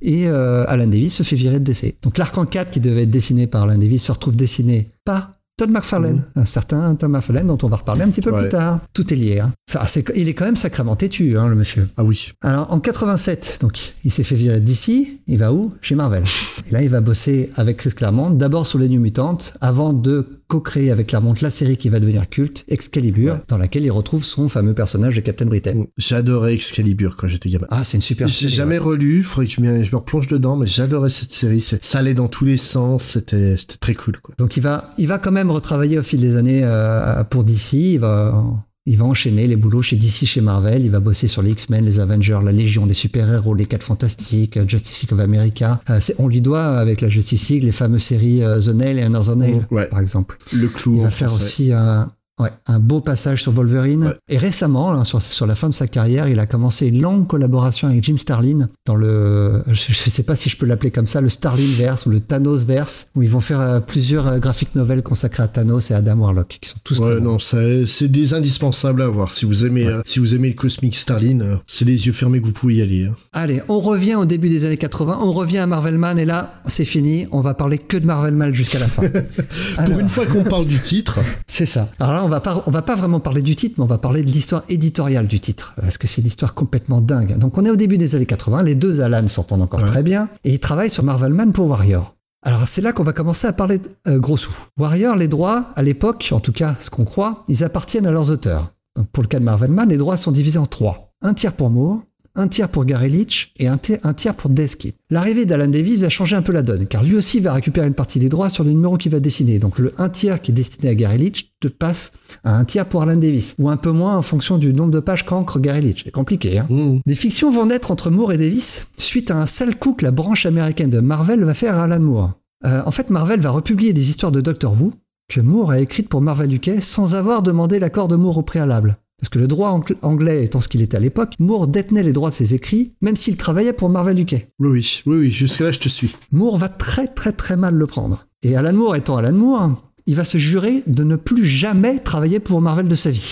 [0.00, 1.96] Et euh, Alan Davis se fait virer de DC.
[2.02, 5.32] Donc l'arc en 4 qui devait être dessiné par Alan Davis se retrouve dessiné par
[5.56, 8.40] Todd McFarlane, un certain Todd McFarlane dont on va reparler un petit peu Ouais.
[8.40, 8.80] plus tard.
[8.92, 9.38] Tout est lié.
[9.38, 9.52] hein.
[9.72, 11.88] Enfin, il est quand même sacrément têtu, hein, le monsieur.
[11.96, 12.32] Ah oui.
[12.42, 15.72] Alors en 87, donc il s'est fait virer d'ici, il va où?
[15.80, 16.24] Chez Marvel.
[16.68, 20.40] Et là il va bosser avec Chris Claremont, d'abord sur les New Mutants, avant de
[20.48, 24.48] co-créer avec Claremont la série qui va devenir culte, Excalibur, dans laquelle il retrouve son
[24.48, 25.84] fameux personnage de Captain Britain.
[25.96, 27.66] J'adorais Excalibur quand j'étais gamin.
[27.70, 28.52] Ah c'est une super J'ai série.
[28.52, 28.84] jamais ouais.
[28.84, 31.60] relu, faudrait que je me, je me replonge dedans, mais j'adorais cette série.
[31.60, 34.18] C'est- Ça allait dans tous les sens, c'était c'était très cool.
[34.20, 34.34] Quoi.
[34.38, 37.72] Donc il va, il va quand même retravailler au fil des années euh, pour DC,
[37.74, 38.44] il va...
[38.86, 40.84] Il va enchaîner les boulots chez DC, chez Marvel.
[40.84, 44.58] Il va bosser sur les X-Men, les Avengers, la Légion des super-héros, les 4 Fantastiques,
[44.58, 45.80] euh, Justice League of America.
[45.88, 49.02] Euh, on lui doit, avec la Justice League, les fameuses séries euh, The Nail et
[49.02, 49.88] Another Nail, Ouais.
[49.88, 50.36] par exemple.
[50.52, 51.44] Le clou Il en va faire français.
[51.44, 54.04] aussi un, ouais, un beau passage sur Wolverine.
[54.06, 54.14] Ouais.
[54.28, 57.26] Et récemment, là, sur, sur la fin de sa carrière, il a commencé une longue
[57.26, 61.06] collaboration avec Jim Starlin dans le, je ne sais pas si je peux l'appeler comme
[61.06, 64.38] ça, le Starlin verse ou le Thanos verse, où ils vont faire euh, plusieurs euh,
[64.38, 68.34] graphiques novels consacrés à Thanos et Adam Warlock, qui sont tous Ouais, non, c'est des
[68.34, 69.30] indispensables à voir.
[69.30, 72.40] Si vous aimez, euh, si vous aimez le Cosmic Starlin, euh, c'est les yeux fermés
[72.40, 73.04] que vous pouvez y aller.
[73.06, 73.14] hein.
[73.32, 76.84] Allez, on revient au début des années 80, on revient à Marvelman, et là, c'est
[76.84, 79.02] fini, on va parler que de Marvelman jusqu'à la fin.
[79.86, 81.88] Pour une fois qu'on parle du titre, C'est ça.
[82.00, 83.98] Alors là, on va pas, on va pas vraiment parler du titre, mais on va
[83.98, 87.36] parler de l'histoire éditoriale du titre, parce que c'est une histoire complètement dingue.
[87.38, 89.86] Donc on est au début des années 80, les deux Alan s'entendent encore Ouais.
[89.86, 92.14] très bien, et ils travaillent sur Marvelman pour Warrior.
[92.46, 94.52] Alors c'est là qu'on va commencer à parler de euh, gros sous.
[94.78, 98.30] Warrior, les droits, à l'époque, en tout cas ce qu'on croit, ils appartiennent à leurs
[98.30, 98.72] auteurs.
[98.96, 101.12] Donc pour le cas de Marvelman, les droits sont divisés en trois.
[101.22, 102.02] Un tiers pour Moore,
[102.36, 104.90] un tiers pour Gary Leach et un, ti- un tiers pour Deskin.
[105.10, 107.94] L'arrivée d'Alan Davis va changer un peu la donne, car lui aussi va récupérer une
[107.94, 109.58] partie des droits sur les numéros qu'il va dessiner.
[109.58, 112.12] Donc le un tiers qui est destiné à Gary Leach te passe
[112.42, 115.00] à un tiers pour Alan Davis, ou un peu moins en fonction du nombre de
[115.00, 116.02] pages qu'encre Gary Leach.
[116.04, 116.98] C'est compliqué, hein Mmh.
[117.06, 120.10] des fictions vont naître entre Moore et Davis suite à un sale coup que la
[120.10, 122.32] branche américaine de Marvel va faire à Alan Moore.
[122.64, 124.92] Euh, en fait, Marvel va republier des histoires de Doctor Who
[125.28, 128.96] que Moore a écrites pour Marvel UK sans avoir demandé l'accord de Moore au préalable.
[129.20, 132.12] Parce que le droit ang- anglais étant ce qu'il était à l'époque, Moore détenait les
[132.12, 134.48] droits de ses écrits, même s'il travaillait pour Marvel UK.
[134.58, 136.14] Oui, oui, oui, oui, jusque-là, je te suis.
[136.32, 138.26] Moore va très très très mal le prendre.
[138.42, 139.70] Et Alan Moore étant Alan Moore,
[140.06, 143.24] il va se jurer de ne plus jamais travailler pour Marvel de sa vie.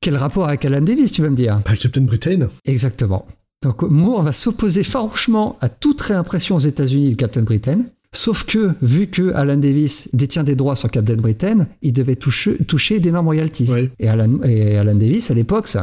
[0.00, 1.62] Quel rapport avec Alan Davis, tu vas me dire?
[1.62, 3.26] Pas Captain Britain Exactement.
[3.62, 7.78] Donc Moore va s'opposer farouchement à toute réimpression aux États-Unis de Captain Britain.
[8.16, 12.56] Sauf que, vu que Alan Davis détient des droits sur Captain Britain, il devait toucher,
[12.64, 13.70] toucher d'énormes royalties.
[13.98, 15.78] Et, Alan, et Alan Davis, à l'époque, c'est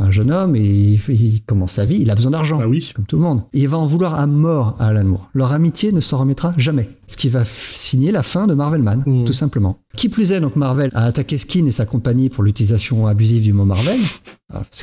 [0.00, 2.92] un, jeune homme, et il, il commence sa vie, il a besoin d'argent, Ah oui
[2.94, 3.42] comme tout le monde.
[3.54, 5.30] Et il va en vouloir à mort à Alan Moore.
[5.34, 6.90] Leur amitié ne s'en remettra jamais.
[7.06, 9.24] Ce qui va signer la fin de Marvelman, Mhm.
[9.24, 9.78] tout simplement.
[9.96, 13.54] Qui plus est, donc Marvel a attaqué Skin et sa compagnie pour l'utilisation abusive du
[13.54, 13.98] mot Marvel.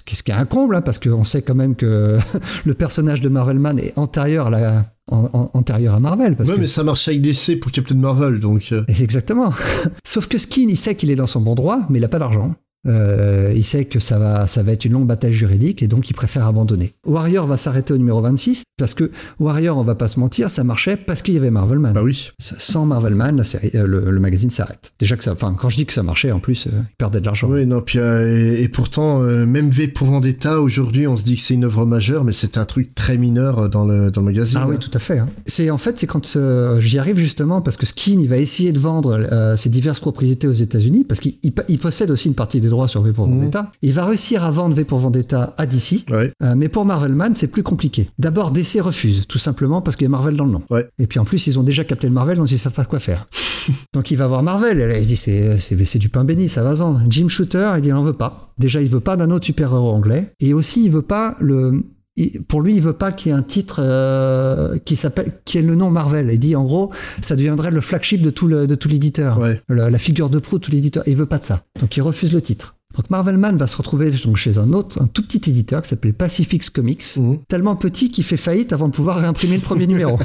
[0.06, 2.18] Qui ce qui est un comble, hein, parce qu'on sait quand même que
[2.66, 6.36] le personnage de Marvelman est antérieur à, la, en- en- antérieur à Marvel.
[6.36, 8.70] Parce Ouais, que- mais ça marche avec DC pour Captain Marvel, donc...
[8.72, 9.54] euh, Exactement.
[10.04, 12.20] Sauf que Skin, il sait qu'il est dans son bon droit, mais il n'a pas
[12.20, 12.56] d'argent.
[12.86, 16.10] Euh, il sait que ça va, ça va être une longue bataille juridique et donc
[16.10, 16.94] il préfère abandonner.
[17.06, 19.10] Warrior va s'arrêter au numéro 26 parce que
[19.40, 21.94] Warrior, on va pas se mentir, ça marchait parce qu'il y avait Marvelman.
[21.94, 22.30] Bah oui.
[22.40, 24.92] Sans Marvelman, la série, euh, le, le magazine s'arrête.
[25.00, 27.22] Déjà que ça, enfin, quand je dis que ça marchait, en plus, euh, il perdait
[27.22, 27.48] de l'argent.
[27.50, 31.36] Oui, non, puis euh, et, et pourtant, même V pour Vendetta, aujourd'hui, on se dit
[31.36, 34.26] que c'est une œuvre majeure, mais c'est un truc très mineur dans le, dans le
[34.26, 34.60] magazine.
[34.62, 35.20] Ah oui, tout à fait.
[35.20, 35.28] hein.
[35.46, 36.38] C'est en fait, c'est quand
[36.80, 40.54] j'y arrive justement parce que Skin, il va essayer de vendre ses diverses propriétés aux
[40.54, 43.36] États-Unis parce qu'il il, il possède aussi une partie des droits sur V pour Mhm.
[43.40, 43.72] Vendetta.
[43.82, 46.04] Il va réussir à vendre V pour Vendetta à DC.
[46.12, 46.32] Ouais.
[46.44, 48.10] Euh, mais pour Marvelman, c'est plus compliqué.
[48.20, 50.62] D'abord, DC refuse, tout simplement parce qu'il y a Marvel dans le nom.
[50.70, 50.88] Ouais.
[51.00, 53.00] Et puis en plus, ils ont déjà capté le Marvel, donc ils savent pas quoi
[53.00, 53.28] faire.
[53.94, 56.62] donc il va voir Marvel, et là, il se dit c'est, du pain béni, ça
[56.64, 57.02] va se vendre.
[57.10, 58.48] Jim Shooter, il dit il en veut pas.
[58.58, 61.84] Déjà, il veut pas d'un autre super-héros anglais, et aussi il veut pas le.
[62.16, 65.58] Il- Pour lui, il veut pas qu'il y ait un titre euh, qui s'appelle, qui
[65.58, 66.30] est le nom Marvel.
[66.32, 66.92] Il dit en gros,
[67.22, 69.60] ça deviendrait le flagship de tout le, de tout l'éditeur, Ouais.
[69.70, 71.04] la, la figure de proue de tout l'éditeur.
[71.08, 72.76] Il veut pas de ça, donc il refuse le titre.
[72.96, 76.14] Donc Marvelman va se retrouver donc chez un autre, un tout petit éditeur qui s'appelle
[76.14, 77.40] Pacific Comics, Mhm.
[77.48, 80.18] tellement petit qu'il fait faillite avant de pouvoir réimprimer le premier numéro.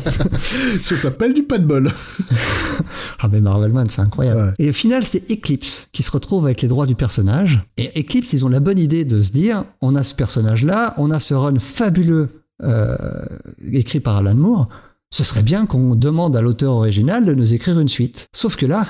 [0.83, 1.91] Ça s'appelle du pas de bol.
[3.19, 4.41] ah mais Marvelman, c'est incroyable.
[4.41, 4.55] Ouais.
[4.67, 7.65] Et au final, c'est Eclipse qui se retrouve avec les droits du personnage.
[7.77, 11.11] Et Eclipse, ils ont la bonne idée de se dire, on a ce personnage-là, on
[11.11, 12.29] a ce run fabuleux
[12.63, 12.97] euh,
[13.73, 14.69] écrit par Alan Moore.
[15.13, 18.29] Ce serait bien qu'on demande à l'auteur original de nous écrire une suite.
[18.33, 18.87] Sauf que là,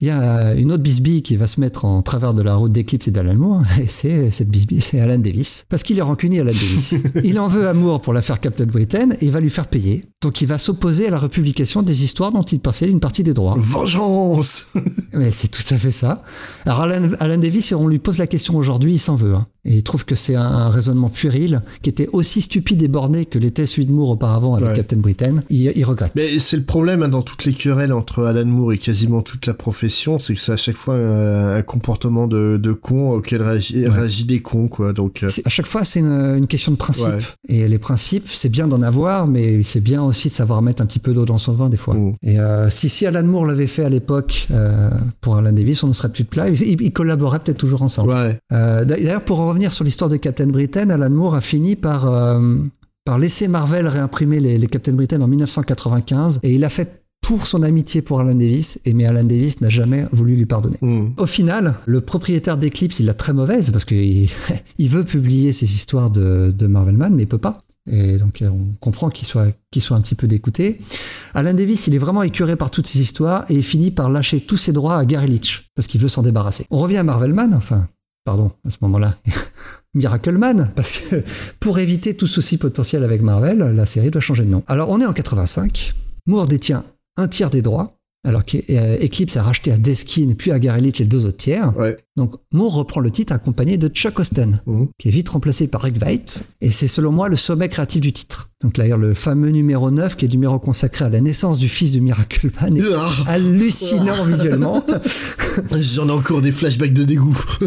[0.00, 2.70] il y a une autre bisbille qui va se mettre en travers de la route
[2.70, 5.64] d'Eclipse et d'Alan Moore, et c'est cette bisbille, c'est Alan Davis.
[5.70, 6.94] Parce qu'il est rancunier, Alan Davis.
[7.24, 10.04] il en veut à Moore pour l'affaire Captain Britain, et il va lui faire payer.
[10.22, 13.32] Donc il va s'opposer à la republication des histoires dont il possède une partie des
[13.34, 13.54] droits.
[13.58, 14.66] Vengeance
[15.14, 16.22] Mais c'est tout à fait ça.
[16.64, 19.34] Alors Alan, Alan Davis, on lui pose la question aujourd'hui, il s'en veut.
[19.34, 19.46] hein.
[19.66, 23.26] Et il trouve que c'est un, un raisonnement puéril, qui était aussi stupide et borné
[23.26, 24.74] que l'était celui de Moore auparavant avec Ouais.
[24.76, 25.42] Captain Britain.
[25.50, 26.12] Il, il regrette.
[26.16, 29.46] Mais c'est le problème hein, dans toutes les querelles entre Alan Moore et quasiment toute
[29.46, 33.42] la profession, c'est que c'est à chaque fois un, un comportement de, de con auquel
[33.42, 34.92] réagit, réagit des cons, quoi.
[34.92, 37.06] Donc, euh, À chaque fois, c'est une, une question de principe.
[37.06, 37.18] Ouais.
[37.48, 40.86] Et les principes, c'est bien d'en avoir, mais c'est bien aussi de savoir mettre un
[40.86, 41.94] petit peu d'eau dans son vin des fois.
[41.94, 42.14] Mm.
[42.22, 44.90] Et euh, si, si Alan Moore l'avait fait à l'époque euh,
[45.20, 46.48] pour Alan Davis, on ne serait plus de plat.
[46.48, 48.14] Ils, ils- collaboreraient peut-être toujours ensemble.
[48.50, 52.58] D'ailleurs, pour en revenir sur l'histoire de Captain Britain, Alan Moore a fini par, euh,
[53.06, 57.46] par laisser Marvel réimprimer les, les Captain Britain en 1995 et il a fait pour
[57.46, 60.76] son amitié pour Alan Davis, et mais Alan Davis n'a jamais voulu lui pardonner.
[60.82, 61.06] Mm.
[61.16, 64.28] Au final, le propriétaire d'Eclipse, il l'a très mauvaise parce qu'il
[64.78, 67.62] il veut publier ses histoires de, de Marvelman, mais il peut pas.
[67.90, 70.80] Et donc, euh, on comprend qu'il soit, qu'il soit un petit peu dégoûté.
[71.32, 74.40] Alan Davis, il est vraiment écuré par toutes ces histoires et il finit par lâcher
[74.40, 76.66] tous ses droits à Gary Leach parce qu'il veut s'en débarrasser.
[76.70, 77.88] On revient à Marvelman, enfin,
[78.26, 79.14] pardon, à ce moment-là.
[79.94, 81.22] Miracleman, parce que
[81.58, 84.62] pour éviter tout souci potentiel avec Marvel, la série doit changer de nom.
[84.66, 85.94] Alors, on est en 85.
[86.26, 86.84] Moore détient
[87.16, 87.95] un tiers des droits,
[88.26, 91.72] alors qu'Eclipse a racheté à Deskin puis à Gary Leach les deux autres tiers.
[91.78, 91.96] Ouais.
[92.16, 94.88] Donc Moore reprend le titre accompagné de Chuck Austen, Mhm.
[94.98, 98.12] qui est vite remplacé par Rick Veidt, et c'est selon moi le sommet créatif du
[98.12, 98.50] titre.
[98.62, 101.68] Donc d'ailleurs le fameux numéro 9, qui est le numéro consacré à la naissance du
[101.68, 104.84] fils de Miracleman, est Ah, hallucinant visuellement.
[105.78, 107.38] J'en ai encore des flashbacks de dégoût.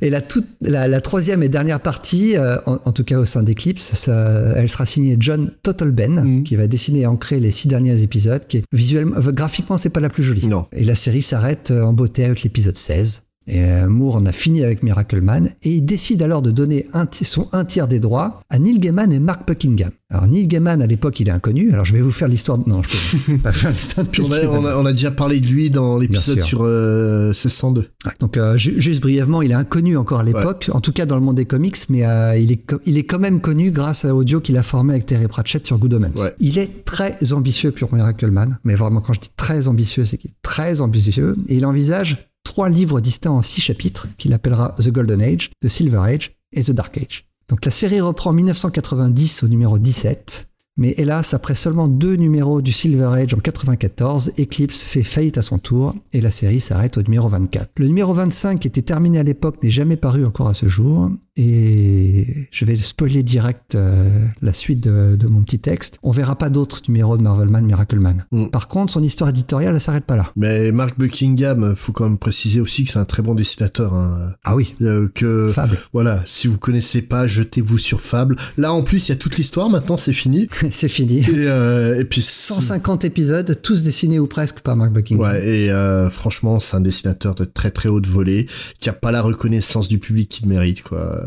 [0.00, 3.24] Et la, toute, la, la troisième et dernière partie, euh, en, en tout cas au
[3.24, 6.44] sein d'Eclipse, ça- elle sera signée John Totalben, Mhm.
[6.44, 10.00] qui va dessiner et ancrer les six derniers épisodes, qui est visuellement, graphiquement, c'est pas
[10.00, 10.46] la plus jolie.
[10.46, 10.66] Non.
[10.72, 13.22] Et la série s'arrête euh, en beauté avec l'épisode 16.
[13.48, 17.06] Et euh, Moore en a fini avec Miracleman et il décide alors de donner un
[17.22, 19.90] son un tiers des droits à Neil Gaiman et Mark Buckingham.
[20.10, 22.58] Alors Neil Gaiman à l'époque il est inconnu, alors je vais vous faire l'histoire.
[22.58, 22.90] de- Non, je
[23.32, 24.06] peux pas faire l'histoire.
[24.06, 27.28] de on a, on, a, on a déjà parlé de lui dans l'épisode sur euh,
[27.28, 27.80] 1602.
[28.04, 31.06] Ouais, Donc euh, ju- juste brièvement, il est inconnu encore à l'époque, en tout cas
[31.06, 34.04] dans le monde des comics, mais euh, il, est il est quand même connu grâce
[34.04, 36.12] à Audio qu'il a formé avec Terry Pratchett sur Good Omens.
[36.16, 36.34] Ouais.
[36.38, 40.30] Il est très ambitieux pour Miracleman, mais vraiment quand je dis très ambitieux, c'est qu'il
[40.30, 44.90] est très ambitieux, et il envisage trois livres distincts en six chapitres qu'il appellera The
[44.90, 47.26] Golden Age, The Silver Age et The Dark Age.
[47.48, 52.62] Donc la série reprend en 1990 au numéro 17, mais hélas, après seulement deux numéros
[52.62, 56.96] du Silver Age en 94, Eclipse fait faillite à son tour et la série s'arrête
[56.96, 57.72] au numéro 24.
[57.76, 61.10] Le numéro 25 qui était terminé à l'époque n'est jamais paru encore à ce jour
[61.36, 64.08] et je vais spoiler direct euh,
[64.42, 65.98] la suite de, de mon petit texte.
[66.02, 68.24] On verra pas d'autres numéros de Marvelman, Miracleman.
[68.32, 68.46] Mm.
[68.48, 70.30] Par contre, son histoire éditoriale, elle s'arrête pas là.
[70.36, 73.94] Mais Mark Buckingham, faut quand même préciser aussi que c'est un très bon dessinateur.
[73.94, 74.34] Hein.
[74.44, 75.78] Ah oui, Euh, que Fable.
[75.92, 78.36] voilà, si vous connaissez pas, jetez-vous sur Fable.
[78.58, 79.70] Là en plus, il y a toute l'histoire.
[79.70, 80.48] Maintenant, c'est fini.
[80.70, 81.20] c'est fini.
[81.20, 85.22] Et, euh, et puis 150 épisodes, tous dessinés ou presque par Mark Buckingham.
[85.24, 88.46] Ouais, et euh, franchement, c'est un dessinateur de très très haute volée
[88.80, 91.20] qui a pas la reconnaissance du public qu'il mérite, quoi.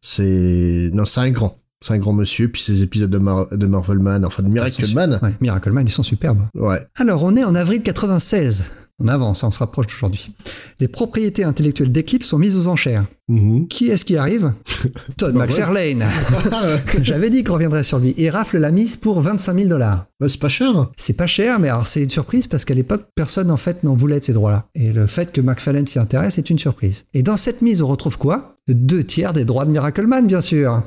[0.00, 2.48] C'est non, c'est un grand, c'est un grand monsieur.
[2.48, 6.42] Puis ces épisodes de, Mar- de Marvelman, enfin de Miracleman, Ouais, Miracleman, ils sont superbes.
[6.54, 6.86] ouais.
[6.96, 8.70] Alors, on est en avril 96.
[8.98, 10.32] On avance, hein, on se rapproche d'aujourd'hui.
[10.78, 13.04] Les propriétés intellectuelles d'Eclipse sont mises aux enchères.
[13.28, 13.66] Mhm.
[13.66, 14.52] Qui est-ce qui arrive
[15.16, 16.04] Todd Bah, McFarlane.
[17.02, 18.14] J'avais dit qu'on reviendrait sur lui.
[18.18, 20.06] Et rafle la mise pour 25 000 dollars.
[20.20, 20.90] Ouais, c'est pas cher.
[20.96, 23.94] C'est pas cher, mais alors c'est une surprise parce qu'à l'époque, personne en fait n'en
[23.94, 24.66] voulait de ces droits-là.
[24.76, 27.06] Et le fait que McFarlane s'y intéresse est une surprise.
[27.14, 28.56] Et dans cette mise, on retrouve quoi?
[28.68, 30.84] Deux tiers des droits de Miracleman, bien sûr.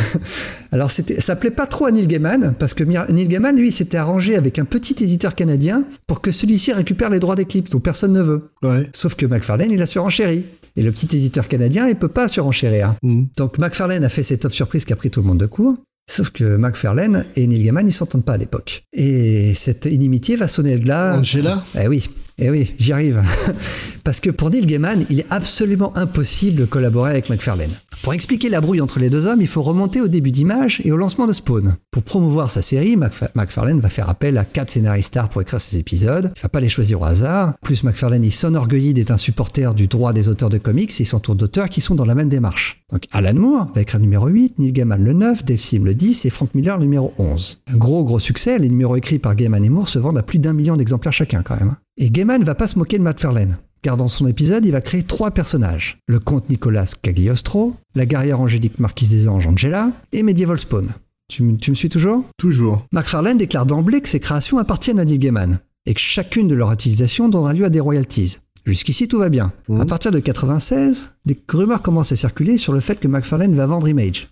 [0.72, 3.96] alors c'était, ça plaît pas trop à Neil Gaiman parce que Neil Gaiman, lui, s'était
[3.96, 8.12] arrangé avec un petit éditeur canadien pour que celui-ci récupère les droits d'Eclipse, dont personne
[8.12, 8.50] ne veut.
[8.62, 8.90] Ouais.
[8.92, 10.44] Sauf que McFarlane, il a surenchéri.
[10.74, 12.96] Et le petit éditeur canadien, il peut pas surenchérir.
[13.02, 13.28] Mhm.
[13.36, 15.76] Donc McFarlane a fait cette offre surprise qui a pris tout le monde de court.
[16.10, 18.84] Sauf que McFarlane et Neil Gaiman, ils s'entendent pas à l'époque.
[18.92, 21.16] Et cette inimitié va sonner de là.
[21.18, 21.64] Angela?
[21.80, 22.08] Eh oui,
[22.38, 23.22] eh oui, j'y arrive.
[24.04, 27.70] Parce que pour Neil Gaiman, il est absolument impossible de collaborer avec McFarlane.
[28.02, 30.92] Pour expliquer la brouille entre les deux hommes, il faut remonter au début d'Image et
[30.92, 31.74] au lancement de Spawn.
[31.90, 35.60] Pour promouvoir sa série, McFa- McFarlane va faire appel à quatre scénaristes stars pour écrire
[35.60, 36.30] ses épisodes.
[36.36, 37.54] Il va pas les choisir au hasard.
[37.62, 41.34] Plus McFarlane, il s'enorgueillit d'être un supporter du droit des auteurs de comics et s'entoure
[41.34, 42.84] d'auteurs qui sont dans la même démarche.
[42.92, 45.94] Donc Alan Moore va écrire le numéro 8, Neil Gaiman le 9, Dave Sim le
[45.96, 47.58] 10 et Frank Miller le numéro 11.
[47.72, 50.38] Un gros gros succès, les numéros écrits par Gaiman et Moore se vendent à plus
[50.38, 51.74] d'un million d'exemplaires chacun quand même.
[51.96, 53.58] Et Gaiman va pas se moquer de McFarlane.
[53.82, 55.98] Car dans son épisode, il va créer trois personnages.
[56.08, 60.88] Le comte Nicolas Cagliostro, la guerrière angélique marquise des anges Angela et Medieval Spawn.
[61.28, 62.24] Tu, me- tu me suis toujours?
[62.36, 62.84] Toujours.
[62.92, 66.72] McFarlane déclare d'emblée que ses créations appartiennent à Neil Gaiman et que chacune de leur
[66.72, 68.38] utilisation donnera lieu à des royalties.
[68.64, 69.52] Jusqu'ici, tout va bien.
[69.68, 69.80] Mhm.
[69.80, 73.66] À partir de 96, des rumeurs commencent à circuler sur le fait que McFarlane va
[73.66, 74.28] vendre Image.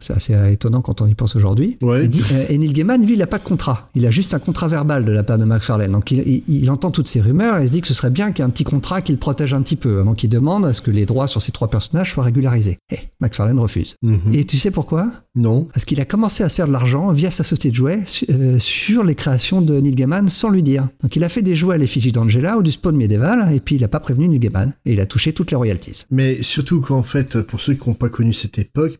[0.00, 1.76] C'est assez étonnant quand on y pense aujourd'hui.
[1.82, 2.04] Ouais.
[2.06, 3.90] Et, euh, et Neil Gaiman, lui, il n'a pas de contrat.
[3.94, 5.92] Il a juste un contrat verbal de la part de McFarlane.
[5.92, 8.10] Donc il, il- il entend toutes ces rumeurs et il se dit que ce serait
[8.10, 10.02] bien qu'il y ait un petit contrat qui le protège un petit peu.
[10.04, 12.78] Donc il demande à ce que les droits sur ces trois personnages soient régularisés.
[12.90, 13.94] Et McFarlane refuse.
[14.02, 14.18] Mhm.
[14.32, 15.10] Et tu sais pourquoi?
[15.34, 15.68] Non.
[15.72, 18.00] parce qu'il a commencé à se faire de l'argent via sa société de jouets
[18.30, 20.88] euh, sur les créations de Neil Gaiman sans lui dire.
[21.00, 23.76] Donc il a fait des jouets à l'effigie d'Angela ou du spawn médiéval et puis
[23.76, 26.06] il n'a pas prévenu Neil Gaiman et il a touché toutes les royalties.
[26.10, 28.98] Mais surtout qu'en fait, pour ceux qui n'ont pas connu cette époque,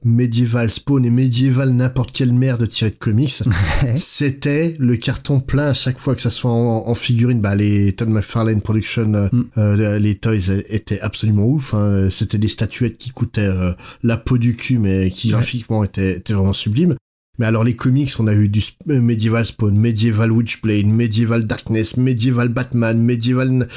[0.58, 3.42] Medieval Spawn et Medieval n'importe quelle merde tirée de comics,
[3.96, 7.40] c'était le carton plein à chaque fois que ça soit en, en figurine.
[7.40, 9.44] Bah, les Todd McFarlane Production, euh, Mm.
[9.58, 11.74] euh, les toys étaient absolument ouf.
[11.74, 12.08] hein.
[12.10, 13.72] C'était des statuettes qui coûtaient euh,
[14.02, 16.96] la peau du cul, mais qui graphiquement étaient, étaient vraiment sublimes.
[17.38, 22.48] Mais alors les comics, on a eu du Medieval Spawn, Medieval Witchblade, Medieval Darkness, Medieval
[22.48, 23.68] Batman, Medieval...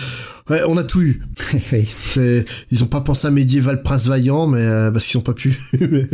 [0.50, 1.22] Ouais, on a tout eu.
[2.72, 5.58] Ils ont pas pensé à Medieval Prince Vaillant, mais euh, parce qu'ils ont pas pu.
[5.80, 6.08] mais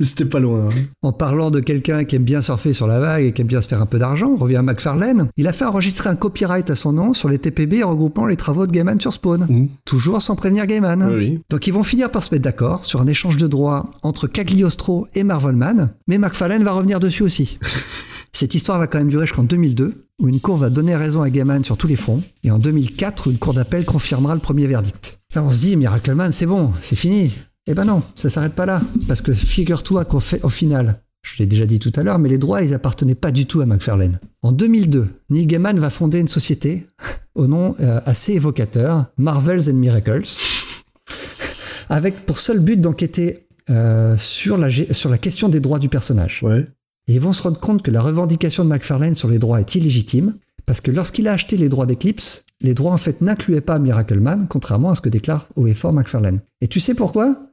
[0.00, 0.68] c'était pas loin.
[0.68, 0.78] hein.
[1.02, 3.62] en parlant de quelqu'un qui aime bien surfer sur la vague et qui aime bien
[3.62, 5.28] se faire un peu d'argent, on revient à McFarlane.
[5.36, 8.66] Il a fait enregistrer un copyright à son nom sur les TPB regroupant les travaux
[8.66, 9.46] de Gaiman sur Spawn.
[9.48, 9.68] Mm.
[9.84, 11.02] Toujours sans prévenir Gaiman.
[11.08, 11.40] Oui, oui.
[11.50, 15.06] Donc ils vont finir par se mettre d'accord sur un échange de droits entre Cagliostro
[15.14, 17.58] et Marvelman, mais McFarlane va revenir dessus aussi.
[18.38, 21.30] Cette histoire va quand même durer jusqu'en 2002, où une cour va donner raison à
[21.30, 24.66] Gaiman sur tous les fronts, et en 2004, où une cour d'appel confirmera le premier
[24.66, 25.20] verdict.
[25.34, 27.32] Là on se dit, Miracleman, c'est bon, c'est fini.
[27.66, 31.46] Eh ben non, ça s'arrête pas là, parce que figure-toi qu'au au final, je l'ai
[31.46, 34.20] déjà dit tout à l'heure, mais les droits, ils appartenaient pas du tout à McFarlane.
[34.42, 36.86] En 2002, Neil Gaiman va fonder une société
[37.34, 40.28] au nom euh, assez évocateur, Marvels and Miracles,
[41.88, 44.68] avec pour seul but d'enquêter euh, sur, la,
[45.16, 46.44] question des droits du personnage.
[47.08, 49.74] Et ils vont se rendre compte que la revendication de McFarlane sur les droits est
[49.74, 50.34] illégitime,
[50.66, 54.18] parce que lorsqu'il a acheté les droits d'Eclipse, les droits en fait n'incluaient pas Miracle
[54.18, 56.40] Man, contrairement à ce que déclare OE4 McFarlane.
[56.60, 57.52] Et tu sais pourquoi?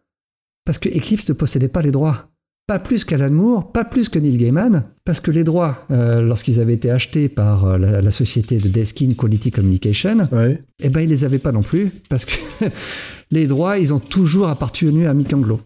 [0.65, 2.29] Parce que Eclipse ne possédait pas les droits.
[2.65, 6.61] Pas plus qu'Alan Moore, pas plus que Neil Gaiman, parce que les droits, euh, lorsqu'ils
[6.61, 10.63] avaient été achetés par euh, la, la, société de Deskin Quality Communication, Ouais.
[10.79, 12.33] eh ben ils les avaient pas non plus, parce que
[13.31, 15.59] les droits, ils ont toujours appartenu à Mick Anglo.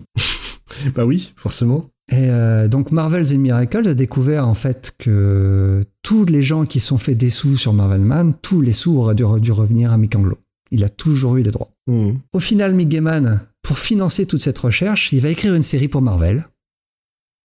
[0.95, 1.87] Bah oui, forcément.
[2.09, 6.79] Et euh, donc Marvel's and Miracles a découvert en fait que tous les gens qui
[6.79, 9.97] sont fait des sous sur Marvel Man, tous les sous auraient dû, dû revenir à
[9.97, 10.37] Mick Anglo.
[10.71, 11.71] Il a toujours eu les droits.
[11.87, 12.19] Mhm.
[12.33, 16.01] Au final, Mick Gaiman, pour financer toute cette recherche, il va écrire une série pour
[16.01, 16.47] Marvel,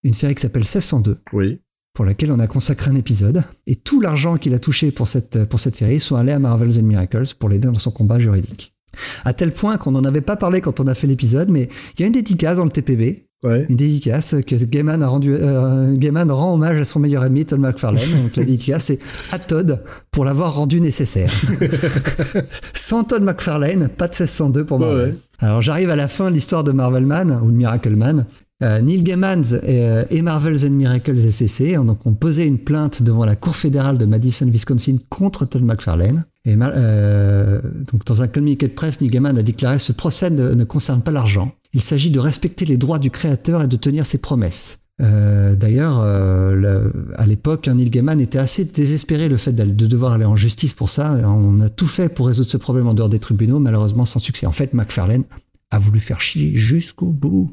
[0.04, 1.58] une série qui s'appelle 1602, Oui.
[1.94, 3.42] pour laquelle on a consacré un épisode.
[3.66, 6.78] Et tout l'argent qu'il a touché pour cette, pour cette série sont allés à Marvel's
[6.78, 8.74] and Miracles pour l'aider dans son combat juridique.
[9.24, 12.00] À tel point qu'on n'en avait pas parlé quand on a fait l'épisode, mais il
[12.00, 13.66] y a une dédicace dans le TPB Ouais.
[13.68, 17.58] une dédicace que Gaiman a rendu, euh, Gaiman rend hommage à son meilleur ami Todd
[17.60, 18.02] McFarlane.
[18.22, 18.98] Donc la dédicace c'est
[19.32, 21.32] à Todd pour l'avoir rendu nécessaire.
[22.74, 25.10] Sans Todd McFarlane, pas de 1602 pour Marvel.
[25.10, 25.16] Ouais.
[25.40, 28.26] Alors j'arrive à la fin de l'histoire de Marvel Man ou de Miracle Man.
[28.62, 32.58] Euh, Neil Gaiman et, euh, et Marvel's and Miracles SCC hein, donc, ont posé une
[32.58, 36.24] plainte devant la Cour fédérale de Madison, Wisconsin contre Todd McFarlane.
[36.44, 37.60] Et euh,
[37.92, 41.02] donc, dans un communiqué de presse, Neil Gaiman a déclaré ce procès ne, ne concerne
[41.02, 41.52] pas l'argent.
[41.74, 44.80] Il s'agit de respecter les droits du créateur et de tenir ses promesses.
[45.00, 50.12] Euh, D'ailleurs, euh, à l'époque, hein, Neil Gaiman était assez désespéré le fait de devoir
[50.12, 51.12] aller en justice pour ça.
[51.24, 54.46] On a tout fait pour résoudre ce problème en dehors des tribunaux, malheureusement sans succès.
[54.46, 55.24] En fait, McFarlane
[55.70, 57.52] a voulu faire chier jusqu'au bout.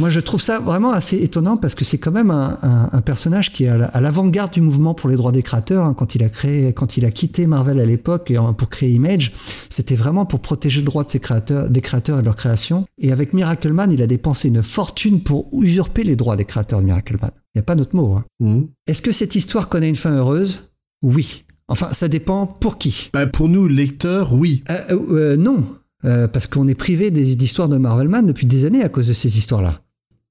[0.00, 3.00] Moi, je trouve ça vraiment assez étonnant parce que c'est quand même un, un- un
[3.00, 5.84] personnage qui est à la- à l'avant-garde du mouvement pour les droits des créateurs.
[5.84, 5.94] hein.
[5.94, 9.32] Quand il a créé, quand il a quitté Marvel à l'époque et, pour créer Image,
[9.70, 12.86] c'était vraiment pour protéger le droit de ses créateurs, des créateurs et de leur création.
[12.98, 16.80] Et avec Miracle Man, il a dépensé une fortune pour usurper les droits des créateurs
[16.80, 17.30] de Miracle Man.
[17.54, 18.14] Il n'y a pas d'autre mot.
[18.14, 18.24] hein.
[18.40, 18.66] Mhm.
[18.88, 20.70] Est-ce que cette histoire connaît une fin heureuse?
[21.02, 21.44] Oui.
[21.68, 23.10] Enfin, ça dépend pour qui.
[23.14, 24.64] Bah, pour nous, lecteurs, oui.
[24.70, 25.64] Euh, euh, euh, non,
[26.04, 29.12] Euh, parce qu'on est privé des d'histoires de Marvelman depuis des années à cause de
[29.12, 29.80] ces histoires-là.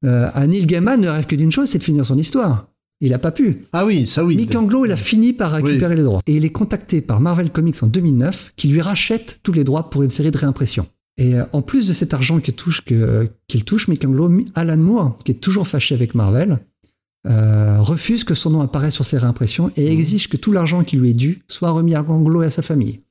[0.06, 2.68] Euh, Neil Gaiman ne rêve que d'une chose, c'est de finir son histoire.
[3.00, 3.64] Il a pas pu.
[3.72, 4.36] Ah oui, ça oui.
[4.36, 6.22] Mick Anglo, il a fini par récupérer les droits.
[6.28, 9.90] Et il est contacté par Marvel Comics en 2009, qui lui rachète tous les droits
[9.90, 10.88] pour une série de réimpressions.
[11.18, 14.78] Et euh, en plus de cet argent qu'il touche, que- qu'il touche, Mick Anglo, Alan
[14.78, 16.60] Moore, qui est toujours fâché avec Marvel,
[17.28, 20.98] euh, refuse que son nom apparaisse sur ses réimpressions et exige que tout l'argent qui
[20.98, 23.02] lui est dû soit remis à Anglo et à sa famille.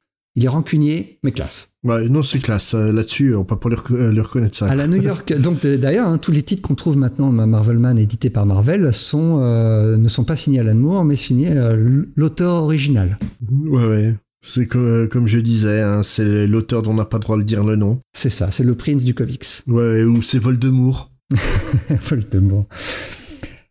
[0.41, 1.73] Il est rancunier, mais classe.
[1.85, 2.73] Ouais, non, c'est classe.
[2.73, 4.65] Euh, Là-dessus, on peut pas lui, euh, lui reconnaître ça.
[4.69, 7.99] À la New York, donc d- d'ailleurs, hein, tous les titres qu'on trouve maintenant Marvelman
[7.99, 12.63] édités par Marvel sont, euh, ne sont pas signés Alan Moore, mais signés euh, l'auteur
[12.63, 13.19] original.
[13.51, 14.15] Ouais, ouais.
[14.43, 17.43] C'est que, comme je disais, hein, c'est l'auteur dont on n'a pas le droit de
[17.43, 18.01] dire le nom.
[18.17, 19.45] C'est ça, c'est le prince du comics.
[19.67, 21.11] Ouais, ou c'est Voldemort.
[22.09, 22.67] Voldemort.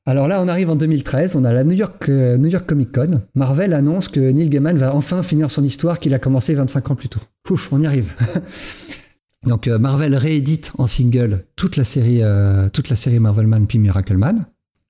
[0.05, 2.91] Alors là, on arrive en 2013, on a la New York, euh, New York Comic
[2.91, 3.21] Con.
[3.35, 6.95] Marvel annonce que Neil Gaiman va enfin finir son histoire qu'il a commencé 25 ans
[6.95, 7.19] plus tôt.
[7.49, 8.11] Ouf, on y arrive.
[9.45, 13.67] Donc euh, Marvel réédite en single toute la série, euh, toute la série Marvel Man
[13.67, 14.45] puis Miracle Man,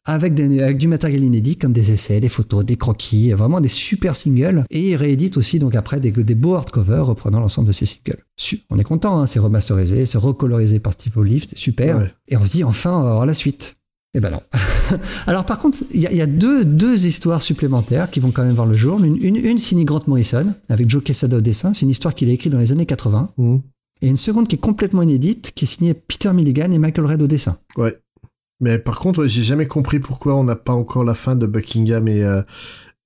[0.06, 3.70] avec, des- avec du matériel inédit comme des essais, des photos, des croquis, vraiment des
[3.70, 4.64] super singles.
[4.72, 8.24] Et il réédite aussi donc après des, des beaux hardcovers reprenant l'ensemble de ces singles.
[8.38, 11.98] Su- on est content, hein, c'est remasterisé, c'est recolorisé par Steve Olive, c'est super.
[12.00, 12.14] Ouais.
[12.30, 13.76] Et on se dit enfin on va avoir la suite.
[14.16, 14.42] Eh ben non.
[15.28, 18.32] Alors par contre, il y a, il y a deux, deux histoires supplémentaires qui vont
[18.32, 19.04] quand même voir le jour.
[19.04, 21.74] Une, une, une signée Grant Morrison, avec Joe Quesada au dessin.
[21.74, 23.32] C'est une histoire qu'il a écrite dans les années 80.
[23.38, 23.62] Mhm.
[24.02, 27.22] Et une seconde qui est complètement inédite, qui est signée Peter Milligan et Michael Red
[27.22, 27.58] au dessin.
[27.78, 28.00] Ouais.
[28.62, 31.46] Mais par contre, ouais, j'ai jamais compris pourquoi on n'a pas encore la fin de
[31.46, 32.42] Buckingham et, euh,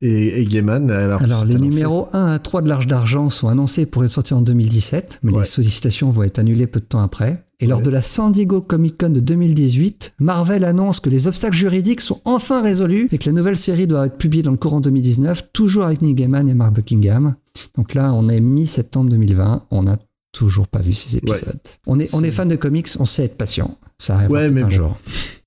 [0.02, 0.90] et, et Gaiman.
[0.92, 1.70] Alors, Alors les annoncé.
[1.70, 5.32] numéros 1 à 3 de l'Arche d'Argent sont annoncés pour être sortis en 2017, mais
[5.32, 5.40] Ouais.
[5.40, 7.46] les sollicitations vont être annulées peu de temps après.
[7.60, 11.56] Et lors de la San Diego Comic Con de 2018, Marvel annonce que les obstacles
[11.56, 14.82] juridiques sont enfin résolus et que la nouvelle série doit être publiée dans le courant
[14.82, 17.36] 2019, toujours avec Neil Gaiman et Mark Buckingham.
[17.78, 19.96] Donc là, on est mi-septembre 2020, on n'a
[20.34, 21.60] toujours pas vu ces épisodes.
[21.88, 23.78] On, est, on est fan de comics, on sait être patient.
[23.98, 24.70] Ça arrivera Ouais, mais un bon.
[24.72, 24.98] jour.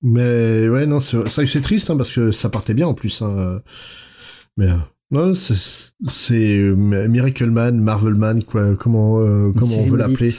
[0.03, 2.87] Mais ouais, non, c'est c'est vrai que c'est triste hein, parce que ça partait bien
[2.87, 3.21] en plus.
[3.21, 3.61] Hein.
[4.57, 4.77] Mais euh,
[5.11, 10.33] non, c'est c'est, euh, Miracle Man, Marvel Man, quoi, comment euh, comment on veut l'appeler.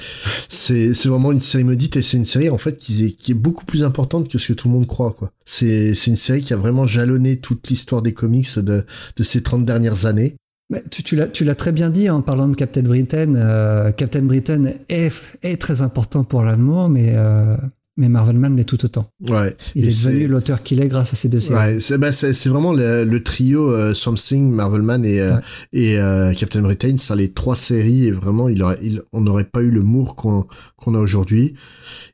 [0.49, 3.31] C'est c'est vraiment une série maudite et c'est une série en fait qui est, qui
[3.31, 5.31] est beaucoup plus importante que ce que tout le monde croit quoi.
[5.45, 8.85] C'est c'est une série qui a vraiment jalonné toute l'histoire des comics de
[9.15, 10.35] de ces 30 dernières années.
[10.69, 13.35] Mais tu, tu l'as, tu l'as très bien dit en parlant de Captain Britain.
[13.35, 17.55] euh, Captain Britain est, est très important pour Alan Moore, mais, euh,
[17.97, 19.09] mais Marvelman l'est tout autant.
[19.27, 19.55] Ouais.
[19.75, 21.55] Il est devenu l'auteur qu'il est grâce à ces deux séries.
[21.73, 25.41] Ouais, c'est bah, c'est c'est vraiment le, le trio euh, Something, Marvelman et euh, Ouais.
[25.73, 29.43] et euh, Captain Britain, ça les trois séries et vraiment il aurait il, on n'aurait
[29.45, 30.45] pas eu le Moore qu'on
[30.77, 31.55] qu'on a aujourd'hui.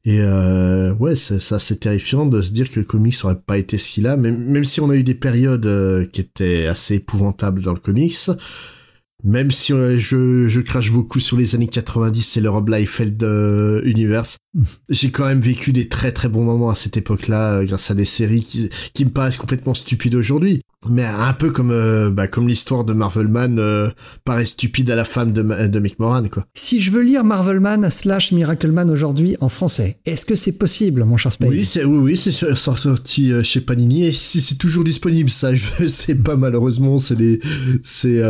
[0.05, 3.57] Et euh, ouais, c'est ça c'est terrifiant de se dire que le comics aurait pas
[3.57, 6.65] été ce qu'il a même même si on a eu des périodes euh, qui étaient
[6.67, 8.17] assez épouvantables dans le comics.
[9.25, 13.23] Même si euh, je, je crache beaucoup sur les années 90 et le Rob Liefeld
[13.23, 14.35] euh, Universe,
[14.89, 17.95] j'ai quand même vécu des très très bons moments à cette époque-là euh, grâce à
[17.95, 20.61] des séries qui, qui me paraissent complètement stupides aujourd'hui.
[20.89, 23.89] Mais un peu comme euh, bah, comme l'histoire de Marvelman euh,
[24.25, 26.45] paraît stupide à la femme de, de Mick Moran, quoi.
[26.55, 31.17] Si je veux lire Marvelman slash Miracleman aujourd'hui en français, est-ce que c'est possible, mon
[31.17, 31.49] cher Spade?
[31.49, 35.55] Oui, c'est oui, oui, c'est sorti euh, chez Panini et si c'est toujours disponible, ça,
[35.55, 37.39] je sais pas malheureusement, c'est les
[37.83, 38.21] c'est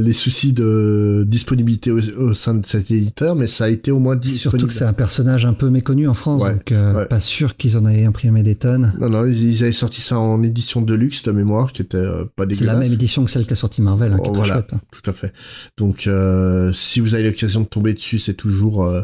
[0.00, 3.98] les soucis de disponibilité au, au sein de cet éditeur, mais ça a été au
[3.98, 4.40] moins disponible.
[4.40, 7.06] Surtout que c'est un personnage un peu méconnu en France, Ouais, donc euh, ouais.
[7.06, 8.94] pas sûr qu'ils en aient imprimé des tonnes.
[8.98, 11.96] Non, non, ils, ils avaient sorti ça en édition de luxe de mémoire, qui était
[11.98, 12.74] euh, pas C'est dégueulasse.
[12.74, 14.54] la même édition que celle qu'a sorti Marvel, hein, qui est Oh, très voilà.
[14.54, 14.72] chouette.
[14.72, 14.80] hein.
[14.90, 15.32] Tout à fait.
[15.76, 19.02] Donc, euh, si vous avez l'occasion de tomber dessus, c'est toujours euh,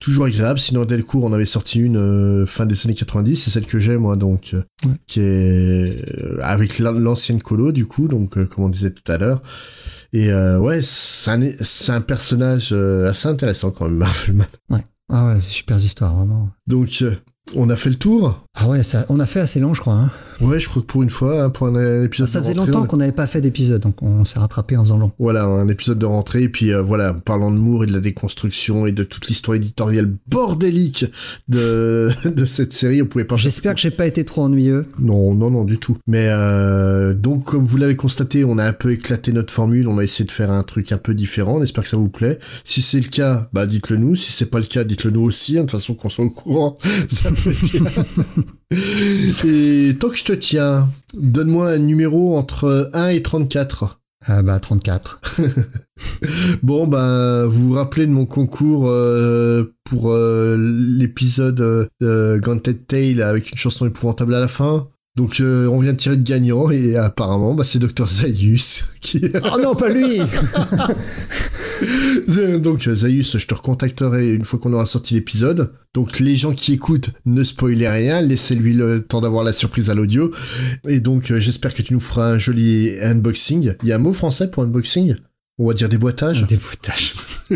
[0.00, 0.58] toujours agréable.
[0.58, 3.98] Sinon, Delcourt, on avait sorti une euh, fin des années 90, c'est celle que j'ai
[3.98, 4.94] moi, donc euh, Ouais.
[5.06, 9.18] qui est euh, avec l'an- l'ancienne colo du coup, donc comme on disait tout à
[9.18, 9.42] l'heure.
[10.12, 14.46] Et ouais, c'est un, c'est un personnage assez intéressant quand même, Marvelman.
[15.12, 16.48] Ah ouais, c'est super histoire, vraiment.
[16.66, 17.14] Donc, euh,
[17.54, 18.44] on a fait le tour.
[18.56, 19.94] Ah ouais, ça, on a fait assez long, je crois.
[19.94, 20.10] hein.
[20.40, 22.54] Ouais, je crois que pour une fois, hein, pour un, un épisode Ça de faisait
[22.58, 25.12] rentrée, longtemps on- qu'on n'avait pas fait d'épisode, donc on s'est rattrapé en faisant long.
[25.18, 28.00] Voilà, un épisode de rentrée, et puis euh, voilà, parlant de Moore et de la
[28.00, 31.06] déconstruction et de toute l'histoire éditoriale bordélique
[31.48, 33.36] de, de cette série, on pouvait pas...
[33.36, 34.86] J'espère que j'ai pas été trop ennuyeux.
[34.98, 35.96] Non, non, non, du tout.
[36.06, 39.98] Mais euh, donc, comme vous l'avez constaté, on a un peu éclaté notre formule, on
[39.98, 42.38] a essayé de faire un truc un peu différent, on espère que ça vous plaît.
[42.64, 45.56] Si c'est le cas, bah dites-le nous, si c'est pas le cas, dites-le nous aussi,
[45.58, 46.76] hein, de toute façon qu'on soit au courant,
[47.08, 47.84] ça me fait bien.
[49.44, 54.00] et tant que je te tiens, donne-moi un numéro entre 1 et 34.
[54.26, 55.20] Ah bah 34.
[56.62, 63.22] Bon, ben, vous vous rappelez de mon concours euh, pour euh, l'épisode euh, Gauntlet Tale
[63.22, 64.88] avec une chanson épouvantable à la fin?
[65.16, 69.22] Donc euh, on vient de tirer de gagnant et apparemment bah, c'est Dr Zaius qui...
[69.52, 70.18] Oh non, pas lui
[72.58, 75.72] Donc euh, Zaius, je te recontacterai une fois qu'on aura sorti l'épisode.
[75.94, 79.94] Donc les gens qui écoutent, ne spoilez rien, laissez-lui le temps d'avoir la surprise à
[79.94, 80.32] l'audio.
[80.86, 83.74] Et donc euh, j'espère que tu nous feras un joli unboxing.
[83.82, 85.16] Il y a un mot français pour unboxing?
[85.58, 86.46] On va dire déboîtage.
[86.46, 87.14] Déboîtage.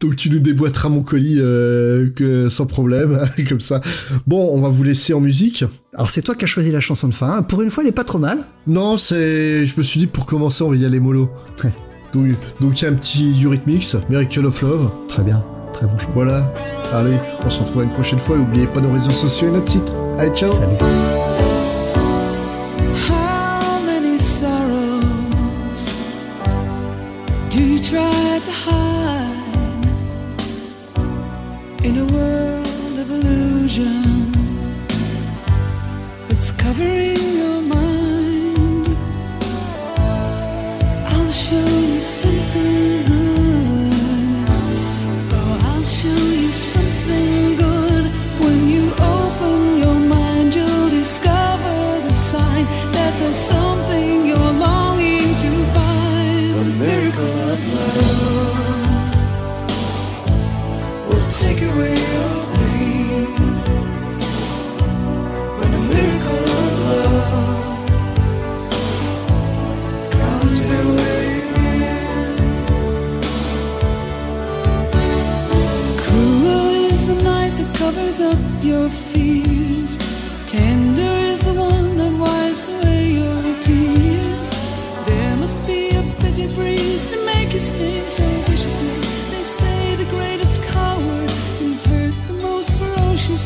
[0.00, 3.80] Donc tu nous déboîteras mon colis euh, que, sans problème, comme ça.
[4.26, 5.64] Bon, on va vous laisser en musique.
[5.92, 7.42] Alors c'est toi qui as choisi la chanson de fin.
[7.42, 8.38] Pour une fois, elle est pas trop mal.
[8.66, 11.30] Non, c'est, je me suis dit pour commencer, on va y aller mollo.
[11.64, 11.72] Ouais.
[12.12, 14.90] Donc, donc il y a un petit Eurythmics, Miracle of Love.
[15.08, 15.42] Très bien,
[15.72, 16.12] très bon choix.
[16.14, 16.54] Voilà.
[16.92, 18.38] Allez, on se retrouve une prochaine fois.
[18.38, 19.90] N'oubliez pas nos réseaux sociaux et notre site.
[20.18, 20.52] Allez, ciao.
[20.52, 21.43] Salut.
[28.44, 29.86] To hide
[31.82, 34.32] in a world of illusion
[36.28, 38.96] that's covering your mind?
[41.06, 43.13] I'll show you something
[86.54, 88.88] breeze to make you sting so viciously.
[89.30, 89.83] They say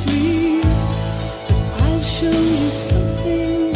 [0.05, 3.68] But I'll show you something